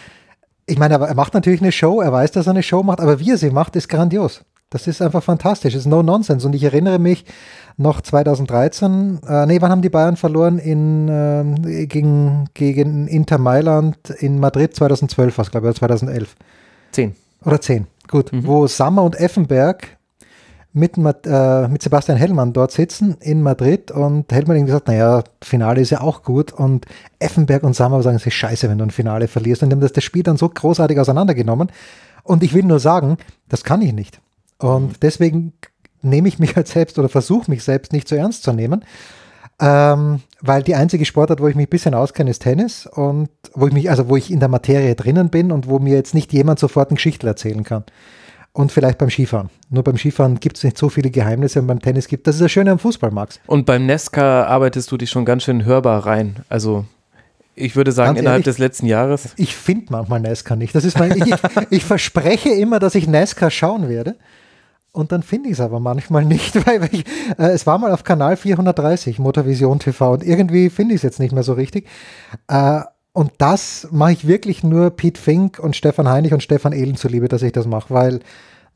Ich 0.67 0.79
meine, 0.79 0.95
er 0.95 1.15
macht 1.15 1.35
natürlich 1.35 1.61
eine 1.61 1.73
Show, 1.73 2.01
er 2.01 2.13
weiß, 2.13 2.31
dass 2.33 2.47
er 2.47 2.51
eine 2.51 2.63
Show 2.63 2.83
macht, 2.83 3.01
aber 3.01 3.19
wie 3.19 3.33
er 3.33 3.39
sie 3.39 3.51
macht, 3.51 3.75
ist 3.75 3.89
grandios. 3.89 4.45
Das 4.71 4.87
ist 4.87 5.01
einfach 5.01 5.23
fantastisch. 5.23 5.73
Das 5.73 5.83
ist 5.83 5.87
no 5.87 6.03
nonsense. 6.03 6.47
Und 6.47 6.55
ich 6.55 6.63
erinnere 6.63 6.99
mich 6.99 7.25
noch 7.79 8.01
2013, 8.01 9.21
äh, 9.27 9.47
nee, 9.47 9.61
wann 9.61 9.71
haben 9.71 9.83
die 9.83 9.89
Bayern 9.89 10.17
verloren? 10.17 10.59
In, 10.59 11.09
äh, 11.09 11.87
gegen, 11.87 12.49
gegen 12.55 13.09
Inter 13.09 13.39
Mailand 13.39 14.11
in 14.11 14.39
Madrid 14.39 14.75
2012 14.75 15.39
war 15.39 15.45
es, 15.45 15.51
glaube 15.51 15.67
ich, 15.67 15.71
oder 15.71 15.79
2011. 15.79 16.37
Zehn. 16.93 17.15
Oder 17.45 17.61
zehn, 17.61 17.87
gut. 18.09 18.33
Mhm. 18.33 18.47
Wo 18.47 18.67
Sammer 18.67 19.05
und 19.05 19.19
Effenberg 19.19 19.97
mit, 20.73 20.97
äh, 20.97 21.69
mit 21.69 21.83
Sebastian 21.83 22.19
Hellmann 22.19 22.53
dort 22.53 22.73
sitzen 22.73 23.17
in 23.21 23.43
Madrid 23.43 23.91
und 23.91 24.31
Hellmann 24.31 24.57
irgendwie 24.57 24.73
gesagt, 24.73 24.89
naja, 24.89 25.25
Finale 25.43 25.81
ist 25.81 25.91
ja 25.91 26.01
auch 26.03 26.23
gut 26.23 26.53
und 26.53 26.85
Effenberg 27.21 27.63
und 27.63 27.75
Sammer 27.75 28.03
sagen, 28.03 28.17
es 28.17 28.27
ist 28.27 28.35
scheiße, 28.35 28.69
wenn 28.69 28.79
du 28.79 28.85
ein 28.85 28.91
Finale 28.91 29.29
verlierst 29.29 29.63
und 29.63 29.71
die 29.71 29.75
haben 29.75 29.81
das, 29.81 29.93
das 29.93 30.05
Spiel 30.05 30.23
dann 30.23 30.37
so 30.37 30.49
großartig 30.49 30.99
auseinandergenommen 31.01 31.71
und 32.23 32.43
ich 32.43 32.53
will 32.55 32.65
nur 32.65 32.81
sagen, 32.81 33.17
das 33.49 33.65
kann 33.65 33.81
ich 33.81 33.93
nicht 33.93 34.21
und 34.59 34.89
mhm. 34.89 34.97
deswegen 35.03 35.53
nehme 36.03 36.29
ich 36.29 36.39
mich 36.39 36.57
als 36.57 36.73
selbst 36.73 36.99
oder 36.99 37.09
versuche 37.09 37.51
mich 37.51 37.65
selbst 37.65 37.93
nicht 37.93 38.09
so 38.09 38.17
ernst 38.17 38.43
zu 38.43 38.53
nehmen. 38.53 38.85
Ähm, 39.61 40.21
weil 40.41 40.63
die 40.63 40.77
einzige 40.77 41.05
Sportart, 41.05 41.41
wo 41.41 41.49
ich 41.49 41.57
mich 41.57 41.67
ein 41.67 41.71
bisschen 41.71 41.95
auskenne, 41.95 42.31
ist 42.31 42.43
Tennis 42.43 42.87
und 42.87 43.29
wo 43.55 43.67
ich 43.67 43.73
mich, 43.73 43.91
also 43.91 44.09
wo 44.09 44.17
ich 44.17 44.31
in 44.31 44.39
der 44.39 44.49
Materie 44.49 44.95
drinnen 44.95 45.31
bin 45.31 45.51
und 45.51 45.69
wo 45.69 45.81
mir 45.81 45.95
jetzt 45.95 46.15
nicht 46.15 46.33
jemand 46.33 46.61
sofort 46.61 46.91
eine 46.91 46.97
Geschichte 46.97 47.27
erzählen 47.27 47.65
kann. 47.65 47.85
Und 48.53 48.73
vielleicht 48.73 48.99
beim 48.99 49.11
Skifahren. 49.11 49.51
Nur 49.69 49.85
beim 49.85 49.97
Skifahren 49.97 50.41
gibt 50.41 50.57
es 50.57 50.65
nicht 50.65 50.79
so 50.79 50.89
viele 50.89 51.11
Geheimnisse 51.11 51.61
und 51.61 51.67
beim 51.67 51.81
Tennis 51.81 52.09
gibt 52.09 52.27
Das 52.27 52.37
ist 52.37 52.41
das 52.41 52.51
Schöne 52.51 52.71
am 52.71 52.79
Fußball, 52.79 53.11
Max. 53.11 53.41
Und 53.47 53.67
beim 53.67 53.87
Nesca 53.87 54.45
arbeitest 54.45 54.91
du 54.91 54.97
dich 54.97 55.11
schon 55.11 55.25
ganz 55.25 55.43
schön 55.45 55.65
hörbar 55.65 56.07
rein. 56.07 56.37
Also 56.49 56.85
ich 57.55 57.75
würde 57.75 57.93
sagen, 57.93 58.11
Ganz 58.11 58.21
innerhalb 58.21 58.37
ehrlich, 58.39 58.45
des 58.45 58.59
letzten 58.59 58.87
Jahres. 58.87 59.31
Ich 59.37 59.57
finde 59.57 59.87
manchmal 59.91 60.21
Nesca 60.21 60.55
nicht. 60.55 60.75
Das 60.75 60.85
ist 60.85 60.99
mein, 60.99 61.17
ich, 61.17 61.35
ich 61.71 61.85
verspreche 61.85 62.51
immer, 62.51 62.79
dass 62.79 62.95
ich 62.95 63.09
Nesca 63.09 63.51
schauen 63.51 63.89
werde. 63.89 64.17
Und 64.99 65.13
dann 65.13 65.23
finde 65.23 65.49
ich 65.49 65.53
es 65.55 65.61
aber 65.61 65.79
manchmal 65.79 66.25
nicht, 66.25 66.55
weil 66.67 66.89
ich, 66.91 67.05
äh, 67.39 67.51
es 67.51 67.69
war 67.69 67.79
mal 67.79 67.93
auf 67.93 68.03
Kanal 68.03 68.37
430, 68.37 69.21
Motorvision 69.21 69.79
TV, 69.79 70.13
und 70.13 70.25
irgendwie 70.25 70.71
finde 70.71 70.95
ich 70.95 70.99
es 70.99 71.03
jetzt 71.05 71.21
nicht 71.21 71.33
mehr 71.33 71.45
so 71.45 71.53
richtig. 71.53 71.87
Äh, 72.49 72.81
und 73.13 73.31
das 73.39 73.87
mache 73.93 74.13
ich 74.13 74.27
wirklich 74.27 74.65
nur 74.65 74.91
Pete 74.91 75.21
Fink 75.21 75.61
und 75.61 75.77
Stefan 75.77 76.09
Heinrich 76.09 76.33
und 76.33 76.43
Stefan 76.43 76.73
Ehlen 76.73 76.97
zuliebe, 76.97 77.29
dass 77.29 77.43
ich 77.43 77.53
das 77.53 77.67
mache, 77.67 77.95
weil 77.95 78.21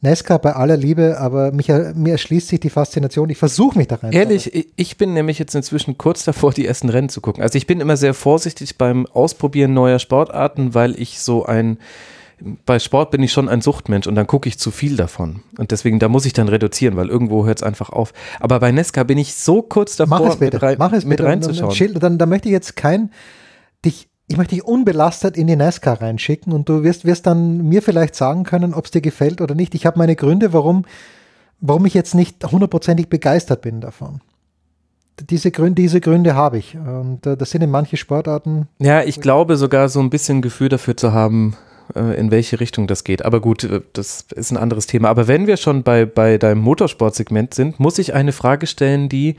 Nesca 0.00 0.38
bei 0.38 0.52
aller 0.52 0.76
Liebe, 0.76 1.18
aber 1.18 1.50
mich, 1.50 1.68
mir 1.68 2.12
erschließt 2.12 2.48
sich 2.48 2.60
die 2.60 2.70
Faszination. 2.70 3.28
Ich 3.28 3.38
versuche 3.38 3.76
mich 3.76 3.88
da 3.88 3.96
rein. 3.96 4.12
Ehrlich, 4.12 4.72
ich 4.76 4.96
bin 4.96 5.14
nämlich 5.14 5.40
jetzt 5.40 5.54
inzwischen 5.56 5.98
kurz 5.98 6.24
davor, 6.24 6.52
die 6.52 6.66
ersten 6.66 6.88
Rennen 6.88 7.08
zu 7.08 7.20
gucken. 7.20 7.42
Also 7.42 7.58
ich 7.58 7.66
bin 7.66 7.80
immer 7.80 7.96
sehr 7.96 8.14
vorsichtig 8.14 8.78
beim 8.78 9.06
Ausprobieren 9.06 9.74
neuer 9.74 9.98
Sportarten, 9.98 10.74
weil 10.74 11.00
ich 11.00 11.20
so 11.20 11.44
ein 11.44 11.78
bei 12.64 12.78
Sport 12.78 13.10
bin 13.10 13.22
ich 13.22 13.32
schon 13.32 13.48
ein 13.48 13.60
Suchtmensch 13.60 14.06
und 14.06 14.14
dann 14.14 14.26
gucke 14.26 14.48
ich 14.48 14.58
zu 14.58 14.70
viel 14.70 14.96
davon. 14.96 15.42
Und 15.58 15.70
deswegen, 15.70 15.98
da 15.98 16.08
muss 16.08 16.26
ich 16.26 16.32
dann 16.32 16.48
reduzieren, 16.48 16.96
weil 16.96 17.08
irgendwo 17.08 17.44
hört 17.46 17.58
es 17.58 17.62
einfach 17.62 17.90
auf. 17.90 18.12
Aber 18.40 18.58
bei 18.60 18.72
Nesca 18.72 19.04
bin 19.04 19.18
ich 19.18 19.34
so 19.34 19.62
kurz 19.62 19.96
davor, 19.96 20.20
Mach 20.20 20.26
es 20.28 20.36
bitte. 20.36 20.56
mit, 20.56 20.62
rein, 20.62 20.76
Mach 20.78 20.92
es 20.92 21.04
mit 21.04 21.18
bitte. 21.18 21.28
reinzuschauen. 21.28 21.74
Dann, 21.78 22.00
dann, 22.00 22.18
dann, 22.18 22.28
möchte 22.28 22.48
ich 22.48 22.52
jetzt 22.52 22.76
kein, 22.76 23.10
dich, 23.84 24.08
ich 24.26 24.36
möchte 24.36 24.54
dich 24.54 24.64
unbelastet 24.64 25.36
in 25.36 25.46
die 25.46 25.56
Nesca 25.56 25.94
reinschicken 25.94 26.52
und 26.52 26.68
du 26.68 26.82
wirst, 26.82 27.04
wirst 27.04 27.26
dann 27.26 27.68
mir 27.68 27.82
vielleicht 27.82 28.14
sagen 28.14 28.44
können, 28.44 28.74
ob 28.74 28.86
es 28.86 28.90
dir 28.90 29.00
gefällt 29.00 29.40
oder 29.40 29.54
nicht. 29.54 29.74
Ich 29.74 29.86
habe 29.86 29.98
meine 29.98 30.16
Gründe, 30.16 30.52
warum, 30.52 30.84
warum 31.60 31.86
ich 31.86 31.94
jetzt 31.94 32.14
nicht 32.14 32.44
hundertprozentig 32.44 33.08
begeistert 33.08 33.62
bin 33.62 33.80
davon 33.80 34.20
diese 35.28 35.50
Gründe, 35.50 35.82
diese 35.82 36.00
Gründe 36.00 36.34
habe 36.34 36.58
ich. 36.58 36.76
Und 36.76 37.26
äh, 37.26 37.36
das 37.36 37.50
sind 37.50 37.62
in 37.62 37.70
manche 37.70 37.96
Sportarten. 37.96 38.68
Ja, 38.78 39.02
ich 39.02 39.20
glaube 39.20 39.56
sogar 39.56 39.88
so 39.88 40.00
ein 40.00 40.10
bisschen 40.10 40.42
Gefühl 40.42 40.68
dafür 40.68 40.96
zu 40.96 41.12
haben, 41.12 41.56
in 41.94 42.30
welche 42.30 42.60
Richtung 42.60 42.86
das 42.86 43.04
geht. 43.04 43.24
Aber 43.24 43.40
gut, 43.40 43.64
äh, 43.64 43.80
das 43.92 44.26
ist 44.34 44.50
ein 44.50 44.56
anderes 44.56 44.86
Thema. 44.86 45.08
Aber 45.08 45.28
wenn 45.28 45.46
wir 45.46 45.56
schon 45.56 45.82
bei, 45.82 46.06
bei 46.06 46.38
deinem 46.38 46.60
Motorsportsegment 46.60 47.54
sind, 47.54 47.80
muss 47.80 47.98
ich 47.98 48.14
eine 48.14 48.32
Frage 48.32 48.66
stellen, 48.66 49.08
die, 49.08 49.36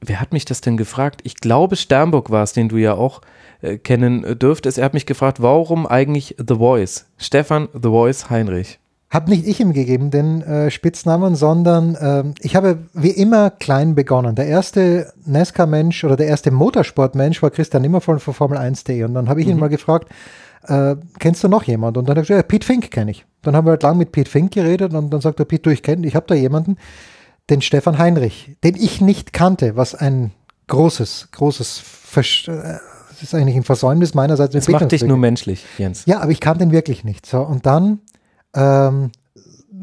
wer 0.00 0.20
hat 0.20 0.32
mich 0.32 0.44
das 0.44 0.60
denn 0.60 0.76
gefragt? 0.76 1.20
Ich 1.24 1.36
glaube, 1.36 1.76
Sternburg 1.76 2.30
war 2.30 2.42
es, 2.42 2.52
den 2.52 2.68
du 2.68 2.76
ja 2.76 2.94
auch 2.94 3.20
äh, 3.62 3.78
kennen 3.78 4.38
dürftest. 4.38 4.78
Er 4.78 4.84
hat 4.84 4.94
mich 4.94 5.06
gefragt, 5.06 5.42
warum 5.42 5.86
eigentlich 5.86 6.36
The 6.38 6.56
Voice? 6.56 7.06
Stefan 7.18 7.68
The 7.72 7.88
Voice 7.88 8.30
Heinrich. 8.30 8.78
Hab 9.12 9.28
nicht 9.28 9.46
ich 9.46 9.60
ihm 9.60 9.74
gegeben, 9.74 10.10
den 10.10 10.40
äh, 10.40 10.70
Spitznamen, 10.70 11.34
sondern 11.34 11.94
äh, 11.96 12.24
ich 12.40 12.56
habe 12.56 12.78
wie 12.94 13.10
immer 13.10 13.50
klein 13.50 13.94
begonnen. 13.94 14.34
Der 14.36 14.46
erste 14.46 15.12
NASCAR-Mensch 15.26 16.02
oder 16.04 16.16
der 16.16 16.28
erste 16.28 16.50
Motorsport-Mensch 16.50 17.42
war 17.42 17.50
Christian 17.50 17.82
Nimmervoll 17.82 18.20
von 18.20 18.32
Formel 18.32 18.56
1.de. 18.56 19.04
Und 19.04 19.12
dann 19.12 19.28
habe 19.28 19.42
ich 19.42 19.46
mhm. 19.46 19.52
ihn 19.52 19.58
mal 19.58 19.68
gefragt, 19.68 20.08
äh, 20.66 20.96
kennst 21.18 21.42
du 21.44 21.48
noch 21.48 21.64
jemand? 21.64 21.96
Und 21.96 22.08
dann 22.08 22.16
habe 22.16 22.22
ich 22.22 22.28
gesagt, 22.28 22.44
ja, 22.44 22.48
Pete 22.48 22.66
Fink 22.66 22.90
kenne 22.90 23.10
ich. 23.10 23.24
Dann 23.42 23.56
haben 23.56 23.66
wir 23.66 23.72
halt 23.72 23.82
lang 23.82 23.98
mit 23.98 24.12
Pete 24.12 24.30
Fink 24.30 24.52
geredet 24.52 24.94
und 24.94 25.10
dann 25.10 25.20
sagt 25.20 25.40
er, 25.40 25.44
Pete, 25.44 25.62
du, 25.62 25.70
ich 25.70 25.82
kenne, 25.82 26.06
ich 26.06 26.14
habe 26.14 26.26
da 26.26 26.34
jemanden, 26.34 26.76
den 27.50 27.60
Stefan 27.60 27.98
Heinrich, 27.98 28.56
den 28.62 28.76
ich 28.76 29.00
nicht 29.00 29.32
kannte, 29.32 29.76
was 29.76 29.94
ein 29.94 30.30
großes, 30.68 31.28
großes, 31.32 31.78
Versch 31.78 32.48
äh, 32.48 32.78
das 33.22 33.22
ist 33.22 33.34
eigentlich 33.36 33.56
ein 33.56 33.62
Versäumnis 33.62 34.14
meinerseits. 34.14 34.52
Das 34.52 34.68
macht 34.68 34.90
dich 34.90 35.04
nur 35.04 35.16
menschlich, 35.16 35.64
Jens. 35.78 36.06
Ja, 36.06 36.20
aber 36.20 36.32
ich 36.32 36.40
kannte 36.40 36.64
ihn 36.64 36.72
wirklich 36.72 37.04
nicht. 37.04 37.24
So, 37.24 37.40
und 37.40 37.66
dann 37.66 38.00
ähm, 38.52 39.12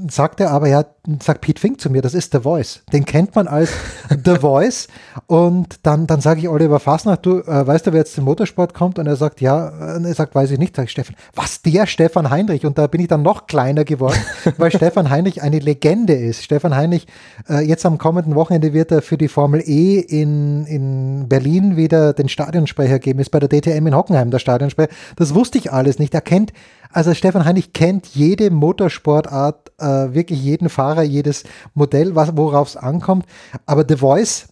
sagt 0.10 0.42
er 0.42 0.52
aber, 0.52 0.68
ja, 0.68 0.84
sagt 1.22 1.42
Pete 1.42 1.60
Fink 1.60 1.82
zu 1.82 1.90
mir, 1.90 2.02
das 2.02 2.14
ist 2.14 2.32
The 2.32 2.40
Voice. 2.40 2.82
Den 2.94 3.06
kennt 3.06 3.36
man 3.36 3.48
als 3.48 3.72
The 4.10 4.36
Voice. 4.40 4.88
Und 5.28 5.80
dann, 5.84 6.08
dann 6.08 6.22
sage 6.22 6.42
ich 6.42 6.50
Oliver 6.50 6.80
Fasnacht, 6.80 7.26
du 7.26 7.40
äh, 7.40 7.68
weißt 7.68 7.88
du, 7.88 7.94
wer 7.94 8.00
jetzt 8.00 8.14
zum 8.14 8.26
Motorsport 8.26 8.74
kommt? 8.74 9.00
Und 9.00 9.08
er 9.08 9.16
sagt, 9.16 9.42
ja, 9.42 9.96
und 9.96 10.06
er 10.06 10.14
sagt, 10.14 10.36
weiß 10.36 10.52
ich 10.52 10.60
nicht, 10.60 10.76
sage 10.76 10.86
ich 10.86 10.92
Stefan, 10.92 11.16
was 11.34 11.62
der 11.62 11.88
Stefan 11.88 12.30
Heinrich? 12.30 12.66
Und 12.66 12.78
da 12.78 12.88
bin 12.88 13.02
ich 13.02 13.08
dann 13.08 13.22
noch 13.22 13.48
kleiner 13.48 13.86
geworden, 13.86 14.20
weil 14.58 14.72
Stefan 14.72 15.10
Heinrich 15.10 15.42
eine 15.42 15.60
Legende 15.60 16.14
ist. 16.14 16.44
Stefan 16.44 16.76
Heinrich, 16.76 17.08
äh, 17.50 17.66
jetzt 17.66 17.86
am 17.86 17.98
kommenden 17.98 18.36
Wochenende 18.36 18.74
wird 18.74 18.92
er 18.92 19.02
für 19.02 19.18
die 19.18 19.28
Formel 19.28 19.62
E 19.66 20.00
in, 20.00 20.66
in 20.66 21.28
Berlin 21.28 21.76
wieder 21.76 22.14
den 22.14 22.30
Stadionsprecher 22.30 23.00
geben, 23.00 23.20
ist 23.20 23.32
bei 23.32 23.40
der 23.40 23.50
DTM 23.50 23.88
in 23.88 23.96
Hockenheim 23.96 24.32
der 24.32 24.40
Stadionsprecher. 24.40 24.92
Das 25.16 25.34
wusste 25.34 25.58
ich 25.58 25.72
alles 25.72 26.00
nicht. 26.00 26.14
Er 26.14 26.22
kennt 26.22 26.54
also 26.92 27.14
Stefan 27.14 27.46
Heinrich 27.46 27.72
kennt 27.74 28.08
jede 28.08 28.50
Motorsportart, 28.50 29.72
äh, 29.78 30.14
wirklich 30.14 30.42
jeden 30.42 30.70
Fahrer, 30.70 30.99
jedes 31.04 31.44
Modell, 31.74 32.16
worauf 32.16 32.70
es 32.70 32.78
ankommt. 32.78 33.26
Aber 33.66 33.86
The 33.88 33.98
Voice, 33.98 34.48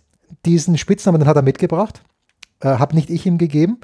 diesen 0.46 0.78
Spitznamen, 0.78 1.20
den 1.20 1.28
hat 1.28 1.36
er 1.36 1.42
mitgebracht. 1.42 2.02
Äh, 2.60 2.70
habe 2.70 2.96
nicht 2.96 3.10
ich 3.10 3.26
ihm 3.26 3.38
gegeben. 3.38 3.80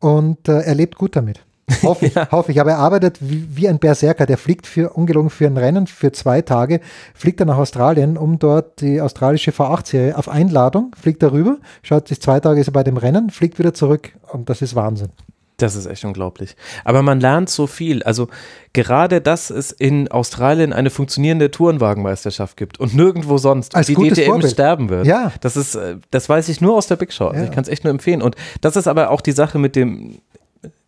Und 0.00 0.48
äh, 0.48 0.60
er 0.60 0.74
lebt 0.74 0.96
gut 0.96 1.16
damit. 1.16 1.44
Hoffe 1.82 2.06
ich, 2.06 2.14
ja. 2.14 2.30
hoffe 2.30 2.52
ich. 2.52 2.60
Aber 2.60 2.70
er 2.70 2.78
arbeitet 2.78 3.18
wie, 3.20 3.56
wie, 3.56 3.68
ein 3.68 3.78
Berserker. 3.78 4.26
Der 4.26 4.38
fliegt 4.38 4.66
für 4.66 4.90
ungelogen 4.90 5.30
für 5.30 5.46
ein 5.46 5.56
Rennen 5.56 5.86
für 5.86 6.12
zwei 6.12 6.42
Tage, 6.42 6.80
fliegt 7.14 7.40
er 7.40 7.46
nach 7.46 7.58
Australien, 7.58 8.16
um 8.16 8.38
dort 8.38 8.80
die 8.80 9.00
australische 9.00 9.50
V8-Serie 9.50 10.16
auf 10.16 10.28
Einladung, 10.28 10.94
fliegt 10.98 11.22
er 11.22 11.32
rüber, 11.32 11.58
schaut 11.82 12.08
sich 12.08 12.20
zwei 12.20 12.40
Tage 12.40 12.60
ist 12.60 12.68
er 12.68 12.72
bei 12.72 12.84
dem 12.84 12.96
Rennen, 12.96 13.30
fliegt 13.30 13.58
wieder 13.58 13.74
zurück 13.74 14.12
und 14.32 14.48
das 14.48 14.62
ist 14.62 14.74
Wahnsinn. 14.74 15.10
Das 15.58 15.74
ist 15.74 15.86
echt 15.86 16.04
unglaublich. 16.04 16.54
Aber 16.84 17.02
man 17.02 17.18
lernt 17.18 17.50
so 17.50 17.66
viel. 17.66 18.04
Also 18.04 18.28
gerade, 18.72 19.20
dass 19.20 19.50
es 19.50 19.72
in 19.72 20.08
Australien 20.08 20.72
eine 20.72 20.88
funktionierende 20.88 21.50
Tourenwagenmeisterschaft 21.50 22.56
gibt 22.56 22.78
und 22.78 22.94
nirgendwo 22.94 23.38
sonst 23.38 23.74
Als 23.74 23.88
die 23.88 23.96
DTM 23.96 24.26
Vorbild. 24.26 24.52
sterben 24.52 24.88
wird. 24.88 25.06
Ja. 25.06 25.32
Das 25.40 25.56
ist, 25.56 25.74
äh, 25.74 25.96
das 26.12 26.28
weiß 26.28 26.48
ich 26.48 26.60
nur 26.60 26.76
aus 26.76 26.86
der 26.86 26.94
Big 26.94 27.12
Show. 27.12 27.26
Also 27.26 27.40
ja. 27.40 27.48
ich 27.48 27.50
kann 27.50 27.64
es 27.64 27.68
echt 27.68 27.82
nur 27.82 27.90
empfehlen. 27.90 28.22
Und 28.22 28.36
das 28.60 28.76
ist 28.76 28.86
aber 28.86 29.10
auch 29.10 29.20
die 29.20 29.32
Sache 29.32 29.58
mit 29.58 29.74
dem, 29.74 30.20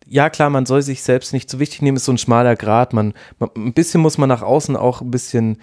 ja 0.07 0.29
klar, 0.29 0.49
man 0.49 0.65
soll 0.65 0.81
sich 0.81 1.03
selbst 1.03 1.33
nicht 1.33 1.49
zu 1.49 1.59
wichtig 1.59 1.81
nehmen, 1.81 1.97
ist 1.97 2.05
so 2.05 2.13
ein 2.13 2.17
schmaler 2.17 2.55
Grad. 2.55 2.93
Man, 2.93 3.13
man 3.39 3.49
ein 3.57 3.73
bisschen 3.73 3.99
muss 3.99 4.17
man 4.17 4.29
nach 4.29 4.41
außen 4.41 4.77
auch 4.77 5.01
ein 5.01 5.11
bisschen 5.11 5.57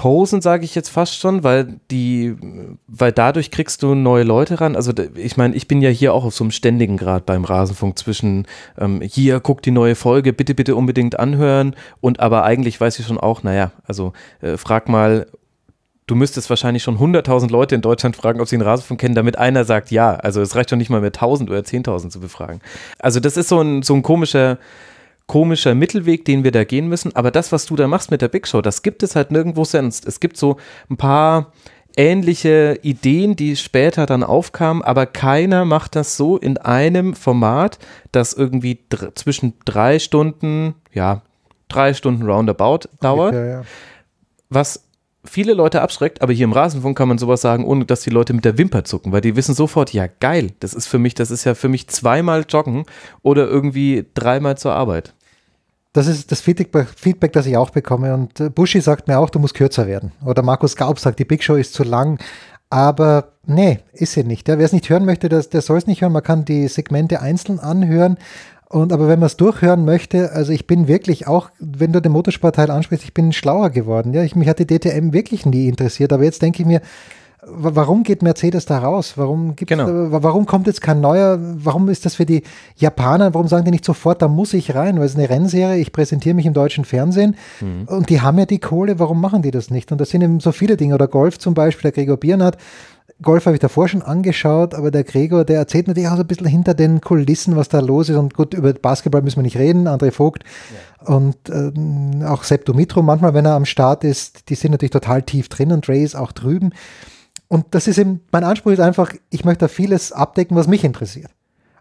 Posen, 0.00 0.40
sage 0.40 0.64
ich 0.64 0.74
jetzt 0.74 0.88
fast 0.88 1.18
schon, 1.18 1.44
weil 1.44 1.78
die, 1.90 2.34
weil 2.86 3.12
dadurch 3.12 3.50
kriegst 3.50 3.82
du 3.82 3.94
neue 3.94 4.24
Leute 4.24 4.58
ran. 4.58 4.74
Also 4.74 4.94
ich 5.14 5.36
meine, 5.36 5.54
ich 5.54 5.68
bin 5.68 5.82
ja 5.82 5.90
hier 5.90 6.14
auch 6.14 6.24
auf 6.24 6.34
so 6.34 6.42
einem 6.42 6.52
ständigen 6.52 6.96
Grad 6.96 7.26
beim 7.26 7.44
Rasenfunk 7.44 7.98
zwischen 7.98 8.46
ähm, 8.78 9.02
hier, 9.02 9.40
guck 9.40 9.60
die 9.60 9.72
neue 9.72 9.94
Folge, 9.94 10.32
bitte, 10.32 10.54
bitte 10.54 10.74
unbedingt 10.74 11.20
anhören 11.20 11.76
und 12.00 12.18
aber 12.18 12.44
eigentlich 12.44 12.80
weiß 12.80 12.98
ich 12.98 13.06
schon 13.06 13.20
auch, 13.20 13.42
naja, 13.42 13.72
also 13.84 14.14
äh, 14.40 14.56
frag 14.56 14.88
mal 14.88 15.26
du 16.06 16.14
müsstest 16.14 16.48
wahrscheinlich 16.48 16.82
schon 16.82 16.98
100.000 16.98 17.50
Leute 17.50 17.74
in 17.74 17.82
Deutschland 17.82 18.16
fragen, 18.16 18.40
ob 18.40 18.48
sie 18.48 18.56
einen 18.56 18.66
Rasenfunk 18.66 19.00
kennen, 19.00 19.14
damit 19.14 19.38
einer 19.38 19.64
sagt 19.64 19.90
ja. 19.90 20.14
Also 20.14 20.40
es 20.40 20.56
reicht 20.56 20.70
schon 20.70 20.78
nicht 20.78 20.90
mal 20.90 21.00
mehr 21.00 21.12
1.000 21.12 21.42
oder 21.48 21.60
10.000 21.60 22.08
zu 22.08 22.20
befragen. 22.20 22.60
Also 22.98 23.20
das 23.20 23.36
ist 23.36 23.48
so 23.48 23.60
ein, 23.60 23.82
so 23.82 23.94
ein 23.94 24.02
komischer, 24.02 24.58
komischer 25.30 25.76
Mittelweg, 25.76 26.24
den 26.24 26.42
wir 26.42 26.50
da 26.50 26.64
gehen 26.64 26.88
müssen. 26.88 27.14
Aber 27.14 27.30
das, 27.30 27.52
was 27.52 27.64
du 27.64 27.76
da 27.76 27.86
machst 27.86 28.10
mit 28.10 28.20
der 28.20 28.26
Big 28.26 28.48
Show, 28.48 28.62
das 28.62 28.82
gibt 28.82 29.04
es 29.04 29.14
halt 29.14 29.30
nirgendwo 29.30 29.62
sonst. 29.62 30.04
Es 30.04 30.18
gibt 30.18 30.36
so 30.36 30.56
ein 30.90 30.96
paar 30.96 31.52
ähnliche 31.96 32.80
Ideen, 32.82 33.36
die 33.36 33.54
später 33.54 34.06
dann 34.06 34.24
aufkamen, 34.24 34.82
aber 34.82 35.06
keiner 35.06 35.64
macht 35.64 35.94
das 35.94 36.16
so 36.16 36.36
in 36.36 36.58
einem 36.58 37.14
Format, 37.14 37.78
das 38.10 38.32
irgendwie 38.32 38.80
dr 38.88 39.14
zwischen 39.14 39.52
drei 39.64 40.00
Stunden, 40.00 40.74
ja, 40.92 41.22
drei 41.68 41.94
Stunden 41.94 42.28
roundabout 42.28 42.88
dauert, 43.00 43.32
Ungefähr, 43.32 43.50
ja. 43.52 43.62
was 44.48 44.82
viele 45.24 45.54
Leute 45.54 45.80
abschreckt, 45.80 46.22
aber 46.22 46.32
hier 46.32 46.44
im 46.44 46.52
Rasenfunk 46.52 46.98
kann 46.98 47.06
man 47.06 47.18
sowas 47.18 47.40
sagen, 47.40 47.64
ohne 47.64 47.84
dass 47.84 48.00
die 48.00 48.10
Leute 48.10 48.32
mit 48.32 48.44
der 48.44 48.58
Wimper 48.58 48.82
zucken, 48.82 49.12
weil 49.12 49.20
die 49.20 49.36
wissen 49.36 49.54
sofort, 49.54 49.92
ja 49.92 50.08
geil, 50.08 50.50
das 50.58 50.74
ist 50.74 50.88
für 50.88 50.98
mich, 50.98 51.14
das 51.14 51.30
ist 51.30 51.44
ja 51.44 51.54
für 51.54 51.68
mich 51.68 51.86
zweimal 51.86 52.44
joggen 52.48 52.84
oder 53.22 53.46
irgendwie 53.46 54.06
dreimal 54.14 54.58
zur 54.58 54.72
Arbeit. 54.72 55.14
Das 55.92 56.06
ist 56.06 56.30
das 56.30 56.40
Feedback, 56.40 57.32
das 57.32 57.46
ich 57.46 57.56
auch 57.56 57.70
bekomme. 57.70 58.14
Und 58.14 58.38
äh, 58.38 58.48
Buschi 58.48 58.80
sagt 58.80 59.08
mir 59.08 59.18
auch, 59.18 59.30
du 59.30 59.40
musst 59.40 59.54
kürzer 59.54 59.86
werden. 59.86 60.12
Oder 60.24 60.42
Markus 60.42 60.76
Gaub 60.76 61.00
sagt, 61.00 61.18
die 61.18 61.24
Big 61.24 61.42
Show 61.42 61.56
ist 61.56 61.74
zu 61.74 61.82
lang. 61.82 62.20
Aber 62.68 63.32
nee, 63.44 63.80
ist 63.92 64.12
sie 64.12 64.22
nicht. 64.22 64.46
Ja. 64.48 64.58
Wer 64.58 64.66
es 64.66 64.72
nicht 64.72 64.88
hören 64.88 65.04
möchte, 65.04 65.28
der, 65.28 65.42
der 65.42 65.60
soll 65.60 65.78
es 65.78 65.88
nicht 65.88 66.02
hören. 66.02 66.12
Man 66.12 66.22
kann 66.22 66.44
die 66.44 66.68
Segmente 66.68 67.20
einzeln 67.20 67.58
anhören. 67.58 68.18
Und 68.68 68.92
aber 68.92 69.08
wenn 69.08 69.18
man 69.18 69.26
es 69.26 69.36
durchhören 69.36 69.84
möchte, 69.84 70.30
also 70.30 70.52
ich 70.52 70.68
bin 70.68 70.86
wirklich 70.86 71.26
auch, 71.26 71.50
wenn 71.58 71.92
du 71.92 72.00
den 72.00 72.12
Motorsportteil 72.12 72.70
ansprichst, 72.70 73.04
ich 73.04 73.14
bin 73.14 73.32
schlauer 73.32 73.70
geworden. 73.70 74.14
Ja, 74.14 74.22
ich, 74.22 74.36
mich 74.36 74.48
hat 74.48 74.60
die 74.60 74.66
DTM 74.66 75.12
wirklich 75.12 75.44
nie 75.44 75.66
interessiert. 75.66 76.12
Aber 76.12 76.22
jetzt 76.22 76.40
denke 76.40 76.62
ich 76.62 76.66
mir, 76.66 76.80
warum 77.46 78.02
geht 78.02 78.22
Mercedes 78.22 78.66
da 78.66 78.78
raus? 78.78 79.14
Warum, 79.16 79.56
gibt's, 79.56 79.70
genau. 79.70 79.86
da, 79.86 80.22
warum 80.22 80.46
kommt 80.46 80.66
jetzt 80.66 80.82
kein 80.82 81.00
neuer? 81.00 81.38
Warum 81.40 81.88
ist 81.88 82.04
das 82.04 82.16
für 82.16 82.26
die 82.26 82.42
Japaner? 82.76 83.32
Warum 83.34 83.48
sagen 83.48 83.64
die 83.64 83.70
nicht 83.70 83.84
sofort, 83.84 84.20
da 84.22 84.28
muss 84.28 84.52
ich 84.52 84.74
rein? 84.74 84.98
Weil 84.98 85.06
es 85.06 85.12
ist 85.12 85.18
eine 85.18 85.30
Rennserie, 85.30 85.78
ich 85.78 85.92
präsentiere 85.92 86.34
mich 86.34 86.46
im 86.46 86.52
deutschen 86.52 86.84
Fernsehen 86.84 87.36
mhm. 87.60 87.84
und 87.86 88.10
die 88.10 88.20
haben 88.20 88.38
ja 88.38 88.46
die 88.46 88.58
Kohle, 88.58 88.98
warum 88.98 89.20
machen 89.20 89.42
die 89.42 89.50
das 89.50 89.70
nicht? 89.70 89.90
Und 89.92 90.00
das 90.00 90.10
sind 90.10 90.22
eben 90.22 90.40
so 90.40 90.52
viele 90.52 90.76
Dinge. 90.76 90.94
Oder 90.94 91.08
Golf 91.08 91.38
zum 91.38 91.54
Beispiel, 91.54 91.90
der 91.90 91.92
Gregor 91.92 92.16
Biernat, 92.18 92.58
Golf 93.22 93.44
habe 93.44 93.56
ich 93.56 93.60
davor 93.60 93.86
schon 93.86 94.02
angeschaut, 94.02 94.74
aber 94.74 94.90
der 94.90 95.04
Gregor, 95.04 95.44
der 95.44 95.58
erzählt 95.58 95.88
natürlich 95.88 96.08
auch 96.08 96.16
so 96.16 96.22
ein 96.22 96.26
bisschen 96.26 96.46
hinter 96.46 96.72
den 96.72 97.00
Kulissen, 97.00 97.54
was 97.54 97.68
da 97.68 97.80
los 97.80 98.08
ist. 98.08 98.16
Und 98.16 98.34
gut, 98.34 98.54
über 98.54 98.72
Basketball 98.72 99.20
müssen 99.20 99.36
wir 99.36 99.42
nicht 99.42 99.58
reden, 99.58 99.88
André 99.88 100.10
Vogt 100.10 100.44
ja. 101.06 101.14
und 101.14 101.36
äh, 101.48 102.24
auch 102.24 102.44
Septo 102.44 102.72
Mitro, 102.72 103.02
manchmal, 103.02 103.34
wenn 103.34 103.44
er 103.44 103.54
am 103.54 103.66
Start 103.66 104.04
ist, 104.04 104.48
die 104.48 104.54
sind 104.54 104.72
natürlich 104.72 104.92
total 104.92 105.22
tief 105.22 105.48
drin 105.48 105.72
und 105.72 105.88
Ray 105.88 106.02
ist 106.02 106.14
auch 106.14 106.32
drüben. 106.32 106.72
Und 107.52 107.66
das 107.72 107.88
ist 107.88 107.98
eben, 107.98 108.20
mein 108.30 108.44
Anspruch 108.44 108.70
ist 108.70 108.80
einfach, 108.80 109.12
ich 109.28 109.44
möchte 109.44 109.68
vieles 109.68 110.12
abdecken, 110.12 110.56
was 110.56 110.68
mich 110.68 110.84
interessiert. 110.84 111.32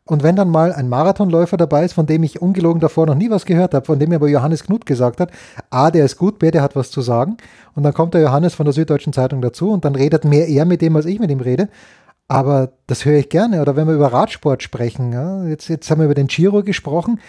Und 0.04 0.24
wenn 0.24 0.36
dann 0.36 0.50
mal 0.50 0.74
ein 0.74 0.90
Marathonläufer 0.90 1.58
dabei 1.58 1.86
ist, 1.86 1.94
von 1.94 2.08
dem 2.08 2.24
ich 2.24 2.42
ungelogen 2.42 2.80
davor 2.80 3.06
noch 3.06 3.14
nie 3.14 3.30
was 3.30 3.46
gehört 3.46 3.76
habe, 3.76 3.86
von 3.86 4.00
dem 4.00 4.10
mir 4.10 4.16
aber 4.16 4.28
Johannes 4.28 4.64
Knut 4.64 4.88
gesagt 4.88 5.20
hat, 5.20 5.30
A, 5.70 5.92
der 5.92 6.06
ist 6.06 6.18
gut, 6.18 6.40
B, 6.40 6.50
der 6.50 6.64
hat 6.64 6.76
was 6.76 6.90
zu 6.90 7.02
sagen. 7.02 7.38
Und 7.76 7.84
dann 7.84 7.94
kommt 7.94 8.16
der 8.16 8.22
Johannes 8.22 8.56
von 8.56 8.66
der 8.66 8.74
Süddeutschen 8.74 9.14
Zeitung 9.14 9.44
dazu 9.44 9.70
und 9.72 9.86
dann 9.86 9.94
redet 9.94 10.26
mehr 10.26 10.48
er 10.48 10.66
mit 10.66 10.82
dem, 10.82 10.96
als 10.96 11.06
ich 11.06 11.20
mit 11.20 11.30
ihm 11.30 11.42
rede. 11.42 11.70
Aber 12.28 12.72
das 12.88 13.06
höre 13.06 13.20
ich 13.20 13.30
gerne. 13.30 13.62
Oder 13.62 13.76
wenn 13.76 13.88
wir 13.88 13.94
über 13.94 14.12
Radsport 14.12 14.64
sprechen, 14.64 15.14
ja, 15.14 15.44
jetzt, 15.44 15.68
jetzt 15.68 15.92
haben 15.92 16.00
wir 16.00 16.06
über 16.06 16.16
den 16.16 16.28
Giro 16.28 16.64
gesprochen. 16.64 17.20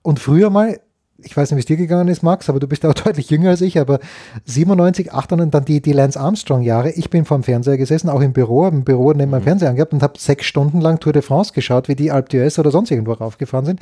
Und 0.00 0.18
früher 0.18 0.48
mal, 0.48 0.80
ich 1.24 1.36
weiß 1.36 1.50
nicht, 1.50 1.56
wie 1.56 1.60
es 1.60 1.66
dir 1.66 1.76
gegangen 1.76 2.08
ist, 2.08 2.22
Max, 2.22 2.48
aber 2.48 2.60
du 2.60 2.66
bist 2.66 2.84
auch 2.84 2.94
deutlich 3.04 3.30
jünger 3.30 3.50
als 3.50 3.60
ich, 3.60 3.78
aber 3.78 3.98
97, 4.44 5.12
98, 5.12 5.50
dann 5.50 5.64
die, 5.64 5.80
die 5.80 5.92
Lance 5.92 6.18
Armstrong-Jahre. 6.18 6.90
Ich 6.90 7.10
bin 7.10 7.24
vorm 7.24 7.42
Fernseher 7.42 7.76
gesessen, 7.76 8.08
auch 8.08 8.20
im 8.20 8.32
Büro, 8.32 8.64
habe 8.64 8.76
im 8.76 8.84
Büro 8.84 9.12
neben 9.12 9.30
meinem 9.30 9.40
mhm. 9.40 9.44
Fernseher 9.44 9.70
angehabt 9.70 9.92
und 9.92 10.02
habe 10.02 10.18
sechs 10.18 10.46
Stunden 10.46 10.80
lang 10.80 11.00
Tour 11.00 11.12
de 11.12 11.22
France 11.22 11.52
geschaut, 11.52 11.88
wie 11.88 11.96
die 11.96 12.10
Alpe 12.10 12.36
d'Huez 12.36 12.58
oder 12.58 12.70
sonst 12.70 12.90
irgendwo 12.90 13.12
raufgefahren 13.12 13.66
sind. 13.66 13.80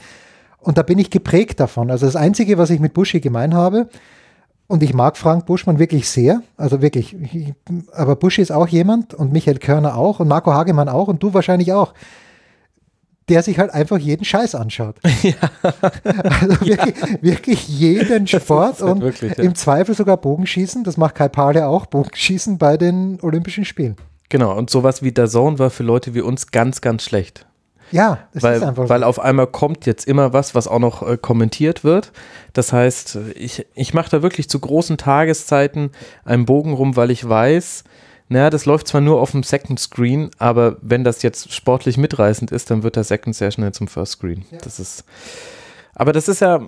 Und 0.58 0.78
da 0.78 0.82
bin 0.82 0.98
ich 0.98 1.10
geprägt 1.10 1.58
davon. 1.58 1.90
Also 1.90 2.06
das 2.06 2.16
Einzige, 2.16 2.58
was 2.58 2.70
ich 2.70 2.80
mit 2.80 2.92
Buschi 2.92 3.20
gemein 3.20 3.54
habe, 3.54 3.88
und 4.70 4.84
ich 4.84 4.94
mag 4.94 5.16
Frank 5.16 5.46
Buschmann 5.46 5.80
wirklich 5.80 6.08
sehr, 6.08 6.44
also 6.56 6.80
wirklich, 6.80 7.16
aber 7.92 8.14
Buschi 8.14 8.40
ist 8.40 8.52
auch 8.52 8.68
jemand 8.68 9.14
und 9.14 9.32
Michael 9.32 9.58
Körner 9.58 9.96
auch 9.96 10.20
und 10.20 10.28
Marco 10.28 10.52
Hagemann 10.52 10.88
auch 10.88 11.08
und 11.08 11.20
du 11.24 11.34
wahrscheinlich 11.34 11.72
auch 11.72 11.92
der 13.30 13.42
sich 13.42 13.58
halt 13.58 13.72
einfach 13.72 13.98
jeden 13.98 14.24
Scheiß 14.24 14.54
anschaut. 14.54 14.96
Ja. 15.22 15.34
Also 16.02 16.60
wirklich, 16.66 16.96
ja. 17.00 17.22
wirklich 17.22 17.68
jeden 17.68 18.26
Sport 18.26 18.80
halt 18.80 18.82
und 18.82 19.00
wirklich, 19.02 19.36
ja. 19.36 19.44
im 19.44 19.54
Zweifel 19.54 19.94
sogar 19.94 20.16
Bogenschießen. 20.16 20.82
Das 20.82 20.96
macht 20.96 21.14
Kai 21.14 21.28
Pale 21.28 21.66
auch, 21.66 21.86
Bogenschießen 21.86 22.58
bei 22.58 22.76
den 22.76 23.18
Olympischen 23.20 23.64
Spielen. 23.64 23.96
Genau, 24.30 24.56
und 24.56 24.70
sowas 24.70 25.02
wie 25.02 25.12
der 25.12 25.28
Zone 25.28 25.58
war 25.58 25.70
für 25.70 25.82
Leute 25.82 26.14
wie 26.14 26.22
uns 26.22 26.50
ganz, 26.50 26.80
ganz 26.80 27.04
schlecht. 27.04 27.46
Ja, 27.92 28.18
das 28.32 28.42
weil, 28.42 28.56
ist 28.56 28.62
einfach 28.62 28.84
so. 28.84 28.88
Weil 28.88 29.04
auf 29.04 29.20
einmal 29.20 29.46
kommt 29.46 29.86
jetzt 29.86 30.06
immer 30.06 30.32
was, 30.32 30.54
was 30.54 30.66
auch 30.66 30.78
noch 30.78 31.06
äh, 31.06 31.16
kommentiert 31.16 31.84
wird. 31.84 32.12
Das 32.52 32.72
heißt, 32.72 33.18
ich, 33.34 33.66
ich 33.74 33.94
mache 33.94 34.10
da 34.10 34.22
wirklich 34.22 34.48
zu 34.48 34.58
großen 34.58 34.96
Tageszeiten 34.96 35.90
einen 36.24 36.46
Bogen 36.46 36.72
rum, 36.72 36.96
weil 36.96 37.10
ich 37.10 37.28
weiß, 37.28 37.84
naja, 38.30 38.48
das 38.48 38.64
läuft 38.64 38.86
zwar 38.86 39.00
nur 39.00 39.20
auf 39.20 39.32
dem 39.32 39.42
Second 39.42 39.80
Screen, 39.80 40.30
aber 40.38 40.76
wenn 40.82 41.02
das 41.02 41.22
jetzt 41.22 41.52
sportlich 41.52 41.96
mitreißend 41.96 42.52
ist, 42.52 42.70
dann 42.70 42.84
wird 42.84 42.94
der 42.94 43.02
Second 43.02 43.34
sehr 43.34 43.50
schnell 43.50 43.72
zum 43.72 43.88
First 43.88 44.12
Screen. 44.12 44.44
Ja. 44.52 44.58
Das 44.62 44.78
ist, 44.78 45.04
aber 45.96 46.12
das 46.12 46.28
ist 46.28 46.40
ja, 46.40 46.60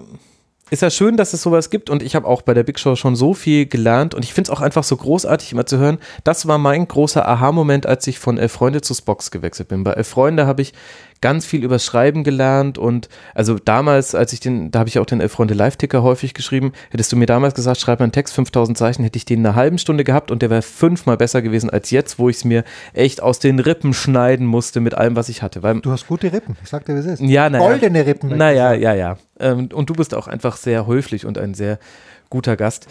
ist 0.71 0.83
ja 0.83 0.91
schön, 0.91 1.17
dass 1.17 1.35
es 1.35 1.43
sowas 1.43 1.71
gibt 1.71 1.89
und 1.89 2.03
ich 2.03 2.17
habe 2.17 2.27
auch 2.27 2.43
bei 2.43 2.53
der 2.53 2.65
Big 2.65 2.81
Show 2.81 2.97
schon 2.97 3.15
so 3.15 3.33
viel 3.33 3.67
gelernt 3.67 4.13
und 4.13 4.25
ich 4.25 4.35
finde 4.35 4.51
es 4.51 4.59
auch 4.59 4.61
einfach 4.61 4.83
so 4.83 4.97
großartig 4.97 5.53
immer 5.53 5.65
zu 5.65 5.79
hören. 5.79 5.99
Das 6.25 6.49
war 6.49 6.59
mein 6.59 6.89
großer 6.89 7.29
Aha-Moment, 7.29 7.87
als 7.87 8.09
ich 8.09 8.19
von 8.19 8.39
Elf 8.39 8.51
Freunde 8.51 8.81
zu 8.81 8.93
Spox 8.93 9.31
gewechselt 9.31 9.69
bin. 9.69 9.85
Bei 9.85 9.93
Elf 9.93 10.09
Freunde 10.09 10.49
habe 10.49 10.63
ich 10.63 10.73
ganz 11.23 11.47
viel 11.47 11.65
über 11.65 11.79
Schreiben 11.79 12.25
gelernt 12.25 12.77
und 12.77 13.09
also 13.35 13.57
damals, 13.59 14.15
als 14.15 14.35
ich 14.35 14.41
den, 14.41 14.71
da 14.71 14.81
habe 14.81 14.89
ich 14.89 14.99
auch 14.99 15.07
den 15.07 15.21
Elf 15.21 15.33
Freunde 15.33 15.55
Live-Ticker 15.55 16.03
häufig 16.03 16.35
geschrieben, 16.35 16.73
hättest 16.91 17.11
du 17.13 17.17
mir 17.17 17.27
damals 17.27 17.55
gesagt, 17.55 17.81
schreib 17.81 18.03
einen 18.03 18.13
Text, 18.13 18.35
5000 18.35 18.77
Zeichen, 18.77 19.05
hätte 19.05 19.17
ich 19.17 19.25
den 19.25 19.41
in 19.41 19.47
einer 19.47 19.55
halben 19.55 19.79
Stunde 19.79 20.05
gehabt 20.05 20.31
und 20.31 20.43
der 20.43 20.51
wäre 20.51 20.63
fünfmal 20.63 21.17
besser 21.17 21.41
gewesen 21.41 21.71
als 21.71 21.91
jetzt, 21.91 22.19
wo 22.19 22.29
ich 22.29 22.37
es 22.37 22.45
mir 22.45 22.65
echt 22.93 23.23
aus 23.23 23.39
den 23.39 23.59
Rippen 23.59 23.95
schneiden 23.95 24.47
musste 24.47 24.81
mit 24.81 24.95
allem, 24.95 25.17
was 25.17 25.29
ich 25.29 25.43
hatte. 25.43 25.63
Weil, 25.63 25.81
du 25.81 25.93
hast 25.93 26.07
gute 26.07 26.33
Rippen, 26.33 26.57
ich 26.63 26.69
sag 26.69 26.85
dir, 26.85 26.95
wie 26.95 26.99
es 26.99 27.07
ist. 27.07 27.21
Ja, 27.21 27.49
naja, 27.49 27.67
Goldene 27.67 28.05
Rippen. 28.05 28.37
Naja, 28.37 28.75
ja, 28.75 28.93
ja. 28.93 29.17
Ähm, 29.41 29.69
und 29.73 29.89
du 29.89 29.95
bist 29.95 30.15
auch 30.15 30.27
einfach 30.27 30.57
sehr 30.57 30.87
höflich 30.87 31.25
und 31.25 31.39
ein 31.39 31.55
sehr 31.55 31.79
guter 32.31 32.57
Gast. 32.57 32.89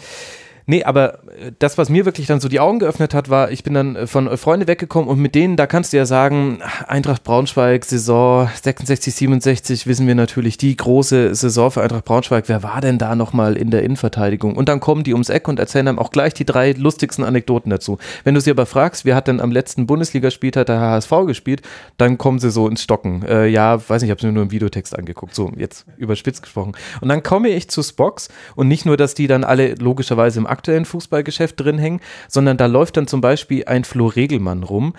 Nee, 0.66 0.84
aber 0.84 1.14
äh, 1.38 1.52
das, 1.58 1.78
was 1.78 1.88
mir 1.88 2.04
wirklich 2.04 2.26
dann 2.26 2.40
so 2.40 2.48
die 2.48 2.60
Augen 2.60 2.78
geöffnet 2.78 3.14
hat, 3.14 3.30
war, 3.30 3.50
ich 3.50 3.64
bin 3.64 3.74
dann 3.74 3.96
äh, 3.96 4.06
von 4.06 4.36
Freunde 4.36 4.66
weggekommen 4.66 5.08
und 5.08 5.18
mit 5.18 5.34
denen, 5.34 5.56
da 5.56 5.66
kannst 5.66 5.92
du 5.92 5.96
ja 5.96 6.06
sagen, 6.06 6.60
Eintracht 6.86 7.24
Braunschweig, 7.24 7.84
Saison 7.84 8.48
66, 8.62 9.14
67, 9.14 9.86
wissen 9.86 10.06
wir 10.06 10.14
natürlich, 10.14 10.56
die 10.56 10.76
große 10.76 11.34
Saison 11.34 11.70
für 11.70 11.82
Eintracht 11.82 12.04
Braunschweig. 12.04 12.44
Wer 12.48 12.62
war 12.62 12.80
denn 12.80 12.98
da 12.98 13.14
nochmal 13.16 13.56
in 13.56 13.70
der 13.70 13.82
Innenverteidigung? 13.82 14.56
Und 14.56 14.68
dann 14.68 14.80
kommen 14.80 15.04
die 15.04 15.12
ums 15.12 15.28
Eck 15.28 15.48
und 15.48 15.58
erzählen 15.58 15.86
dann 15.86 15.98
auch 15.98 16.10
gleich 16.10 16.34
die 16.34 16.44
drei 16.44 16.72
lustigsten 16.72 17.24
Anekdoten 17.24 17.70
dazu. 17.70 17.98
Wenn 18.24 18.34
du 18.34 18.40
sie 18.40 18.50
aber 18.50 18.66
fragst, 18.66 19.04
wer 19.04 19.16
hat 19.16 19.28
denn 19.28 19.40
am 19.40 19.50
letzten 19.50 19.86
Bundesligaspieltag 19.86 20.66
der 20.66 20.80
HSV 20.80 21.10
gespielt, 21.26 21.62
dann 21.96 22.18
kommen 22.18 22.38
sie 22.38 22.50
so 22.50 22.68
ins 22.68 22.82
Stocken. 22.82 23.24
Äh, 23.26 23.46
ja, 23.46 23.76
weiß 23.76 24.02
nicht, 24.02 24.08
ich 24.08 24.10
habe 24.10 24.18
es 24.18 24.24
mir 24.24 24.32
nur 24.32 24.44
im 24.44 24.50
Videotext 24.50 24.96
angeguckt, 24.96 25.34
so 25.34 25.50
jetzt 25.56 25.86
überspitzt 25.96 26.42
gesprochen. 26.42 26.72
Und 27.00 27.08
dann 27.08 27.22
komme 27.22 27.48
ich 27.48 27.68
zu 27.68 27.82
Spox 27.82 28.28
und 28.54 28.68
nicht 28.68 28.86
nur, 28.86 28.96
dass 28.96 29.14
die 29.14 29.26
dann 29.26 29.44
alle 29.44 29.74
logischerweise 29.74 30.38
im 30.38 30.46
aktuellen 30.52 30.84
Fußballgeschäft 30.84 31.58
drin 31.58 31.78
hängen, 31.78 32.00
sondern 32.28 32.56
da 32.56 32.66
läuft 32.66 32.96
dann 32.96 33.08
zum 33.08 33.20
Beispiel 33.20 33.64
ein 33.64 33.82
Flo 33.84 34.06
Regelmann 34.06 34.62
rum, 34.62 34.94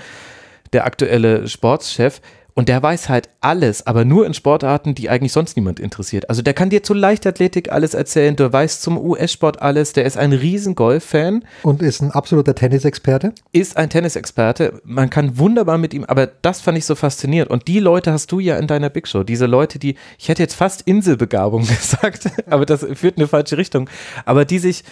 der 0.74 0.86
aktuelle 0.86 1.48
Sportschef, 1.48 2.20
und 2.56 2.70
der 2.70 2.84
weiß 2.84 3.10
halt 3.10 3.30
alles, 3.42 3.88
aber 3.88 4.06
nur 4.06 4.28
in 4.28 4.34
Sportarten, 4.34 4.94
die 4.94 5.10
eigentlich 5.10 5.34
sonst 5.34 5.58
niemand 5.58 5.80
interessiert. 5.80 6.30
Also 6.30 6.44
der 6.44 6.54
kann 6.54 6.70
dir 6.70 6.84
zur 6.84 6.96
Leichtathletik 6.96 7.72
alles 7.72 7.96
erzählen, 7.96 8.36
der 8.36 8.54
weiß 8.54 8.80
zum 8.80 8.98
US-Sport 8.98 9.62
alles, 9.62 9.94
der 9.94 10.06
ist 10.06 10.18
ein 10.18 10.34
riesen 10.34 10.76
Golf-Fan. 10.76 11.46
Und 11.64 11.82
ist 11.82 12.02
ein 12.02 12.12
absoluter 12.12 12.54
Tennisexperte? 12.54 13.34
Ist 13.52 13.76
ein 13.76 13.90
Tennisexperte. 13.90 14.82
Man 14.84 15.10
kann 15.10 15.40
wunderbar 15.40 15.80
mit 15.80 15.96
ihm, 15.96 16.04
aber 16.04 16.28
das 16.28 16.62
fand 16.62 16.78
ich 16.78 16.86
so 16.86 16.94
faszinierend. 16.94 17.50
Und 17.50 17.68
die 17.68 17.80
Leute 17.80 18.12
hast 18.12 18.32
du 18.32 18.40
ja 18.40 18.58
in 18.58 18.68
deiner 18.68 18.92
Big 18.92 19.08
Show. 19.08 19.24
Diese 19.24 19.48
Leute, 19.48 19.80
die, 19.80 19.96
ich 20.20 20.30
hätte 20.30 20.44
jetzt 20.44 20.54
fast 20.54 20.84
Inselbegabung 20.84 21.62
gesagt, 21.68 22.30
aber 22.48 22.68
das 22.68 22.82
führt 22.82 23.16
in 23.16 23.24
eine 23.24 23.28
falsche 23.28 23.58
Richtung. 23.58 23.90
Aber 24.26 24.46
die 24.46 24.60
sich 24.60 24.84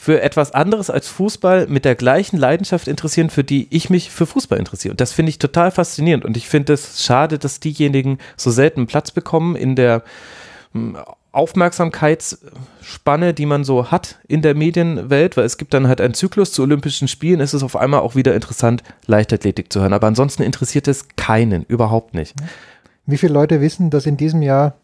für 0.00 0.22
etwas 0.22 0.52
anderes 0.52 0.90
als 0.90 1.08
Fußball 1.08 1.66
mit 1.66 1.84
der 1.84 1.96
gleichen 1.96 2.36
Leidenschaft 2.36 2.86
interessieren, 2.86 3.30
für 3.30 3.42
die 3.42 3.66
ich 3.70 3.90
mich 3.90 4.10
für 4.10 4.26
Fußball 4.26 4.56
interessiere. 4.56 4.92
Und 4.92 5.00
das 5.00 5.12
finde 5.12 5.30
ich 5.30 5.40
total 5.40 5.72
faszinierend. 5.72 6.24
Und 6.24 6.36
ich 6.36 6.48
finde 6.48 6.74
es 6.74 7.02
schade, 7.02 7.36
dass 7.36 7.58
diejenigen 7.58 8.18
so 8.36 8.52
selten 8.52 8.86
Platz 8.86 9.10
bekommen 9.10 9.56
in 9.56 9.74
der 9.74 10.04
hm, 10.72 10.96
Aufmerksamkeitsspanne, 11.32 13.34
die 13.34 13.44
man 13.44 13.64
so 13.64 13.90
hat 13.90 14.20
in 14.28 14.40
der 14.40 14.54
Medienwelt, 14.54 15.36
weil 15.36 15.44
es 15.44 15.58
gibt 15.58 15.74
dann 15.74 15.88
halt 15.88 16.00
einen 16.00 16.14
Zyklus 16.14 16.52
zu 16.52 16.62
Olympischen 16.62 17.08
Spielen, 17.08 17.40
ist 17.40 17.54
es 17.54 17.64
auf 17.64 17.74
einmal 17.74 18.00
auch 18.00 18.14
wieder 18.14 18.36
interessant, 18.36 18.84
Leichtathletik 19.06 19.72
zu 19.72 19.80
hören. 19.80 19.92
Aber 19.92 20.06
ansonsten 20.06 20.44
interessiert 20.44 20.86
es 20.86 21.08
keinen, 21.16 21.64
überhaupt 21.64 22.14
nicht. 22.14 22.36
Wie 23.04 23.18
viele 23.18 23.32
Leute 23.32 23.60
wissen, 23.60 23.90
dass 23.90 24.06
in 24.06 24.16
diesem 24.16 24.42
Jahr 24.42 24.76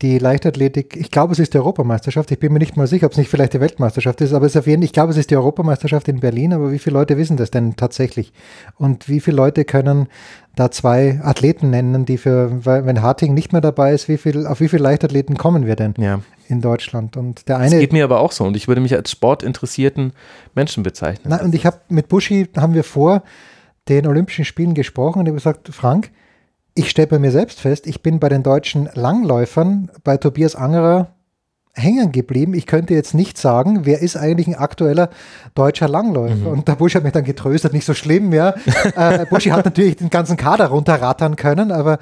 die 0.00 0.18
Leichtathletik, 0.18 0.96
ich 0.96 1.10
glaube, 1.10 1.32
es 1.32 1.40
ist 1.40 1.54
die 1.54 1.58
Europameisterschaft. 1.58 2.30
Ich 2.30 2.38
bin 2.38 2.52
mir 2.52 2.60
nicht 2.60 2.76
mal 2.76 2.86
sicher, 2.86 3.06
ob 3.06 3.12
es 3.12 3.18
nicht 3.18 3.30
vielleicht 3.30 3.54
die 3.54 3.60
Weltmeisterschaft 3.60 4.20
ist, 4.20 4.32
aber 4.32 4.46
es 4.46 4.52
ist 4.52 4.60
auf 4.60 4.66
jeden 4.68 4.82
ich 4.82 4.92
glaube, 4.92 5.10
es 5.10 5.18
ist 5.18 5.30
die 5.30 5.36
Europameisterschaft 5.36 6.06
in 6.06 6.20
Berlin, 6.20 6.52
aber 6.52 6.70
wie 6.70 6.78
viele 6.78 6.94
Leute 6.94 7.16
wissen 7.16 7.36
das 7.36 7.50
denn 7.50 7.74
tatsächlich? 7.74 8.32
Und 8.76 9.08
wie 9.08 9.18
viele 9.18 9.36
Leute 9.36 9.64
können 9.64 10.06
da 10.54 10.70
zwei 10.70 11.20
Athleten 11.22 11.70
nennen, 11.70 12.04
die 12.04 12.16
für, 12.16 12.64
wenn 12.64 13.02
Harting 13.02 13.34
nicht 13.34 13.52
mehr 13.52 13.60
dabei 13.60 13.92
ist, 13.92 14.08
wie 14.08 14.18
viel, 14.18 14.46
auf 14.46 14.60
wie 14.60 14.68
viele 14.68 14.84
Leichtathleten 14.84 15.36
kommen 15.36 15.66
wir 15.66 15.74
denn 15.74 15.94
ja. 15.98 16.20
in 16.46 16.60
Deutschland? 16.60 17.16
Und 17.16 17.48
der 17.48 17.58
eine. 17.58 17.70
Das 17.70 17.80
geht 17.80 17.92
mir 17.92 18.04
aber 18.04 18.20
auch 18.20 18.30
so 18.30 18.44
und 18.44 18.56
ich 18.56 18.68
würde 18.68 18.80
mich 18.80 18.94
als 18.94 19.10
sportinteressierten 19.10 20.12
Menschen 20.54 20.84
bezeichnen. 20.84 21.26
Na, 21.28 21.42
und 21.42 21.56
ich 21.56 21.66
habe 21.66 21.80
mit 21.88 22.06
Buschi, 22.08 22.48
haben 22.56 22.74
wir 22.74 22.84
vor 22.84 23.24
den 23.88 24.06
Olympischen 24.06 24.44
Spielen 24.44 24.74
gesprochen 24.74 25.20
und 25.20 25.26
ich 25.26 25.30
habe 25.30 25.38
gesagt, 25.38 25.74
Frank, 25.74 26.12
ich 26.78 26.90
stelle 26.90 27.08
bei 27.08 27.18
mir 27.18 27.32
selbst 27.32 27.60
fest, 27.60 27.86
ich 27.86 28.02
bin 28.02 28.20
bei 28.20 28.28
den 28.28 28.44
deutschen 28.44 28.88
Langläufern 28.94 29.90
bei 30.04 30.16
Tobias 30.16 30.54
Angerer 30.54 31.08
hängen 31.74 32.12
geblieben. 32.12 32.54
Ich 32.54 32.66
könnte 32.66 32.94
jetzt 32.94 33.14
nicht 33.14 33.36
sagen, 33.36 33.80
wer 33.84 34.00
ist 34.00 34.16
eigentlich 34.16 34.46
ein 34.46 34.54
aktueller 34.54 35.10
deutscher 35.54 35.88
Langläufer. 35.88 36.36
Mhm. 36.36 36.46
Und 36.46 36.68
der 36.68 36.76
Busch 36.76 36.94
hat 36.94 37.02
mich 37.02 37.12
dann 37.12 37.24
getröstet, 37.24 37.72
nicht 37.72 37.84
so 37.84 37.94
schlimm, 37.94 38.32
ja. 38.32 38.54
äh, 38.96 39.26
Buschi 39.26 39.50
hat 39.50 39.64
natürlich 39.64 39.96
den 39.96 40.10
ganzen 40.10 40.36
Kader 40.36 40.66
runterrattern 40.66 41.34
können, 41.34 41.72
aber 41.72 41.98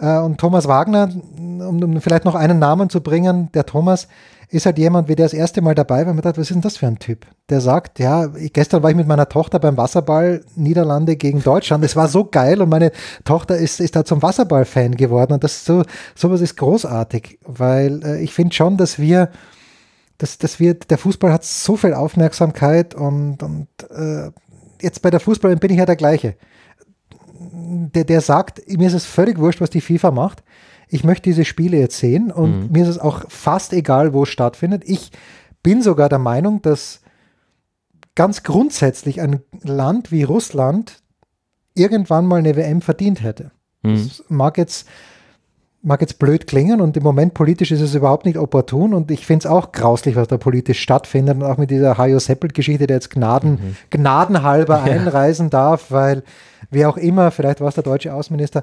äh, 0.00 0.18
und 0.18 0.38
Thomas 0.38 0.68
Wagner, 0.68 1.10
um, 1.36 1.82
um, 1.82 2.00
vielleicht 2.00 2.24
noch 2.24 2.36
einen 2.36 2.60
Namen 2.60 2.90
zu 2.90 3.00
bringen, 3.00 3.50
der 3.54 3.66
Thomas 3.66 4.06
ist 4.52 4.66
halt 4.66 4.76
jemand, 4.76 5.08
wie 5.08 5.16
der 5.16 5.24
das 5.24 5.32
erste 5.32 5.62
Mal 5.62 5.74
dabei 5.74 6.06
war, 6.06 6.12
mir 6.12 6.20
dachte, 6.20 6.38
was 6.38 6.50
ist 6.50 6.54
denn 6.54 6.60
das 6.60 6.76
für 6.76 6.86
ein 6.86 6.98
Typ? 6.98 7.26
Der 7.48 7.62
sagt, 7.62 7.98
ja, 7.98 8.26
gestern 8.26 8.82
war 8.82 8.90
ich 8.90 8.96
mit 8.96 9.06
meiner 9.06 9.26
Tochter 9.28 9.58
beim 9.58 9.78
Wasserball 9.78 10.44
Niederlande 10.56 11.16
gegen 11.16 11.42
Deutschland. 11.42 11.82
Es 11.84 11.96
war 11.96 12.06
so 12.06 12.26
geil 12.26 12.60
und 12.60 12.68
meine 12.68 12.92
Tochter 13.24 13.56
ist, 13.56 13.80
ist 13.80 13.96
da 13.96 14.04
zum 14.04 14.20
Wasserball-Fan 14.20 14.96
geworden. 14.96 15.32
Und 15.32 15.42
das 15.42 15.64
so, 15.64 15.84
sowas 16.14 16.42
ist 16.42 16.58
großartig, 16.58 17.38
weil 17.46 18.04
äh, 18.04 18.22
ich 18.22 18.34
finde 18.34 18.54
schon, 18.54 18.76
dass 18.76 18.98
wir, 18.98 19.30
dass, 20.18 20.36
dass 20.36 20.60
wir, 20.60 20.74
der 20.74 20.98
Fußball 20.98 21.32
hat 21.32 21.44
so 21.44 21.78
viel 21.78 21.94
Aufmerksamkeit 21.94 22.94
und, 22.94 23.42
und 23.42 23.68
äh, 23.90 24.30
jetzt 24.82 25.00
bei 25.00 25.10
der 25.10 25.20
Fußball 25.20 25.56
bin 25.56 25.70
ich 25.70 25.78
ja 25.78 25.86
der 25.86 25.96
gleiche. 25.96 26.36
Der, 27.30 28.04
der 28.04 28.20
sagt, 28.20 28.60
mir 28.68 28.86
ist 28.86 28.92
es 28.92 29.06
völlig 29.06 29.38
wurscht, 29.38 29.62
was 29.62 29.70
die 29.70 29.80
FIFA 29.80 30.10
macht 30.10 30.42
ich 30.92 31.04
möchte 31.04 31.22
diese 31.22 31.46
Spiele 31.46 31.78
jetzt 31.78 31.98
sehen 31.98 32.30
und 32.30 32.64
mhm. 32.64 32.68
mir 32.70 32.82
ist 32.82 32.90
es 32.90 32.98
auch 32.98 33.22
fast 33.28 33.72
egal, 33.72 34.12
wo 34.12 34.24
es 34.24 34.28
stattfindet. 34.28 34.82
Ich 34.84 35.10
bin 35.62 35.80
sogar 35.80 36.10
der 36.10 36.18
Meinung, 36.18 36.60
dass 36.60 37.00
ganz 38.14 38.42
grundsätzlich 38.42 39.22
ein 39.22 39.40
Land 39.62 40.12
wie 40.12 40.22
Russland 40.22 41.02
irgendwann 41.74 42.26
mal 42.26 42.40
eine 42.40 42.56
WM 42.56 42.82
verdient 42.82 43.22
hätte. 43.22 43.52
Mhm. 43.82 43.94
Das 43.94 44.24
mag 44.28 44.58
jetzt, 44.58 44.86
mag 45.80 46.02
jetzt 46.02 46.18
blöd 46.18 46.46
klingen 46.46 46.82
und 46.82 46.94
im 46.94 47.02
Moment 47.02 47.32
politisch 47.32 47.70
ist 47.70 47.80
es 47.80 47.94
überhaupt 47.94 48.26
nicht 48.26 48.36
opportun 48.36 48.92
und 48.92 49.10
ich 49.10 49.24
finde 49.24 49.46
es 49.46 49.50
auch 49.50 49.72
grauslich, 49.72 50.14
was 50.14 50.28
da 50.28 50.36
politisch 50.36 50.80
stattfindet 50.80 51.36
und 51.36 51.42
auch 51.44 51.56
mit 51.56 51.70
dieser 51.70 51.96
Hajo 51.96 52.18
Seppelt-Geschichte, 52.18 52.86
der 52.86 52.98
jetzt 52.98 53.08
Gnaden, 53.08 53.52
mhm. 53.52 53.76
gnadenhalber 53.88 54.76
ja. 54.86 54.92
einreisen 54.92 55.48
darf, 55.48 55.90
weil 55.90 56.22
wer 56.70 56.90
auch 56.90 56.98
immer, 56.98 57.30
vielleicht 57.30 57.62
war 57.62 57.68
es 57.68 57.76
der 57.76 57.84
deutsche 57.84 58.12
Außenminister, 58.12 58.62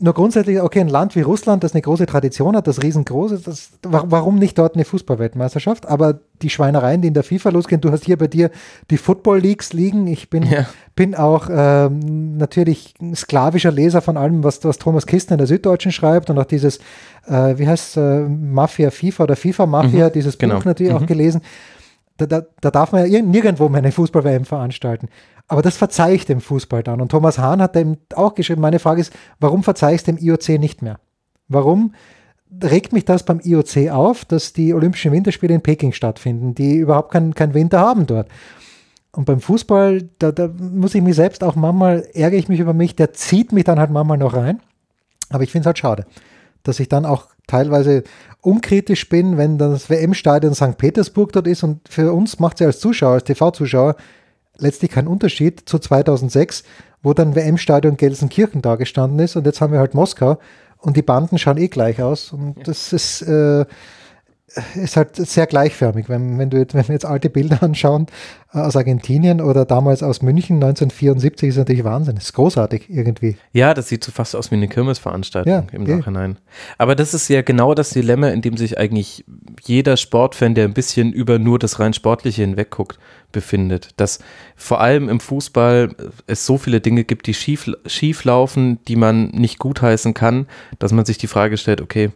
nur 0.00 0.14
grundsätzlich, 0.14 0.60
okay, 0.60 0.80
ein 0.80 0.88
Land 0.88 1.16
wie 1.16 1.22
Russland, 1.22 1.64
das 1.64 1.72
eine 1.72 1.82
große 1.82 2.06
Tradition 2.06 2.54
hat, 2.56 2.66
das 2.66 2.82
riesengroß 2.82 3.32
ist, 3.32 3.46
das, 3.48 3.70
warum 3.82 4.38
nicht 4.38 4.56
dort 4.56 4.74
eine 4.74 4.84
Fußballweltmeisterschaft? 4.84 5.86
Aber 5.86 6.20
die 6.40 6.50
Schweinereien, 6.50 7.02
die 7.02 7.08
in 7.08 7.14
der 7.14 7.24
FIFA 7.24 7.50
losgehen, 7.50 7.80
du 7.80 7.90
hast 7.90 8.04
hier 8.04 8.16
bei 8.16 8.28
dir 8.28 8.50
die 8.90 8.96
Football 8.96 9.40
Leagues 9.40 9.72
liegen. 9.72 10.06
Ich 10.06 10.30
bin, 10.30 10.44
ja. 10.44 10.66
bin 10.94 11.16
auch 11.16 11.48
ähm, 11.50 12.36
natürlich 12.36 12.94
sklavischer 13.14 13.72
Leser 13.72 14.00
von 14.00 14.16
allem, 14.16 14.44
was, 14.44 14.64
was 14.64 14.78
Thomas 14.78 15.06
Kistner 15.06 15.34
in 15.34 15.38
der 15.38 15.48
Süddeutschen 15.48 15.90
schreibt 15.90 16.30
und 16.30 16.38
auch 16.38 16.44
dieses, 16.44 16.78
äh, 17.26 17.58
wie 17.58 17.66
heißt 17.66 17.96
äh, 17.96 18.20
Mafia 18.20 18.90
FIFA 18.90 19.24
oder 19.24 19.36
FIFA 19.36 19.66
Mafia, 19.66 20.08
mhm, 20.08 20.12
dieses 20.12 20.36
Buch 20.36 20.48
genau. 20.48 20.60
natürlich 20.64 20.92
mhm. 20.92 20.98
auch 20.98 21.06
gelesen. 21.06 21.42
Da, 22.18 22.26
da, 22.26 22.42
da, 22.60 22.70
darf 22.70 22.92
man 22.92 23.10
ja 23.10 23.22
nirgendwo 23.22 23.68
mehr 23.68 23.78
eine 23.78 23.92
Fußball-WM 23.92 24.44
veranstalten. 24.44 25.08
Aber 25.46 25.62
das 25.62 25.76
verzeihe 25.76 26.14
ich 26.14 26.26
dem 26.26 26.40
Fußball 26.40 26.82
dann. 26.82 27.00
Und 27.00 27.10
Thomas 27.10 27.38
Hahn 27.38 27.62
hat 27.62 27.76
eben 27.76 27.96
auch 28.14 28.34
geschrieben, 28.34 28.60
meine 28.60 28.80
Frage 28.80 29.00
ist, 29.00 29.12
warum 29.40 29.62
verzeihe 29.62 29.94
ich 29.94 30.00
es 30.00 30.04
dem 30.04 30.18
IOC 30.18 30.60
nicht 30.60 30.82
mehr? 30.82 30.98
Warum 31.48 31.94
regt 32.62 32.92
mich 32.92 33.04
das 33.04 33.22
beim 33.22 33.40
IOC 33.42 33.90
auf, 33.90 34.24
dass 34.24 34.52
die 34.52 34.74
Olympischen 34.74 35.12
Winterspiele 35.12 35.54
in 35.54 35.62
Peking 35.62 35.92
stattfinden, 35.92 36.54
die 36.54 36.76
überhaupt 36.76 37.12
keinen 37.12 37.34
kein 37.34 37.54
Winter 37.54 37.80
haben 37.80 38.06
dort? 38.06 38.28
Und 39.12 39.24
beim 39.24 39.40
Fußball, 39.40 40.08
da, 40.18 40.32
da 40.32 40.48
muss 40.48 40.94
ich 40.94 41.02
mich 41.02 41.16
selbst 41.16 41.42
auch 41.42 41.54
manchmal, 41.54 42.06
ärgere 42.12 42.38
ich 42.38 42.48
mich 42.48 42.60
über 42.60 42.74
mich, 42.74 42.94
der 42.94 43.12
zieht 43.14 43.52
mich 43.52 43.64
dann 43.64 43.78
halt 43.78 43.90
manchmal 43.90 44.18
noch 44.18 44.34
rein. 44.34 44.60
Aber 45.30 45.42
ich 45.44 45.52
finde 45.52 45.62
es 45.62 45.66
halt 45.66 45.78
schade, 45.78 46.06
dass 46.62 46.80
ich 46.80 46.88
dann 46.88 47.06
auch 47.06 47.28
teilweise 47.48 48.04
unkritisch 48.40 49.08
bin, 49.08 49.36
wenn 49.36 49.58
das 49.58 49.90
WM-Stadion 49.90 50.54
St. 50.54 50.78
Petersburg 50.78 51.32
dort 51.32 51.48
ist 51.48 51.64
und 51.64 51.80
für 51.88 52.12
uns 52.12 52.38
macht 52.38 52.54
es 52.54 52.60
ja 52.60 52.66
als 52.68 52.78
Zuschauer, 52.78 53.14
als 53.14 53.24
TV-Zuschauer 53.24 53.96
letztlich 54.58 54.92
kein 54.92 55.08
Unterschied 55.08 55.68
zu 55.68 55.78
2006, 55.80 56.62
wo 57.02 57.12
dann 57.14 57.34
WM-Stadion 57.34 57.96
Gelsenkirchen 57.96 58.62
da 58.62 58.76
gestanden 58.76 59.18
ist 59.18 59.34
und 59.34 59.46
jetzt 59.46 59.60
haben 59.60 59.72
wir 59.72 59.80
halt 59.80 59.94
Moskau 59.94 60.38
und 60.78 60.96
die 60.96 61.02
Banden 61.02 61.38
schauen 61.38 61.58
eh 61.58 61.68
gleich 61.68 62.00
aus 62.00 62.32
und 62.32 62.56
das 62.66 62.92
ist, 62.92 63.22
äh, 63.22 63.66
ist 64.74 64.96
halt 64.96 65.16
sehr 65.16 65.46
gleichförmig, 65.46 66.08
wenn, 66.08 66.38
wenn, 66.38 66.48
du 66.48 66.56
jetzt, 66.56 66.74
wenn 66.74 66.86
wir 66.88 66.94
jetzt 66.94 67.04
alte 67.04 67.28
Bilder 67.28 67.62
anschauen 67.62 68.06
äh, 68.54 68.58
aus 68.58 68.76
Argentinien 68.76 69.40
oder 69.40 69.66
damals 69.66 70.02
aus 70.02 70.22
München 70.22 70.56
1974, 70.56 71.50
ist 71.50 71.56
natürlich 71.58 71.84
Wahnsinn. 71.84 72.16
Ist 72.16 72.32
großartig 72.32 72.88
irgendwie. 72.88 73.36
Ja, 73.52 73.74
das 73.74 73.88
sieht 73.88 74.02
so 74.04 74.10
fast 74.10 74.34
aus 74.34 74.50
wie 74.50 74.56
eine 74.56 74.68
Kirmesveranstaltung 74.68 75.52
ja, 75.52 75.66
im 75.72 75.86
eh. 75.86 75.96
Nachhinein. 75.96 76.38
Aber 76.78 76.94
das 76.94 77.12
ist 77.12 77.28
ja 77.28 77.42
genau 77.42 77.74
das 77.74 77.90
Dilemma, 77.90 78.28
in 78.28 78.40
dem 78.40 78.56
sich 78.56 78.78
eigentlich 78.78 79.24
jeder 79.62 79.96
Sportfan, 79.98 80.54
der 80.54 80.64
ein 80.64 80.74
bisschen 80.74 81.12
über 81.12 81.38
nur 81.38 81.58
das 81.58 81.78
rein 81.78 81.92
Sportliche 81.92 82.42
hinweg 82.42 82.70
guckt, 82.70 82.98
befindet. 83.32 83.90
Dass 83.98 84.18
vor 84.56 84.80
allem 84.80 85.10
im 85.10 85.20
Fußball 85.20 85.90
es 86.26 86.46
so 86.46 86.56
viele 86.56 86.80
Dinge 86.80 87.04
gibt, 87.04 87.26
die 87.26 87.34
schief, 87.34 87.70
schief 87.84 88.24
laufen, 88.24 88.78
die 88.88 88.96
man 88.96 89.28
nicht 89.28 89.58
gutheißen 89.58 90.14
kann, 90.14 90.46
dass 90.78 90.92
man 90.92 91.04
sich 91.04 91.18
die 91.18 91.26
Frage 91.26 91.58
stellt, 91.58 91.82
okay, 91.82 92.10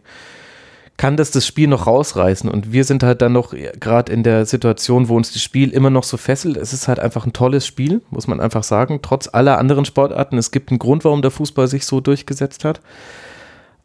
kann 0.97 1.17
das 1.17 1.31
das 1.31 1.47
Spiel 1.47 1.67
noch 1.67 1.87
rausreißen. 1.87 2.49
Und 2.49 2.71
wir 2.71 2.83
sind 2.83 3.03
halt 3.03 3.21
dann 3.21 3.33
noch 3.33 3.53
gerade 3.79 4.11
in 4.11 4.23
der 4.23 4.45
Situation, 4.45 5.09
wo 5.09 5.15
uns 5.15 5.33
das 5.33 5.41
Spiel 5.41 5.71
immer 5.71 5.89
noch 5.89 6.03
so 6.03 6.17
fesselt. 6.17 6.57
Es 6.57 6.71
ist 6.71 6.87
halt 6.87 6.99
einfach 6.99 7.25
ein 7.25 7.33
tolles 7.33 7.65
Spiel, 7.65 8.01
muss 8.11 8.27
man 8.27 8.39
einfach 8.39 8.63
sagen, 8.63 8.99
trotz 9.01 9.27
aller 9.31 9.57
anderen 9.57 9.85
Sportarten. 9.85 10.37
Es 10.37 10.51
gibt 10.51 10.69
einen 10.69 10.79
Grund, 10.79 11.03
warum 11.03 11.21
der 11.21 11.31
Fußball 11.31 11.67
sich 11.67 11.85
so 11.85 11.99
durchgesetzt 11.99 12.63
hat. 12.63 12.79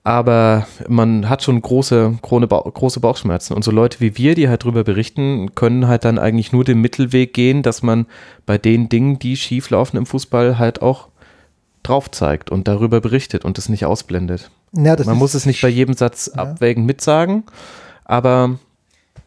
Aber 0.04 0.66
man 0.88 1.28
hat 1.28 1.42
schon 1.42 1.60
große, 1.60 2.18
große 2.22 3.00
Bauchschmerzen. 3.00 3.54
Und 3.54 3.62
so 3.64 3.70
Leute 3.70 4.00
wie 4.00 4.16
wir, 4.16 4.34
die 4.34 4.48
halt 4.48 4.64
drüber 4.64 4.84
berichten, 4.84 5.54
können 5.54 5.88
halt 5.88 6.04
dann 6.04 6.18
eigentlich 6.18 6.52
nur 6.52 6.64
den 6.64 6.80
Mittelweg 6.80 7.34
gehen, 7.34 7.62
dass 7.62 7.82
man 7.82 8.06
bei 8.46 8.58
den 8.58 8.88
Dingen, 8.88 9.18
die 9.18 9.36
schief 9.36 9.70
laufen 9.70 9.96
im 9.96 10.06
Fußball, 10.06 10.58
halt 10.58 10.82
auch 10.82 11.08
drauf 11.82 12.10
zeigt 12.10 12.50
und 12.50 12.68
darüber 12.68 13.00
berichtet 13.00 13.44
und 13.44 13.58
es 13.58 13.68
nicht 13.68 13.86
ausblendet. 13.86 14.50
Ja, 14.76 14.96
Man 15.04 15.18
muss 15.18 15.34
es 15.34 15.46
nicht 15.46 15.62
bei 15.62 15.68
jedem 15.68 15.94
Satz 15.94 16.30
ja. 16.34 16.42
abwägend 16.42 16.86
mitsagen, 16.86 17.44
aber 18.04 18.58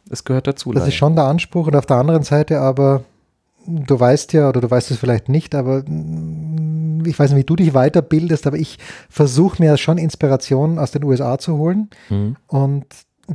es 0.09 0.23
gehört 0.23 0.47
dazu. 0.47 0.71
Das 0.71 0.81
leider. 0.81 0.89
ist 0.89 0.95
schon 0.95 1.15
der 1.15 1.25
Anspruch 1.25 1.67
und 1.67 1.75
auf 1.75 1.85
der 1.85 1.97
anderen 1.97 2.23
Seite 2.23 2.59
aber, 2.59 3.03
du 3.65 3.99
weißt 3.99 4.33
ja, 4.33 4.49
oder 4.49 4.61
du 4.61 4.69
weißt 4.69 4.91
es 4.91 4.97
vielleicht 4.97 5.29
nicht, 5.29 5.55
aber 5.55 5.83
mm, 5.85 7.05
ich 7.05 7.17
weiß 7.17 7.31
nicht, 7.31 7.39
wie 7.39 7.45
du 7.45 7.55
dich 7.55 7.71
weiterbildest, 7.73 8.45
aber 8.45 8.57
ich 8.57 8.77
versuche 9.09 9.61
mir 9.61 9.77
schon 9.77 9.97
Inspiration 9.97 10.77
aus 10.77 10.91
den 10.91 11.03
USA 11.03 11.37
zu 11.37 11.57
holen 11.57 11.89
mhm. 12.09 12.35
und 12.47 12.85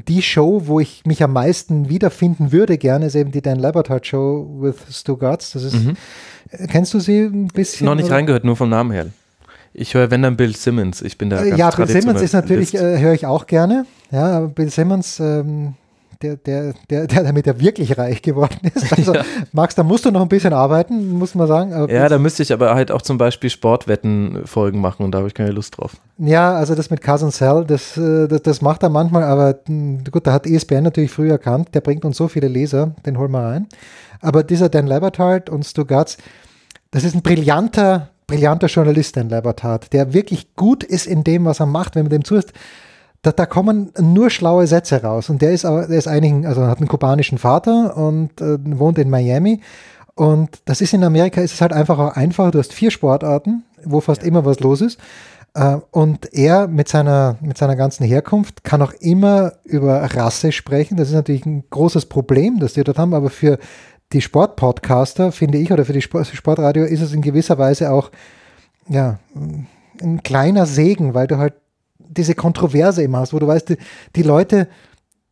die 0.09 0.23
Show, 0.23 0.63
wo 0.67 0.81
ich 0.81 1.05
mich 1.07 1.23
am 1.23 1.33
meisten 1.33 1.89
wiederfinden 1.89 2.53
würde, 2.53 2.77
gerne, 2.77 3.07
ist 3.07 3.15
eben 3.15 3.33
die 3.33 3.41
Dan 3.41 3.59
Labertard 3.59 4.07
Show 4.07 4.47
with 4.61 4.77
Stu 4.91 5.17
Gatz. 5.17 5.53
Das 5.53 5.63
ist, 5.63 5.75
mhm. 5.75 5.97
kennst 6.69 6.93
du 6.93 7.01
sie 7.01 7.23
ein 7.23 7.49
bisschen? 7.49 7.87
Noch 7.87 7.95
nicht 7.95 8.07
oder? 8.07 8.17
reingehört, 8.17 8.45
nur 8.45 8.57
vom 8.57 8.69
Namen 8.69 8.91
her. 8.93 9.07
Ich 9.79 9.93
höre, 9.93 10.11
wenn 10.11 10.23
dann 10.23 10.37
Bill 10.37 10.57
Simmons. 10.57 11.03
Ich 11.03 11.19
bin 11.19 11.29
da 11.29 11.43
äh, 11.43 11.51
ganz 11.51 11.59
Ja, 11.59 11.71
Bill 11.71 11.87
Simmons 11.87 12.23
ist 12.23 12.33
natürlich, 12.33 12.75
äh, 12.75 12.99
höre 12.99 13.13
ich 13.13 13.27
auch 13.27 13.47
gerne. 13.47 13.85
Ja, 14.11 14.41
Bill 14.41 14.71
Simmons, 14.71 15.21
ähm, 15.21 15.75
der, 16.23 16.37
der, 16.37 16.73
der, 16.89 17.07
der 17.07 17.25
damit 17.25 17.47
ja 17.47 17.61
wirklich 17.61 17.99
reich 17.99 18.23
geworden 18.23 18.57
ist. 18.75 18.91
Also, 18.97 19.15
ja. 19.15 19.23
Max, 19.53 19.75
da 19.75 19.83
musst 19.83 20.07
du 20.07 20.11
noch 20.11 20.23
ein 20.23 20.29
bisschen 20.29 20.55
arbeiten, 20.55 21.19
muss 21.19 21.35
man 21.35 21.47
sagen. 21.47 21.75
Aber 21.75 21.93
ja, 21.93 22.09
da 22.09 22.19
müsste 22.19 22.43
ich 22.43 22.55
aber 22.55 22.75
halt 22.75 22.91
auch 22.91 23.03
zum 23.03 23.19
Beispiel 23.19 23.51
Sportwetten-Folgen 23.51 24.81
machen 24.81 25.05
und 25.05 25.13
da 25.13 25.19
habe 25.19 25.29
ich 25.29 25.35
keine 25.35 25.51
Lust 25.51 25.77
drauf. 25.77 25.93
Ja, 26.17 26.55
also 26.55 26.75
das 26.75 26.89
mit 26.89 27.03
Cousin 27.03 27.31
Cell, 27.31 27.65
das, 27.67 27.99
äh, 27.99 28.29
das, 28.29 28.41
das 28.41 28.63
macht 28.63 28.83
er 28.83 28.89
manchmal, 28.89 29.25
aber 29.25 29.59
hm, 29.67 30.05
gut, 30.11 30.27
da 30.27 30.33
hat 30.33 30.47
ESPN 30.47 30.85
natürlich 30.85 31.11
früh 31.11 31.31
erkannt, 31.31 31.75
der 31.75 31.83
bringt 31.83 32.07
uns 32.07 32.17
so 32.17 32.29
viele 32.29 32.49
Leser, 32.49 32.95
den 33.05 33.19
holen 33.19 33.31
wir 33.31 33.43
rein. 33.43 33.67
Aber 34.23 34.43
dieser 34.43 34.71
Dan 34.71 34.87
Lebertard 34.87 35.51
und 35.51 35.65
Stu 35.65 35.85
Gatz, 35.85 36.17
das 36.91 37.05
ist 37.05 37.15
ein 37.15 37.21
brillanter 37.21 38.09
brillanter 38.27 38.67
Journalist, 38.67 39.17
ein 39.19 39.29
Leibertat, 39.29 39.93
der 39.93 40.13
wirklich 40.13 40.55
gut 40.57 40.83
ist 40.83 41.07
in 41.07 41.25
dem, 41.25 41.45
was 41.45 41.61
er 41.61 41.67
macht. 41.67 41.95
Wenn 41.95 42.05
man 42.05 42.11
dem 42.11 42.25
zuhört, 42.25 42.53
da, 43.23 43.33
da 43.33 43.47
kommen 43.47 43.93
nur 44.01 44.31
schlaue 44.31 44.67
Sätze 44.67 45.03
raus. 45.03 45.31
Und 45.31 45.43
der 45.43 45.53
ist 45.53 45.65
aber, 45.65 45.87
der 45.87 45.99
ist 45.99 46.09
einigen, 46.09 46.47
also 46.47 46.67
hat 46.67 46.79
einen 46.79 46.89
kubanischen 46.89 47.39
Vater 47.39 47.97
und 47.97 48.41
äh, 48.41 48.59
wohnt 48.79 48.99
in 48.99 49.11
Miami. 49.11 49.61
Und 50.15 50.61
das 50.65 50.81
ist 50.81 50.95
in 50.95 51.05
Amerika, 51.05 51.41
ist 51.41 51.55
es 51.55 51.61
halt 51.61 51.73
einfach 51.73 51.99
auch 51.99 52.17
einfacher. 52.17 52.51
Du 52.51 52.59
hast 52.59 52.73
vier 52.73 52.91
Sportarten, 52.91 53.65
wo 53.85 54.01
fast 54.01 54.23
ja. 54.23 54.29
immer 54.29 54.45
was 54.45 54.61
los 54.61 54.81
ist. 54.81 54.99
Äh, 55.55 55.79
und 55.91 56.33
er 56.33 56.69
mit 56.69 56.89
seiner, 56.89 57.37
mit 57.41 57.59
seiner 57.59 57.77
ganzen 57.77 58.05
Herkunft 58.05 58.63
kann 58.63 58.83
auch 58.83 58.93
immer 58.93 59.53
über 59.65 60.03
Rasse 60.03 60.53
sprechen. 60.53 60.97
Das 60.97 61.09
ist 61.09 61.15
natürlich 61.15 61.47
ein 61.47 61.65
großes 61.71 62.07
Problem, 62.07 62.61
das 62.61 62.75
die 62.75 62.85
dort 62.85 62.99
haben, 62.99 63.15
aber 63.15 63.31
für 63.31 63.59
die 64.13 64.21
Sportpodcaster, 64.21 65.33
finde 65.33 65.59
ich, 65.59 65.73
oder 65.73 65.85
für 65.85 65.93
die 65.93 66.03
Sport, 66.03 66.27
Sportradio 66.29 66.85
ist 66.85 67.01
es 67.01 67.13
in 67.13 67.23
gewisser 67.23 67.59
Weise 67.59 67.91
auch 67.91 68.11
ja, 68.89 69.19
ein 70.01 70.23
kleiner 70.23 70.67
Segen, 70.67 71.15
weil 71.15 71.27
du 71.27 71.39
halt 71.39 71.55
diese 71.99 72.35
Kontroverse 72.35 73.03
immer 73.03 73.19
hast, 73.19 73.33
wo 73.33 73.39
du 73.39 73.47
weißt, 73.47 73.71
die, 73.71 73.77
die 74.15 74.23
Leute, 74.23 74.69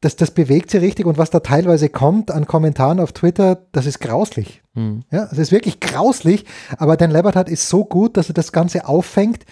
das, 0.00 0.16
das 0.16 0.32
bewegt 0.32 0.70
sie 0.70 0.78
richtig 0.78 1.06
und 1.06 1.18
was 1.18 1.30
da 1.30 1.40
teilweise 1.40 1.88
kommt 1.88 2.30
an 2.30 2.46
Kommentaren 2.46 3.00
auf 3.00 3.12
Twitter, 3.12 3.62
das 3.72 3.86
ist 3.86 4.00
grauslich. 4.00 4.62
Mhm. 4.74 5.04
Ja, 5.10 5.28
es 5.30 5.38
ist 5.38 5.52
wirklich 5.52 5.80
grauslich, 5.80 6.44
aber 6.76 6.96
Dan 6.96 7.10
Lebertat 7.10 7.48
ist 7.48 7.68
so 7.68 7.84
gut, 7.84 8.16
dass 8.16 8.28
er 8.28 8.34
das 8.34 8.52
Ganze 8.52 8.88
auffängt 8.88 9.44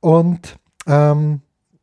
und 0.00 0.56
ähm, 0.86 1.42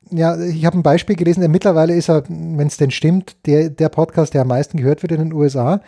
ja, 0.09 0.39
ich 0.39 0.65
habe 0.65 0.77
ein 0.77 0.83
Beispiel 0.83 1.15
gelesen, 1.15 1.41
der 1.41 1.49
mittlerweile 1.49 1.93
ist 1.93 2.09
er, 2.09 2.23
wenn 2.29 2.67
es 2.67 2.77
denn 2.77 2.91
stimmt, 2.91 3.35
der, 3.45 3.69
der 3.69 3.89
Podcast, 3.89 4.33
der 4.33 4.41
am 4.41 4.47
meisten 4.47 4.77
gehört 4.77 5.03
wird 5.03 5.11
in 5.11 5.19
den 5.19 5.33
USA. 5.33 5.81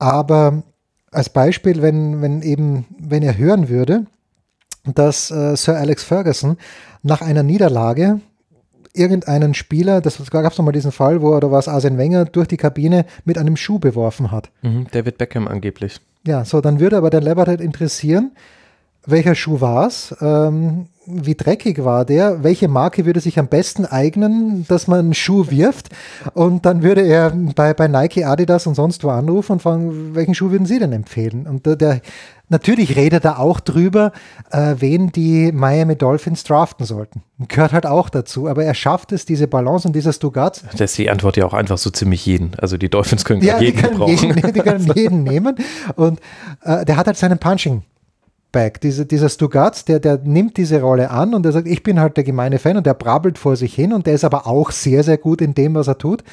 Aber 0.00 0.64
als 1.12 1.28
Beispiel, 1.28 1.82
wenn, 1.82 2.20
wenn 2.20 2.42
eben, 2.42 2.86
wenn 2.98 3.22
er 3.22 3.38
hören 3.38 3.68
würde, 3.68 4.06
dass 4.84 5.30
äh, 5.30 5.56
Sir 5.56 5.76
Alex 5.76 6.02
Ferguson 6.02 6.56
nach 7.02 7.20
einer 7.20 7.42
Niederlage 7.42 8.20
irgendeinen 8.92 9.54
Spieler, 9.54 10.00
das 10.00 10.30
gab 10.30 10.50
es 10.50 10.58
nochmal 10.58 10.72
diesen 10.72 10.90
Fall, 10.90 11.22
wo 11.22 11.36
oder 11.36 11.52
was 11.52 11.68
Arsene 11.68 11.98
Wenger 11.98 12.24
durch 12.24 12.48
die 12.48 12.56
Kabine 12.56 13.04
mit 13.24 13.38
einem 13.38 13.56
Schuh 13.56 13.78
beworfen 13.78 14.32
hat. 14.32 14.50
Mhm, 14.62 14.86
David 14.90 15.18
Beckham 15.18 15.46
angeblich. 15.46 16.00
Ja, 16.26 16.44
so, 16.44 16.60
dann 16.60 16.80
würde 16.80 16.96
aber 16.96 17.10
der 17.10 17.20
Leverett 17.20 17.60
interessieren, 17.60 18.32
welcher 19.06 19.34
Schuh 19.34 19.60
war 19.60 19.86
es, 19.86 20.14
ähm, 20.20 20.86
wie 21.06 21.34
dreckig 21.34 21.84
war 21.84 22.04
der, 22.04 22.44
welche 22.44 22.68
Marke 22.68 23.06
würde 23.06 23.20
sich 23.20 23.38
am 23.38 23.48
besten 23.48 23.84
eignen, 23.86 24.66
dass 24.68 24.86
man 24.86 24.98
einen 25.00 25.14
Schuh 25.14 25.50
wirft 25.50 25.88
und 26.34 26.66
dann 26.66 26.82
würde 26.82 27.00
er 27.02 27.30
bei, 27.30 27.74
bei 27.74 27.88
Nike, 27.88 28.24
Adidas 28.24 28.66
und 28.66 28.74
sonst 28.74 29.02
wo 29.02 29.08
anrufen 29.08 29.52
und 29.52 29.62
fragen, 29.62 30.14
welchen 30.14 30.34
Schuh 30.34 30.50
würden 30.50 30.66
Sie 30.66 30.78
denn 30.78 30.92
empfehlen? 30.92 31.46
Und 31.46 31.66
der, 31.66 31.76
der 31.76 32.00
Natürlich 32.52 32.96
redet 32.96 33.24
er 33.24 33.38
auch 33.38 33.60
drüber, 33.60 34.10
äh, 34.50 34.74
wen 34.80 35.12
die 35.12 35.52
Miami 35.52 35.94
Dolphins 35.94 36.42
draften 36.42 36.84
sollten. 36.84 37.22
Gehört 37.46 37.72
halt 37.72 37.86
auch 37.86 38.08
dazu, 38.08 38.48
aber 38.48 38.64
er 38.64 38.74
schafft 38.74 39.12
es, 39.12 39.24
diese 39.24 39.46
Balance 39.46 39.86
und 39.86 39.94
dieser 39.94 40.12
Stugat. 40.12 40.64
Das 40.72 40.80
ist 40.80 40.98
die 40.98 41.08
Antwort 41.10 41.36
ja 41.36 41.46
auch 41.46 41.54
einfach 41.54 41.78
so 41.78 41.90
ziemlich 41.90 42.26
jeden. 42.26 42.50
Also 42.58 42.76
die 42.76 42.88
Dolphins 42.88 43.24
können 43.24 43.40
ja, 43.40 43.60
jeden 43.60 43.76
die 43.76 43.82
können 43.82 43.96
brauchen. 43.96 44.16
Jeden, 44.16 44.52
die 44.52 44.60
können 44.60 44.92
jeden 44.96 45.22
nehmen. 45.22 45.54
Und 45.94 46.18
äh, 46.64 46.84
der 46.84 46.96
hat 46.96 47.06
halt 47.06 47.18
seinen 47.18 47.38
Punching 47.38 47.84
Back. 48.52 48.80
Diese, 48.80 49.06
dieser 49.06 49.28
Stugatz, 49.28 49.84
der, 49.84 50.00
der 50.00 50.18
nimmt 50.18 50.56
diese 50.56 50.80
Rolle 50.80 51.10
an 51.10 51.34
und 51.34 51.44
der 51.44 51.52
sagt, 51.52 51.66
ich 51.66 51.82
bin 51.82 52.00
halt 52.00 52.16
der 52.16 52.24
gemeine 52.24 52.58
Fan 52.58 52.76
und 52.76 52.86
der 52.86 52.94
brabbelt 52.94 53.38
vor 53.38 53.56
sich 53.56 53.74
hin 53.74 53.92
und 53.92 54.06
der 54.06 54.14
ist 54.14 54.24
aber 54.24 54.46
auch 54.46 54.70
sehr, 54.70 55.02
sehr 55.02 55.18
gut 55.18 55.40
in 55.40 55.54
dem, 55.54 55.74
was 55.74 55.88
er 55.88 55.98
tut. 55.98 56.24